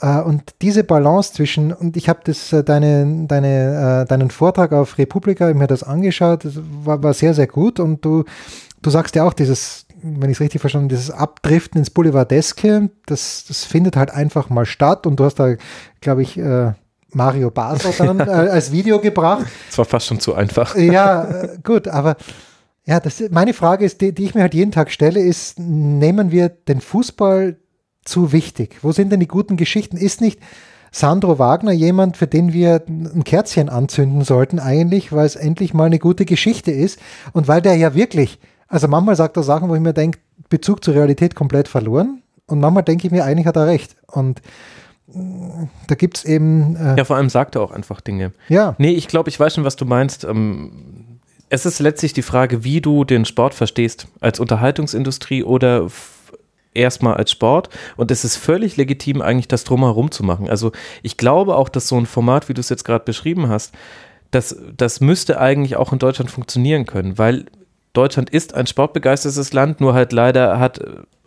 Äh, 0.00 0.20
und 0.20 0.42
diese 0.62 0.84
Balance 0.84 1.32
zwischen, 1.32 1.72
und 1.72 1.96
ich 1.96 2.08
habe 2.08 2.20
das, 2.24 2.52
äh, 2.52 2.64
deine, 2.64 3.26
deine, 3.26 4.02
äh, 4.02 4.08
deinen 4.08 4.30
Vortrag 4.30 4.72
auf 4.72 4.98
Republika, 4.98 5.48
ich 5.48 5.56
mir 5.56 5.66
das 5.66 5.82
angeschaut, 5.82 6.44
das 6.44 6.54
war, 6.84 7.02
war 7.02 7.14
sehr, 7.14 7.34
sehr 7.34 7.46
gut. 7.46 7.80
Und 7.80 8.04
du, 8.04 8.24
du 8.82 8.90
sagst 8.90 9.14
ja 9.14 9.24
auch, 9.24 9.32
dieses, 9.32 9.86
wenn 10.02 10.30
ich 10.30 10.36
es 10.36 10.40
richtig 10.40 10.60
verstanden 10.60 10.88
dieses 10.88 11.10
Abdriften 11.10 11.78
ins 11.78 11.90
Boulevardeske, 11.90 12.90
das, 13.06 13.44
das 13.46 13.64
findet 13.64 13.96
halt 13.96 14.10
einfach 14.10 14.50
mal 14.50 14.66
statt. 14.66 15.06
Und 15.06 15.20
du 15.20 15.24
hast 15.24 15.36
da, 15.36 15.54
glaube 16.00 16.22
ich, 16.22 16.38
Mario 17.14 17.50
Basler 17.50 17.92
dann 17.96 18.20
äh, 18.20 18.22
als 18.50 18.72
Video 18.72 19.00
gebracht. 19.00 19.46
Das 19.68 19.78
war 19.78 19.84
fast 19.84 20.06
schon 20.06 20.20
zu 20.20 20.34
einfach. 20.34 20.76
Ja, 20.76 21.24
äh, 21.24 21.58
gut, 21.62 21.88
aber 21.88 22.16
ja, 22.86 23.00
das, 23.00 23.22
meine 23.30 23.54
Frage 23.54 23.84
ist, 23.84 24.00
die, 24.00 24.14
die 24.14 24.24
ich 24.24 24.34
mir 24.34 24.42
halt 24.42 24.54
jeden 24.54 24.72
Tag 24.72 24.90
stelle, 24.90 25.20
ist, 25.20 25.58
nehmen 25.58 26.30
wir 26.30 26.48
den 26.48 26.80
Fußball 26.80 27.56
zu 28.04 28.32
wichtig? 28.32 28.76
Wo 28.82 28.92
sind 28.92 29.10
denn 29.10 29.20
die 29.20 29.28
guten 29.28 29.56
Geschichten? 29.56 29.96
Ist 29.96 30.20
nicht 30.20 30.38
Sandro 30.94 31.38
Wagner 31.38 31.72
jemand, 31.72 32.16
für 32.16 32.26
den 32.26 32.52
wir 32.52 32.82
ein 32.86 33.24
Kerzchen 33.24 33.68
anzünden 33.68 34.22
sollten 34.22 34.60
eigentlich, 34.60 35.12
weil 35.12 35.26
es 35.26 35.34
endlich 35.34 35.74
mal 35.74 35.86
eine 35.86 35.98
gute 35.98 36.24
Geschichte 36.24 36.70
ist 36.70 37.00
und 37.32 37.48
weil 37.48 37.62
der 37.62 37.74
ja 37.74 37.94
wirklich, 37.94 38.38
also 38.68 38.86
manchmal 38.86 39.16
sagt 39.16 39.36
er 39.36 39.42
Sachen, 39.42 39.68
wo 39.68 39.74
ich 39.74 39.80
mir 39.80 39.92
denke, 39.92 40.20
Bezug 40.50 40.84
zur 40.84 40.94
Realität 40.94 41.34
komplett 41.34 41.66
verloren 41.66 42.22
und 42.46 42.60
manchmal 42.60 42.84
denke 42.84 43.06
ich 43.06 43.12
mir, 43.12 43.24
eigentlich 43.24 43.46
hat 43.46 43.56
er 43.56 43.66
recht 43.66 43.96
und 44.06 44.40
da 45.06 45.94
gibt 45.94 46.18
es 46.18 46.24
eben. 46.24 46.76
Äh 46.76 46.96
ja, 46.96 47.04
vor 47.04 47.16
allem 47.16 47.28
sagt 47.28 47.56
er 47.56 47.62
auch 47.62 47.70
einfach 47.70 48.00
Dinge. 48.00 48.32
Ja. 48.48 48.74
Nee, 48.78 48.92
ich 48.92 49.08
glaube, 49.08 49.28
ich 49.28 49.38
weiß 49.38 49.54
schon, 49.54 49.64
was 49.64 49.76
du 49.76 49.84
meinst. 49.84 50.24
Ähm, 50.24 51.20
es 51.50 51.66
ist 51.66 51.78
letztlich 51.78 52.12
die 52.12 52.22
Frage, 52.22 52.64
wie 52.64 52.80
du 52.80 53.04
den 53.04 53.24
Sport 53.24 53.54
verstehst. 53.54 54.08
Als 54.20 54.40
Unterhaltungsindustrie 54.40 55.44
oder 55.44 55.88
erstmal 56.72 57.14
als 57.14 57.30
Sport 57.30 57.70
und 57.96 58.10
es 58.10 58.24
ist 58.24 58.36
völlig 58.36 58.76
legitim, 58.76 59.22
eigentlich 59.22 59.48
das 59.48 59.64
drumherum 59.64 60.10
zu 60.10 60.24
machen. 60.24 60.50
Also 60.50 60.72
ich 61.02 61.16
glaube 61.16 61.56
auch, 61.56 61.68
dass 61.68 61.86
so 61.86 61.96
ein 61.96 62.06
Format, 62.06 62.48
wie 62.48 62.54
du 62.54 62.60
es 62.60 62.68
jetzt 62.68 62.84
gerade 62.84 63.04
beschrieben 63.04 63.48
hast, 63.48 63.74
das, 64.32 64.56
das 64.76 65.00
müsste 65.00 65.40
eigentlich 65.40 65.76
auch 65.76 65.92
in 65.92 66.00
Deutschland 66.00 66.30
funktionieren 66.30 66.86
können, 66.86 67.16
weil 67.16 67.46
Deutschland 67.92 68.30
ist 68.30 68.54
ein 68.54 68.66
sportbegeistertes 68.66 69.52
Land, 69.52 69.80
nur 69.80 69.94
halt 69.94 70.12
leider 70.12 70.58
hat 70.58 70.80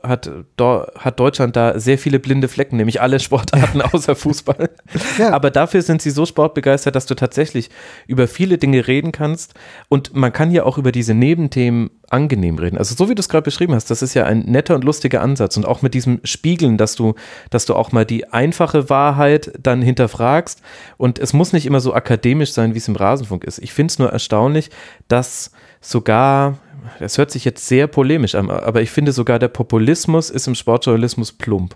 hat, 0.08 0.30
hat 0.60 1.20
Deutschland 1.20 1.56
da 1.56 1.80
sehr 1.80 1.98
viele 1.98 2.20
blinde 2.20 2.48
Flecken, 2.48 2.78
nämlich 2.78 3.02
alle 3.02 3.20
Sportarten 3.20 3.82
außer 3.94 4.16
Fußball. 4.16 4.70
Ja. 5.18 5.32
Aber 5.32 5.52
dafür 5.52 5.82
sind 5.82 6.02
sie 6.02 6.12
so 6.12 6.26
sportbegeistert, 6.26 6.96
dass 6.96 7.06
du 7.06 7.16
tatsächlich 7.16 7.70
über 8.08 8.28
viele 8.28 8.58
Dinge 8.58 8.88
reden 8.88 9.12
kannst. 9.12 9.54
Und 9.90 10.16
man 10.16 10.34
kann 10.34 10.52
ja 10.52 10.64
auch 10.64 10.78
über 10.78 10.92
diese 10.92 11.14
Nebenthemen 11.14 11.90
angenehm 12.10 12.58
reden. 12.58 12.78
Also 12.78 12.96
so 12.96 13.10
wie 13.10 13.16
du 13.16 13.20
es 13.20 13.30
gerade 13.30 13.44
beschrieben 13.44 13.74
hast, 13.74 13.92
das 13.92 14.02
ist 14.02 14.14
ja 14.14 14.26
ein 14.26 14.40
netter 14.40 14.76
und 14.76 14.84
lustiger 14.84 15.22
Ansatz. 15.22 15.58
Und 15.58 15.66
auch 15.66 15.82
mit 15.82 15.94
diesem 15.94 16.20
Spiegeln, 16.24 16.78
dass 16.78 16.96
du, 16.96 17.16
dass 17.50 17.66
du 17.66 17.76
auch 17.76 17.92
mal 17.92 18.06
die 18.06 18.32
einfache 18.32 18.90
Wahrheit 18.90 19.52
dann 19.62 19.82
hinterfragst. 19.82 20.62
Und 20.98 21.20
es 21.20 21.34
muss 21.34 21.54
nicht 21.54 21.66
immer 21.66 21.80
so 21.80 21.94
akademisch 21.94 22.54
sein, 22.54 22.74
wie 22.74 22.80
es 22.80 22.88
im 22.88 22.96
Rasenfunk 22.96 23.44
ist. 23.44 23.60
Ich 23.60 23.74
finde 23.74 23.92
es 23.92 24.00
nur 24.00 24.12
erstaunlich, 24.12 24.70
dass 25.08 25.52
sogar 25.82 26.60
das 27.00 27.18
hört 27.18 27.32
sich 27.32 27.46
jetzt 27.46 27.68
sehr 27.68 27.88
polemisch 27.88 28.36
an, 28.36 28.50
aber 28.50 28.82
ich 28.82 28.92
finde 28.92 29.12
sogar 29.12 29.40
der 29.40 29.48
Populismus 29.48 30.30
ist 30.30 30.48
im 30.48 30.56
Sportjournalismus 30.56 31.32
plump. 31.32 31.76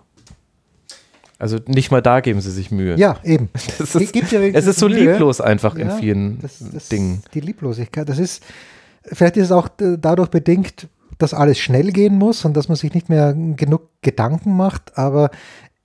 Also 1.41 1.57
nicht 1.66 1.89
mal 1.89 2.01
da 2.01 2.20
geben 2.20 2.39
sie 2.39 2.51
sich 2.51 2.70
Mühe. 2.70 2.95
Ja, 2.97 3.18
eben. 3.24 3.49
Das 3.80 3.95
ist, 3.95 4.16
ja 4.16 4.41
es 4.41 4.68
ist 4.68 4.80
so 4.80 4.88
Mühe. 4.88 5.12
lieblos 5.12 5.41
einfach 5.41 5.76
ja, 5.76 5.86
in 5.86 5.99
vielen 5.99 6.39
das, 6.39 6.59
das 6.72 6.89
Dingen. 6.89 7.24
Die 7.34 7.39
Lieblosigkeit, 7.39 8.07
das 8.07 8.20
ist, 8.20 8.43
vielleicht 9.03 9.38
ist 9.38 9.45
es 9.45 9.51
auch 9.51 9.68
dadurch 9.78 10.30
bedingt, 10.30 10.88
dass 11.18 11.34
alles 11.34 11.57
schnell 11.57 11.91
gehen 11.91 12.16
muss 12.16 12.45
und 12.45 12.55
dass 12.55 12.68
man 12.68 12.76
sich 12.76 12.93
nicht 12.93 13.09
mehr 13.09 13.34
genug 13.34 13.89
Gedanken 14.01 14.55
macht, 14.55 14.97
aber 14.97 15.32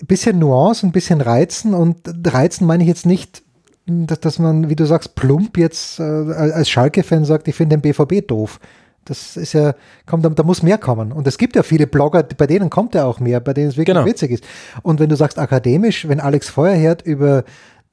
ein 0.01 0.07
bisschen 0.07 0.39
Nuance, 0.39 0.87
ein 0.87 0.93
bisschen 0.93 1.23
Reizen 1.23 1.73
und 1.73 1.97
Reizen 2.27 2.67
meine 2.67 2.83
ich 2.83 2.89
jetzt 2.89 3.07
nicht, 3.07 3.43
dass, 3.87 4.21
dass 4.21 4.39
man, 4.39 4.69
wie 4.69 4.77
du 4.77 4.85
sagst, 4.85 5.15
plump 5.15 5.57
jetzt 5.57 6.01
äh, 6.01 6.03
als 6.03 6.69
Schalke-Fan 6.69 7.25
sagt, 7.25 7.49
ich 7.49 7.55
finde 7.55 7.79
den 7.79 7.83
BVB 7.83 8.27
doof. 8.27 8.61
Das 9.07 9.37
ist 9.37 9.53
ja, 9.53 9.75
kommt, 10.07 10.25
da, 10.25 10.29
da, 10.29 10.43
muss 10.43 10.63
mehr 10.63 10.79
kommen. 10.79 11.13
Und 11.13 11.27
es 11.27 11.39
gibt 11.39 11.57
ja 11.57 11.63
viele 11.63 11.87
Blogger, 11.87 12.23
bei 12.23 12.47
denen 12.47 12.71
kommt 12.71 12.95
ja 12.95 13.05
auch 13.05 13.21
mehr, 13.21 13.41
bei 13.41 13.55
denen 13.55 13.69
es 13.69 13.77
wirklich 13.77 13.95
genau. 13.95 14.07
witzig 14.07 14.31
ist. 14.31 14.45
Und 14.83 15.01
wenn 15.01 15.09
du 15.09 15.17
sagst 15.17 15.39
akademisch, 15.39 16.09
wenn 16.09 16.21
Alex 16.21 16.49
Feuerherd 16.49 17.03
über 17.03 17.45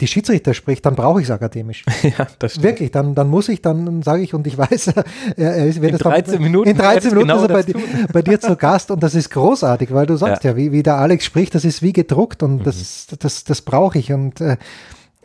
die 0.02 0.08
Schiedsrichter 0.08 0.54
spricht, 0.54 0.86
dann 0.86 0.96
brauche 0.96 1.22
ich 1.22 1.28
es 1.28 1.32
akademisch. 1.32 1.86
Ja, 2.04 2.28
das 2.40 2.52
stimmt. 2.52 2.66
Wirklich, 2.66 2.92
dann, 2.92 3.16
dann 3.16 3.30
muss 3.30 3.48
ich, 3.48 3.62
dann 3.62 4.02
sage 4.02 4.24
ich, 4.24 4.34
und 4.34 4.46
ich 4.46 4.58
weiß, 4.58 4.88
er, 5.38 5.56
er 5.56 5.66
ist, 5.66 5.78
in 5.78 5.98
13 5.98 6.42
Minuten, 6.42 6.70
in 6.70 6.78
13 6.78 7.12
Minuten 7.12 7.28
genau 7.28 7.44
ist 7.44 7.50
er 7.50 7.64
bei, 7.64 8.08
bei, 8.12 8.22
dir 8.22 8.40
zu 8.40 8.56
Gast 8.58 8.92
und 8.92 9.02
das 9.02 9.16
ist 9.16 9.30
großartig, 9.30 9.94
weil 9.94 10.06
du 10.06 10.16
sagst 10.18 10.44
ja, 10.44 10.52
ja 10.52 10.58
wie, 10.58 10.72
wie 10.72 10.84
der 10.84 10.98
Alex 10.98 11.26
spricht, 11.26 11.56
das 11.56 11.64
ist 11.64 11.82
wie 11.82 11.94
gedruckt 11.94 12.44
und 12.44 12.58
mhm. 12.58 12.64
das, 12.64 13.08
das, 13.20 13.44
das 13.46 13.62
brauche 13.62 13.98
ich 13.98 14.12
und 14.12 14.42
äh, 14.42 14.58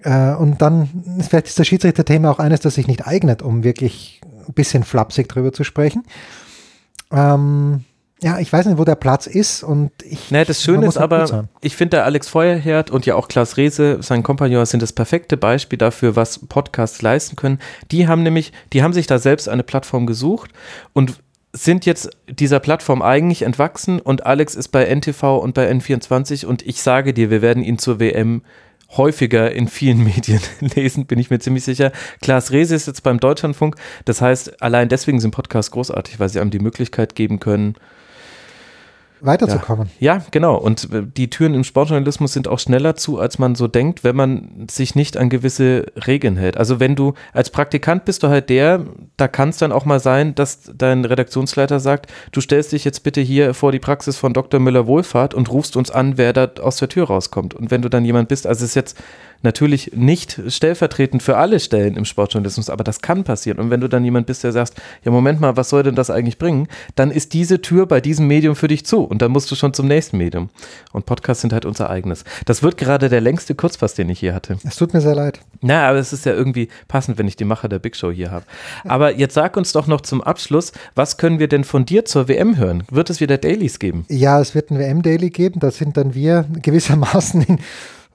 äh, 0.02 0.34
und 0.34 0.62
dann 0.62 0.88
vielleicht 1.28 1.48
ist 1.48 1.58
das 1.58 1.66
Schiedsrichter-Thema 1.66 2.30
auch 2.30 2.38
eines, 2.38 2.60
das 2.60 2.74
sich 2.74 2.86
nicht 2.86 3.06
eignet, 3.06 3.42
um 3.42 3.64
wirklich 3.64 4.20
ein 4.48 4.54
bisschen 4.54 4.84
flapsig 4.84 5.28
drüber 5.28 5.52
zu 5.52 5.64
sprechen. 5.64 6.04
Ähm, 7.12 7.84
ja, 8.20 8.40
ich 8.40 8.52
weiß 8.52 8.66
nicht, 8.66 8.78
wo 8.78 8.84
der 8.84 8.96
Platz 8.96 9.28
ist 9.28 9.62
und 9.62 9.92
ich. 10.02 10.30
Naja, 10.30 10.44
das 10.44 10.62
Schöne 10.62 10.86
ist 10.86 10.96
aber, 10.96 11.48
ich 11.60 11.76
finde, 11.76 11.98
der 11.98 12.04
Alex 12.04 12.28
Feuerherd 12.28 12.90
und 12.90 13.06
ja 13.06 13.14
auch 13.14 13.28
Klaas 13.28 13.56
Rehse, 13.56 13.98
sein 14.00 14.24
Kompagnon, 14.24 14.66
sind 14.66 14.82
das 14.82 14.92
perfekte 14.92 15.36
Beispiel 15.36 15.78
dafür, 15.78 16.16
was 16.16 16.40
Podcasts 16.40 17.00
leisten 17.00 17.36
können. 17.36 17.60
Die 17.92 18.08
haben 18.08 18.24
nämlich, 18.24 18.52
die 18.72 18.82
haben 18.82 18.92
sich 18.92 19.06
da 19.06 19.18
selbst 19.18 19.48
eine 19.48 19.62
Plattform 19.62 20.06
gesucht 20.06 20.50
und 20.92 21.20
sind 21.52 21.86
jetzt 21.86 22.10
dieser 22.28 22.60
Plattform 22.60 23.02
eigentlich 23.02 23.42
entwachsen 23.42 24.00
und 24.00 24.26
Alex 24.26 24.54
ist 24.54 24.68
bei 24.68 24.84
NTV 24.84 25.38
und 25.38 25.54
bei 25.54 25.70
N24 25.70 26.44
und 26.44 26.66
ich 26.66 26.82
sage 26.82 27.14
dir, 27.14 27.30
wir 27.30 27.40
werden 27.40 27.62
ihn 27.62 27.78
zur 27.78 28.00
WM 28.00 28.42
häufiger 28.96 29.52
in 29.52 29.68
vielen 29.68 30.02
Medien 30.04 30.40
lesen, 30.60 31.06
bin 31.06 31.18
ich 31.18 31.30
mir 31.30 31.38
ziemlich 31.38 31.64
sicher. 31.64 31.92
Klaas 32.20 32.52
Rehse 32.52 32.74
ist 32.74 32.86
jetzt 32.86 33.02
beim 33.02 33.20
Deutschlandfunk. 33.20 33.76
Das 34.04 34.20
heißt, 34.20 34.62
allein 34.62 34.88
deswegen 34.88 35.20
sind 35.20 35.30
Podcasts 35.32 35.70
großartig, 35.70 36.18
weil 36.20 36.28
sie 36.28 36.40
einem 36.40 36.50
die 36.50 36.58
Möglichkeit 36.58 37.14
geben 37.14 37.40
können, 37.40 37.74
weiterzukommen. 39.20 39.90
Ja. 39.98 40.16
ja, 40.16 40.22
genau. 40.30 40.56
Und 40.56 40.92
äh, 40.92 41.02
die 41.04 41.30
Türen 41.30 41.54
im 41.54 41.64
Sportjournalismus 41.64 42.32
sind 42.32 42.48
auch 42.48 42.58
schneller 42.58 42.96
zu, 42.96 43.18
als 43.18 43.38
man 43.38 43.54
so 43.54 43.68
denkt, 43.68 44.04
wenn 44.04 44.16
man 44.16 44.66
sich 44.70 44.94
nicht 44.94 45.16
an 45.16 45.28
gewisse 45.28 45.86
Regeln 46.06 46.36
hält. 46.36 46.56
Also 46.56 46.80
wenn 46.80 46.96
du 46.96 47.14
als 47.32 47.50
Praktikant 47.50 48.04
bist 48.04 48.22
du 48.22 48.28
halt 48.28 48.50
der, 48.50 48.84
da 49.16 49.28
kann 49.28 49.50
es 49.50 49.58
dann 49.58 49.72
auch 49.72 49.84
mal 49.84 50.00
sein, 50.00 50.34
dass 50.34 50.70
dein 50.74 51.04
Redaktionsleiter 51.04 51.80
sagt, 51.80 52.10
du 52.32 52.40
stellst 52.40 52.72
dich 52.72 52.84
jetzt 52.84 53.02
bitte 53.02 53.20
hier 53.20 53.54
vor 53.54 53.72
die 53.72 53.78
Praxis 53.78 54.16
von 54.16 54.32
Dr. 54.32 54.60
Müller-Wohlfahrt 54.60 55.34
und 55.34 55.50
rufst 55.50 55.76
uns 55.76 55.90
an, 55.90 56.18
wer 56.18 56.32
da 56.32 56.50
aus 56.60 56.76
der 56.76 56.88
Tür 56.88 57.06
rauskommt. 57.06 57.54
Und 57.54 57.70
wenn 57.70 57.82
du 57.82 57.88
dann 57.88 58.04
jemand 58.04 58.28
bist, 58.28 58.46
also 58.46 58.64
es 58.64 58.70
ist 58.70 58.74
jetzt 58.74 58.98
Natürlich 59.42 59.92
nicht 59.94 60.40
stellvertretend 60.48 61.22
für 61.22 61.36
alle 61.36 61.60
Stellen 61.60 61.96
im 61.96 62.04
Sportjournalismus, 62.04 62.70
aber 62.70 62.82
das 62.82 63.00
kann 63.00 63.22
passieren. 63.22 63.58
Und 63.58 63.70
wenn 63.70 63.80
du 63.80 63.88
dann 63.88 64.04
jemand 64.04 64.26
bist, 64.26 64.42
der 64.42 64.52
sagst, 64.52 64.74
ja, 65.04 65.12
Moment 65.12 65.40
mal, 65.40 65.56
was 65.56 65.68
soll 65.68 65.84
denn 65.84 65.94
das 65.94 66.10
eigentlich 66.10 66.38
bringen? 66.38 66.66
Dann 66.96 67.10
ist 67.10 67.34
diese 67.34 67.62
Tür 67.62 67.86
bei 67.86 68.00
diesem 68.00 68.26
Medium 68.26 68.56
für 68.56 68.68
dich 68.68 68.84
zu 68.84 69.04
und 69.04 69.22
dann 69.22 69.30
musst 69.30 69.50
du 69.50 69.54
schon 69.54 69.72
zum 69.74 69.86
nächsten 69.86 70.18
Medium. 70.18 70.50
Und 70.92 71.06
Podcasts 71.06 71.42
sind 71.42 71.52
halt 71.52 71.64
unser 71.64 71.88
eigenes. 71.88 72.24
Das 72.46 72.62
wird 72.62 72.76
gerade 72.76 73.08
der 73.08 73.20
längste 73.20 73.54
Kurzpass, 73.54 73.94
den 73.94 74.08
ich 74.08 74.18
hier 74.18 74.34
hatte. 74.34 74.58
Es 74.64 74.76
tut 74.76 74.92
mir 74.92 75.00
sehr 75.00 75.14
leid. 75.14 75.40
Na, 75.60 75.88
aber 75.88 75.98
es 75.98 76.12
ist 76.12 76.26
ja 76.26 76.32
irgendwie 76.32 76.68
passend, 76.88 77.18
wenn 77.18 77.28
ich 77.28 77.36
die 77.36 77.44
Macher 77.44 77.68
der 77.68 77.78
Big 77.78 77.94
Show 77.94 78.10
hier 78.10 78.30
habe. 78.30 78.44
Aber 78.84 79.14
jetzt 79.14 79.34
sag 79.34 79.56
uns 79.56 79.72
doch 79.72 79.86
noch 79.86 80.00
zum 80.00 80.22
Abschluss, 80.22 80.72
was 80.94 81.16
können 81.16 81.38
wir 81.38 81.48
denn 81.48 81.64
von 81.64 81.84
dir 81.84 82.04
zur 82.04 82.28
WM 82.28 82.56
hören? 82.56 82.82
Wird 82.90 83.10
es 83.10 83.20
wieder 83.20 83.38
Dailies 83.38 83.78
geben? 83.78 84.04
Ja, 84.08 84.40
es 84.40 84.54
wird 84.54 84.70
ein 84.70 84.78
WM-Daily 84.78 85.30
geben. 85.30 85.60
Da 85.60 85.70
sind 85.70 85.96
dann 85.96 86.14
wir 86.14 86.46
gewissermaßen 86.62 87.42
in 87.42 87.58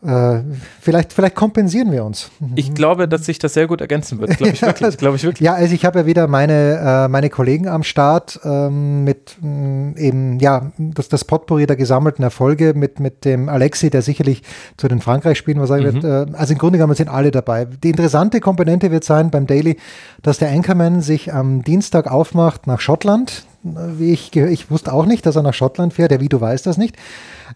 äh, 0.05 0.43
vielleicht, 0.81 1.13
vielleicht 1.13 1.35
kompensieren 1.35 1.91
wir 1.91 2.03
uns. 2.03 2.29
Ich 2.55 2.73
glaube, 2.75 3.07
dass 3.07 3.25
sich 3.25 3.39
das 3.39 3.53
sehr 3.55 3.67
gut 3.67 3.81
ergänzen 3.81 4.19
wird. 4.19 4.37
Glaube 4.37 4.53
ich 4.53 4.61
wirklich. 4.61 4.97
Glaube 4.97 5.15
ich 5.15 5.23
wirklich. 5.23 5.45
Ja, 5.45 5.53
also 5.53 5.73
ich 5.73 5.85
habe 5.85 5.99
ja 5.99 6.05
wieder 6.05 6.27
meine, 6.27 7.05
äh, 7.05 7.07
meine 7.07 7.29
Kollegen 7.29 7.67
am 7.67 7.83
Start 7.83 8.39
ähm, 8.43 9.03
mit 9.03 9.37
mh, 9.41 9.97
eben, 9.97 10.39
ja, 10.39 10.71
das, 10.77 11.09
das 11.09 11.25
Potpourri 11.25 11.65
der 11.65 11.75
gesammelten 11.75 12.23
Erfolge 12.23 12.73
mit, 12.75 12.99
mit 12.99 13.25
dem 13.25 13.49
Alexi, 13.49 13.89
der 13.89 14.01
sicherlich 14.01 14.43
zu 14.77 14.87
den 14.87 15.01
Frankreich-Spielen 15.01 15.59
was 15.59 15.69
sagen 15.69 15.83
mhm. 15.83 16.03
wird. 16.03 16.29
Äh, 16.29 16.37
also 16.37 16.53
im 16.53 16.59
Grunde 16.59 16.77
genommen 16.77 16.95
sind 16.95 17.09
alle 17.09 17.31
dabei. 17.31 17.65
Die 17.65 17.89
interessante 17.89 18.39
Komponente 18.39 18.91
wird 18.91 19.03
sein 19.03 19.31
beim 19.31 19.47
Daily, 19.47 19.77
dass 20.21 20.37
der 20.37 20.49
Anchorman 20.49 21.01
sich 21.01 21.33
am 21.33 21.63
Dienstag 21.63 22.11
aufmacht 22.11 22.67
nach 22.67 22.79
Schottland. 22.79 23.45
Wie 23.63 24.11
ich, 24.11 24.35
ich 24.35 24.69
wusste 24.69 24.91
auch 24.91 25.05
nicht, 25.05 25.25
dass 25.25 25.37
er 25.37 25.41
nach 25.41 25.53
Schottland 25.53 25.93
fährt. 25.93 26.19
Wie 26.19 26.27
du 26.27 26.39
weißt 26.39 26.65
das 26.65 26.77
nicht. 26.77 26.97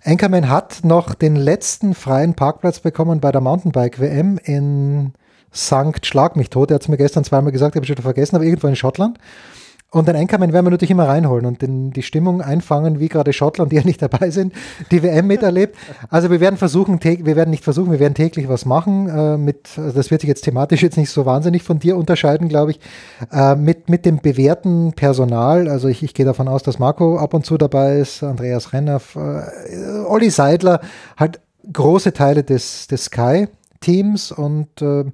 Anchorman 0.05 0.49
hat 0.49 0.79
noch 0.83 1.13
den 1.13 1.35
letzten 1.35 1.93
freien 1.93 2.33
Parkplatz 2.33 2.79
bekommen 2.79 3.19
bei 3.19 3.31
der 3.31 3.41
Mountainbike-WM 3.41 4.39
in 4.43 5.13
St. 5.53 6.05
Schlag 6.05 6.37
mich 6.37 6.49
tot. 6.49 6.71
Er 6.71 6.75
hat 6.75 6.83
es 6.83 6.87
mir 6.87 6.97
gestern 6.97 7.25
zweimal 7.25 7.51
gesagt, 7.51 7.75
habe 7.75 7.83
ich 7.83 7.87
schon 7.87 7.97
vergessen, 7.97 8.37
aber 8.37 8.45
irgendwo 8.45 8.67
in 8.67 8.77
Schottland. 8.77 9.17
Und 9.89 10.09
den 10.09 10.17
Anchorman 10.17 10.51
werden 10.51 10.65
wir 10.65 10.71
natürlich 10.71 10.91
immer 10.91 11.07
reinholen 11.07 11.45
und 11.45 11.61
den, 11.61 11.91
die 11.91 12.03
Stimmung 12.03 12.41
einfangen, 12.41 12.99
wie 12.99 13.07
gerade 13.07 13.31
Schottland, 13.31 13.71
die 13.71 13.77
ja 13.77 13.83
nicht 13.85 14.01
dabei 14.01 14.31
sind, 14.31 14.53
die 14.91 15.01
WM 15.01 15.27
miterlebt. 15.27 15.77
Also 16.09 16.29
wir 16.29 16.41
werden 16.41 16.57
versuchen, 16.57 17.01
wir 17.01 17.35
werden 17.37 17.51
nicht 17.51 17.63
versuchen, 17.63 17.91
wir 17.91 17.99
werden 17.99 18.13
täglich 18.13 18.49
was 18.49 18.65
machen. 18.65 19.07
Äh, 19.07 19.37
mit, 19.37 19.69
also 19.77 19.91
das 19.91 20.11
wird 20.11 20.21
sich 20.21 20.27
jetzt 20.27 20.41
thematisch 20.41 20.83
jetzt 20.83 20.97
nicht 20.97 21.09
so 21.09 21.25
wahnsinnig 21.25 21.63
von 21.63 21.79
dir 21.79 21.95
unterscheiden, 21.95 22.49
glaube 22.49 22.71
ich. 22.71 22.81
Äh, 23.31 23.55
mit, 23.55 23.89
mit 23.89 24.05
dem 24.05 24.19
bewährten 24.19 24.91
Personal. 24.91 25.69
Also 25.69 25.87
ich, 25.87 26.03
ich 26.03 26.13
gehe 26.13 26.25
davon 26.25 26.49
aus, 26.49 26.63
dass 26.63 26.79
Marco 26.79 27.17
ab 27.17 27.33
und 27.33 27.45
zu 27.45 27.57
dabei 27.57 27.99
ist, 27.99 28.23
Andreas 28.23 28.73
Renner, 28.73 28.99
äh, 29.15 30.05
Olli 30.05 30.29
Seidler, 30.31 30.81
halt 31.15 31.39
große 31.71 32.11
Teile 32.11 32.43
des, 32.43 32.87
des 32.87 33.05
Sky. 33.05 33.47
Teams 33.79 34.31
und 34.31 34.81
äh, 34.81 35.05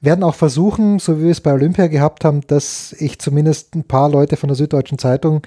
werden 0.00 0.24
auch 0.24 0.34
versuchen, 0.34 0.98
so 0.98 1.18
wie 1.18 1.24
wir 1.24 1.30
es 1.30 1.40
bei 1.40 1.52
Olympia 1.52 1.86
gehabt 1.88 2.24
haben, 2.24 2.40
dass 2.46 2.94
ich 2.98 3.18
zumindest 3.18 3.74
ein 3.74 3.84
paar 3.84 4.08
Leute 4.08 4.36
von 4.36 4.48
der 4.48 4.56
Süddeutschen 4.56 4.98
Zeitung 4.98 5.42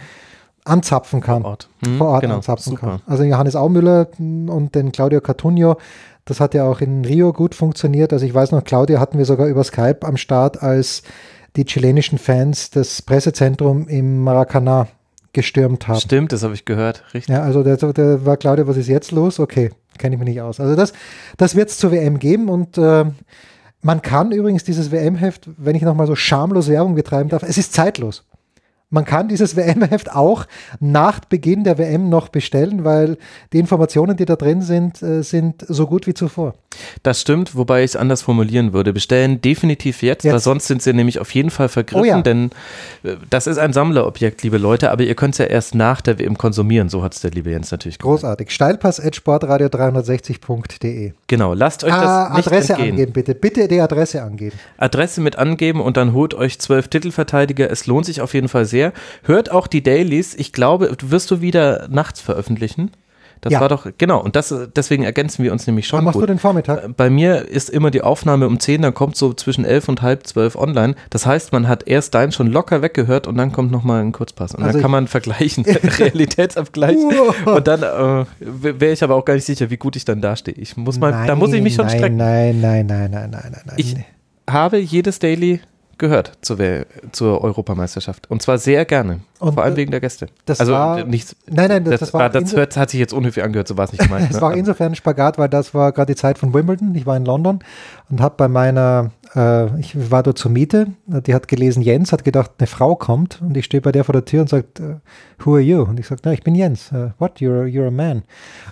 anzapfen 0.65 1.21
kann. 1.21 1.43
Vor 1.43 1.51
Ort, 1.51 1.69
mhm, 1.85 1.97
vor 1.97 2.07
Ort 2.07 2.21
genau, 2.21 2.35
anzapfen 2.35 2.71
super. 2.73 2.87
kann. 2.87 3.01
Also 3.05 3.23
Johannes 3.23 3.55
Aumüller 3.55 4.07
und 4.19 4.75
den 4.75 4.91
Claudio 4.91 5.21
Cartunio, 5.21 5.77
das 6.25 6.39
hat 6.39 6.53
ja 6.53 6.65
auch 6.65 6.81
in 6.81 7.05
Rio 7.05 7.31
gut 7.31 7.55
funktioniert. 7.55 8.11
Also 8.11 8.25
ich 8.25 8.33
weiß 8.33 8.51
noch, 8.51 8.63
Claudio 8.63 8.99
hatten 8.99 9.17
wir 9.17 9.25
sogar 9.25 9.47
über 9.47 9.63
Skype 9.63 9.99
am 10.01 10.17
Start, 10.17 10.61
als 10.61 11.03
die 11.55 11.65
chilenischen 11.65 12.19
Fans 12.19 12.69
das 12.69 13.01
Pressezentrum 13.01 13.87
im 13.87 14.23
Maracanã 14.23 14.87
gestürmt 15.33 15.87
haben. 15.87 15.99
Stimmt, 15.99 16.31
das 16.31 16.43
habe 16.43 16.53
ich 16.53 16.65
gehört, 16.65 17.03
richtig. 17.13 17.33
Ja, 17.35 17.43
also 17.43 17.63
der, 17.63 17.77
der 17.77 18.25
war 18.25 18.37
Claudio, 18.37 18.67
was 18.67 18.77
ist 18.77 18.87
jetzt 18.87 19.11
los? 19.11 19.39
Okay, 19.39 19.71
kenne 19.97 20.15
ich 20.15 20.19
mich 20.19 20.29
nicht 20.29 20.41
aus. 20.41 20.59
Also 20.59 20.75
das, 20.75 20.93
das 21.37 21.55
wird 21.55 21.69
es 21.69 21.77
zur 21.77 21.91
WM 21.91 22.19
geben 22.19 22.49
und 22.49 22.77
äh, 22.77 23.05
man 23.81 24.01
kann 24.01 24.31
übrigens 24.31 24.63
dieses 24.63 24.91
WM-Heft, 24.91 25.49
wenn 25.57 25.75
ich 25.75 25.81
nochmal 25.81 26.07
so 26.07 26.15
schamlos 26.15 26.67
Werbung 26.67 26.95
betreiben 26.95 27.29
darf, 27.29 27.43
es 27.43 27.57
ist 27.57 27.73
zeitlos. 27.73 28.26
Man 28.89 29.03
kann 29.03 29.27
dieses 29.27 29.55
WM-Heft 29.57 30.13
auch 30.13 30.45
nach 30.79 31.19
Beginn 31.19 31.63
der 31.63 31.77
WM 31.77 32.07
noch 32.09 32.29
bestellen, 32.29 32.85
weil 32.85 33.17
die 33.51 33.59
Informationen, 33.59 34.15
die 34.15 34.25
da 34.25 34.35
drin 34.35 34.61
sind, 34.61 35.01
äh, 35.01 35.23
sind 35.23 35.65
so 35.67 35.87
gut 35.87 36.07
wie 36.07 36.13
zuvor. 36.13 36.53
Das 37.03 37.19
stimmt, 37.21 37.55
wobei 37.55 37.79
ich 37.83 37.91
es 37.91 37.95
anders 37.95 38.21
formulieren 38.21 38.71
würde. 38.71 38.93
Bestellen 38.93 39.41
definitiv 39.41 40.03
jetzt, 40.03 40.23
jetzt. 40.23 40.33
weil 40.33 40.39
sonst 40.39 40.67
sind 40.67 40.81
sie 40.81 40.93
nämlich 40.93 41.19
auf 41.19 41.31
jeden 41.31 41.49
Fall 41.49 41.69
vergriffen, 41.69 42.01
oh 42.01 42.05
ja. 42.05 42.21
denn 42.21 42.51
äh, 43.03 43.15
das 43.29 43.47
ist 43.47 43.57
ein 43.57 43.73
Sammlerobjekt, 43.73 44.43
liebe 44.43 44.57
Leute, 44.57 44.91
aber 44.91 45.03
ihr 45.03 45.15
könnt 45.15 45.33
es 45.33 45.39
ja 45.39 45.45
erst 45.45 45.75
nach 45.75 45.99
der 46.01 46.19
WM 46.19 46.37
konsumieren, 46.37 46.87
so 46.89 47.03
hat 47.03 47.13
es 47.13 47.21
der 47.21 47.31
liebe 47.31 47.49
Jens 47.49 47.71
natürlich 47.71 47.97
gemacht. 47.99 48.21
Großartig. 48.21 48.51
Steilpass 48.51 48.99
at 48.99 49.15
sportradio360.de. 49.15 51.13
Genau, 51.27 51.53
lasst 51.53 51.83
euch 51.83 51.91
ah, 51.93 52.27
das 52.29 52.37
nicht 52.37 52.47
Adresse 52.47 52.73
entgehen. 52.73 52.91
angeben, 52.91 53.11
bitte. 53.13 53.35
Bitte 53.35 53.67
die 53.67 53.81
Adresse 53.81 54.23
angeben. 54.23 54.57
Adresse 54.77 55.19
mit 55.21 55.37
angeben 55.37 55.81
und 55.81 55.97
dann 55.97 56.13
holt 56.13 56.33
euch 56.33 56.59
zwölf 56.59 56.87
Titelverteidiger. 56.87 57.69
Es 57.69 57.85
lohnt 57.87 58.05
sich 58.05 58.21
auf 58.21 58.33
jeden 58.33 58.47
Fall 58.47 58.63
sehr. 58.65 58.76
Hört 59.23 59.51
auch 59.51 59.67
die 59.67 59.83
Dailies. 59.83 60.33
Ich 60.35 60.53
glaube, 60.53 60.95
wirst 61.01 61.31
du 61.31 61.41
wieder 61.41 61.87
nachts 61.89 62.21
veröffentlichen? 62.21 62.91
Das 63.41 63.53
ja. 63.53 63.61
war 63.61 63.69
doch, 63.69 63.87
genau, 63.97 64.21
und 64.21 64.35
das, 64.35 64.53
deswegen 64.75 65.03
ergänzen 65.03 65.43
wir 65.43 65.51
uns 65.51 65.67
nämlich 65.67 65.87
schon. 65.87 65.97
Wann 65.97 66.05
machst 66.05 66.15
gut. 66.15 66.23
du 66.23 66.27
den 66.27 66.39
Vormittag? 66.39 66.83
Äh, 66.83 66.89
bei 66.89 67.09
mir 67.09 67.47
ist 67.47 67.69
immer 67.69 67.91
die 67.91 68.01
Aufnahme 68.01 68.47
um 68.47 68.59
10, 68.59 68.81
dann 68.81 68.93
kommt 68.93 69.15
so 69.15 69.33
zwischen 69.33 69.65
11 69.65 69.89
und 69.89 70.01
halb 70.01 70.25
12 70.25 70.55
online. 70.55 70.95
Das 71.09 71.25
heißt, 71.25 71.51
man 71.51 71.67
hat 71.67 71.87
erst 71.87 72.15
dein 72.15 72.31
schon 72.31 72.47
locker 72.47 72.81
weggehört 72.81 73.27
und 73.27 73.37
dann 73.37 73.51
kommt 73.51 73.71
nochmal 73.71 74.01
ein 74.01 74.11
Kurzpass. 74.11 74.55
Und 74.55 74.63
also 74.63 74.73
dann 74.73 74.81
kann 74.81 74.91
man 74.91 75.07
vergleichen, 75.07 75.65
Realitätsabgleich. 75.99 76.97
und 77.45 77.67
dann 77.67 77.83
äh, 77.83 78.25
wäre 78.39 78.93
ich 78.93 79.03
aber 79.03 79.15
auch 79.15 79.25
gar 79.25 79.35
nicht 79.35 79.45
sicher, 79.45 79.69
wie 79.69 79.77
gut 79.77 79.95
ich 79.95 80.05
dann 80.05 80.21
dastehe. 80.21 80.55
Ich 80.55 80.75
muss 80.77 80.99
mal, 80.99 81.11
nein, 81.11 81.27
da 81.27 81.35
muss 81.35 81.53
ich 81.53 81.61
mich 81.61 81.75
schon 81.75 81.85
nein, 81.85 81.97
strecken. 81.97 82.17
Nein, 82.17 82.61
nein, 82.61 82.85
nein, 82.87 83.11
nein, 83.11 83.29
nein, 83.31 83.51
nein. 83.51 83.75
Ich 83.77 83.95
habe 84.49 84.77
jedes 84.77 85.19
Daily 85.19 85.61
gehört 85.97 86.33
zur, 86.41 86.57
zur 87.11 87.43
Europameisterschaft. 87.43 88.29
Und 88.29 88.41
zwar 88.41 88.57
sehr 88.57 88.85
gerne. 88.85 89.21
Und 89.39 89.53
vor 89.53 89.63
allem 89.63 89.75
wegen 89.75 89.91
der 89.91 89.99
Gäste. 89.99 90.27
Das 90.45 90.59
also 90.59 90.73
war, 90.73 91.03
nicht, 91.05 91.35
nein, 91.47 91.69
nein, 91.69 91.83
das, 91.83 91.99
das, 91.99 92.13
war, 92.13 92.29
das 92.29 92.55
hört, 92.55 92.75
hat 92.75 92.89
sich 92.89 92.99
jetzt 92.99 93.13
unhöflich 93.13 93.45
angehört, 93.45 93.67
so 93.67 93.77
war 93.77 93.85
es 93.85 93.91
nicht 93.91 94.03
gemeint. 94.03 94.27
es 94.29 94.37
ne? 94.37 94.41
war 94.41 94.55
insofern 94.55 94.93
ein 94.93 94.95
Spagat, 94.95 95.37
weil 95.37 95.49
das 95.49 95.73
war 95.73 95.91
gerade 95.91 96.13
die 96.13 96.19
Zeit 96.19 96.37
von 96.39 96.53
Wimbledon. 96.53 96.95
Ich 96.95 97.05
war 97.05 97.15
in 97.15 97.25
London 97.25 97.59
und 98.09 98.19
habe 98.19 98.35
bei 98.35 98.47
meiner, 98.47 99.11
äh, 99.35 99.79
ich 99.79 100.11
war 100.11 100.23
dort 100.23 100.39
zur 100.39 100.49
Miete, 100.49 100.87
die 101.05 101.35
hat 101.35 101.47
gelesen 101.47 101.83
Jens, 101.83 102.11
hat 102.11 102.23
gedacht, 102.23 102.51
eine 102.57 102.67
Frau 102.67 102.95
kommt 102.95 103.39
und 103.41 103.55
ich 103.55 103.65
stehe 103.65 103.81
bei 103.81 103.91
der 103.91 104.03
vor 104.03 104.13
der 104.13 104.25
Tür 104.25 104.41
und 104.41 104.49
sagt, 104.49 104.81
who 105.43 105.53
are 105.53 105.61
you? 105.61 105.83
Und 105.83 105.99
ich 105.99 106.07
sage, 106.07 106.33
ich 106.33 106.43
bin 106.43 106.55
Jens. 106.55 106.91
Uh, 106.91 107.11
what? 107.19 107.39
You're, 107.39 107.65
you're 107.65 107.87
a 107.87 107.91
man. 107.91 108.23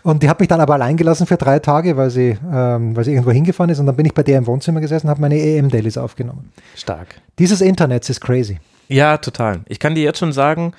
Und 0.03 0.23
die 0.23 0.29
hat 0.29 0.39
mich 0.39 0.49
dann 0.49 0.61
aber 0.61 0.73
allein 0.73 0.97
gelassen 0.97 1.27
für 1.27 1.37
drei 1.37 1.59
Tage, 1.59 1.97
weil 1.97 2.09
sie, 2.09 2.37
ähm, 2.51 2.95
weil 2.95 3.03
sie 3.03 3.11
irgendwo 3.11 3.31
hingefahren 3.31 3.69
ist 3.69 3.79
und 3.79 3.85
dann 3.85 3.95
bin 3.95 4.05
ich 4.05 4.13
bei 4.13 4.23
der 4.23 4.39
im 4.39 4.47
Wohnzimmer 4.47 4.81
gesessen 4.81 5.07
und 5.07 5.11
habe 5.11 5.21
meine 5.21 5.39
EM-Dailies 5.39 5.97
aufgenommen. 5.97 6.51
Stark. 6.75 7.14
Dieses 7.39 7.61
Internet 7.61 8.09
ist 8.09 8.21
crazy. 8.21 8.59
Ja, 8.87 9.17
total. 9.17 9.61
Ich 9.67 9.79
kann 9.79 9.95
dir 9.95 10.03
jetzt 10.03 10.19
schon 10.19 10.31
sagen, 10.31 10.73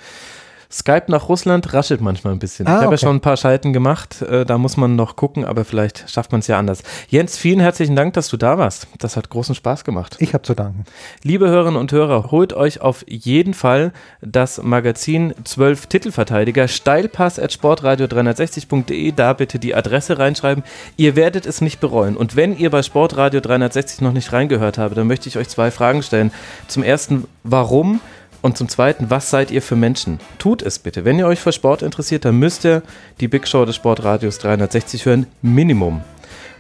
Skype 0.71 1.05
nach 1.09 1.29
Russland 1.29 1.73
raschelt 1.73 2.01
manchmal 2.01 2.33
ein 2.33 2.39
bisschen. 2.39 2.67
Ah, 2.67 2.71
ich 2.71 2.77
habe 2.77 2.87
okay. 2.87 2.95
ja 2.95 2.99
schon 2.99 3.17
ein 3.17 3.21
paar 3.21 3.37
Schalten 3.37 3.73
gemacht, 3.73 4.23
äh, 4.23 4.45
da 4.45 4.59
muss 4.59 4.77
man 4.77 4.97
noch 4.97 5.17
gucken, 5.17 5.45
aber 5.45 5.65
vielleicht 5.65 6.11
schafft 6.11 6.33
man 6.33 6.41
es 6.41 6.47
ja 6.47 6.59
anders. 6.59 6.83
Jens, 7.09 7.37
vielen 7.37 7.61
herzlichen 7.61 7.97
Dank, 7.97 8.15
dass 8.15 8.29
du 8.29 8.37
da 8.37 8.59
warst. 8.59 8.89
Das 8.99 9.17
hat 9.17 9.31
großen 9.31 9.55
Spaß 9.55 9.85
gemacht. 9.85 10.17
Ich 10.19 10.35
habe 10.35 10.43
zu 10.43 10.55
danken. 10.55 10.85
Liebe 11.23 11.49
Hörerinnen 11.49 11.81
und 11.81 11.93
Hörer, 11.93 12.31
holt 12.31 12.53
euch 12.53 12.81
auf 12.81 13.05
jeden 13.09 13.55
Fall 13.55 13.93
das 14.21 14.63
Magazin 14.63 15.35
12 15.45 15.87
Titelverteidiger, 15.87 16.69
Steilpass 16.69 17.39
at 17.39 17.53
sportradio360.de, 17.53 19.13
da 19.13 19.33
bitte 19.33 19.59
die 19.59 19.75
Adresse 19.75 20.19
reinschreiben. 20.19 20.65
Ihr 20.97 21.17
werdet 21.17 21.47
es 21.47 21.61
nicht 21.61 21.81
bereuen. 21.81 22.17
Und 22.17 22.37
wenn 22.37 22.57
ihr 22.57 22.71
bei 22.71 22.83
Sportradio 22.83 23.41
360 23.41 24.01
noch 24.01 24.13
nicht 24.13 24.33
reingehört 24.33 24.79
habt, 24.79 24.97
dann 24.97 25.07
möchte 25.07 25.29
ich 25.29 25.39
euch 25.39 25.49
zwei 25.49 25.71
Fragen 25.71 26.03
stellen. 26.03 26.33
Zum 26.69 26.83
ersten, 26.83 27.25
warum? 27.45 28.01
Und 28.47 28.57
zum 28.57 28.69
Zweiten, 28.69 29.11
was 29.11 29.29
seid 29.29 29.51
ihr 29.51 29.61
für 29.61 29.75
Menschen? 29.75 30.21
Tut 30.39 30.63
es 30.63 30.79
bitte. 30.79 31.05
Wenn 31.05 31.19
ihr 31.19 31.27
euch 31.27 31.41
für 31.41 31.51
Sport 31.51 31.83
interessiert, 31.83 32.25
dann 32.25 32.37
müsst 32.37 32.65
ihr 32.65 32.85
die 33.19 33.27
Big 33.27 33.49
Show 33.49 33.65
des 33.65 33.75
Sportradios 33.75 34.39
360 34.39 35.05
hören, 35.05 35.27
Minimum. 35.43 36.03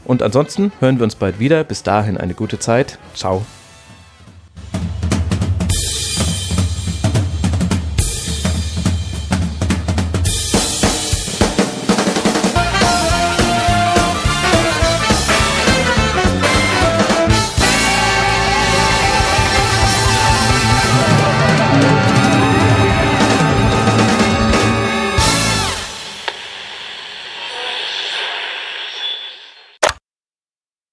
Und 0.04 0.20
ansonsten 0.20 0.72
hören 0.80 0.98
wir 0.98 1.04
uns 1.04 1.14
bald 1.14 1.38
wieder. 1.38 1.62
Bis 1.62 1.84
dahin 1.84 2.18
eine 2.18 2.34
gute 2.34 2.58
Zeit. 2.58 2.98
Ciao. 3.14 3.46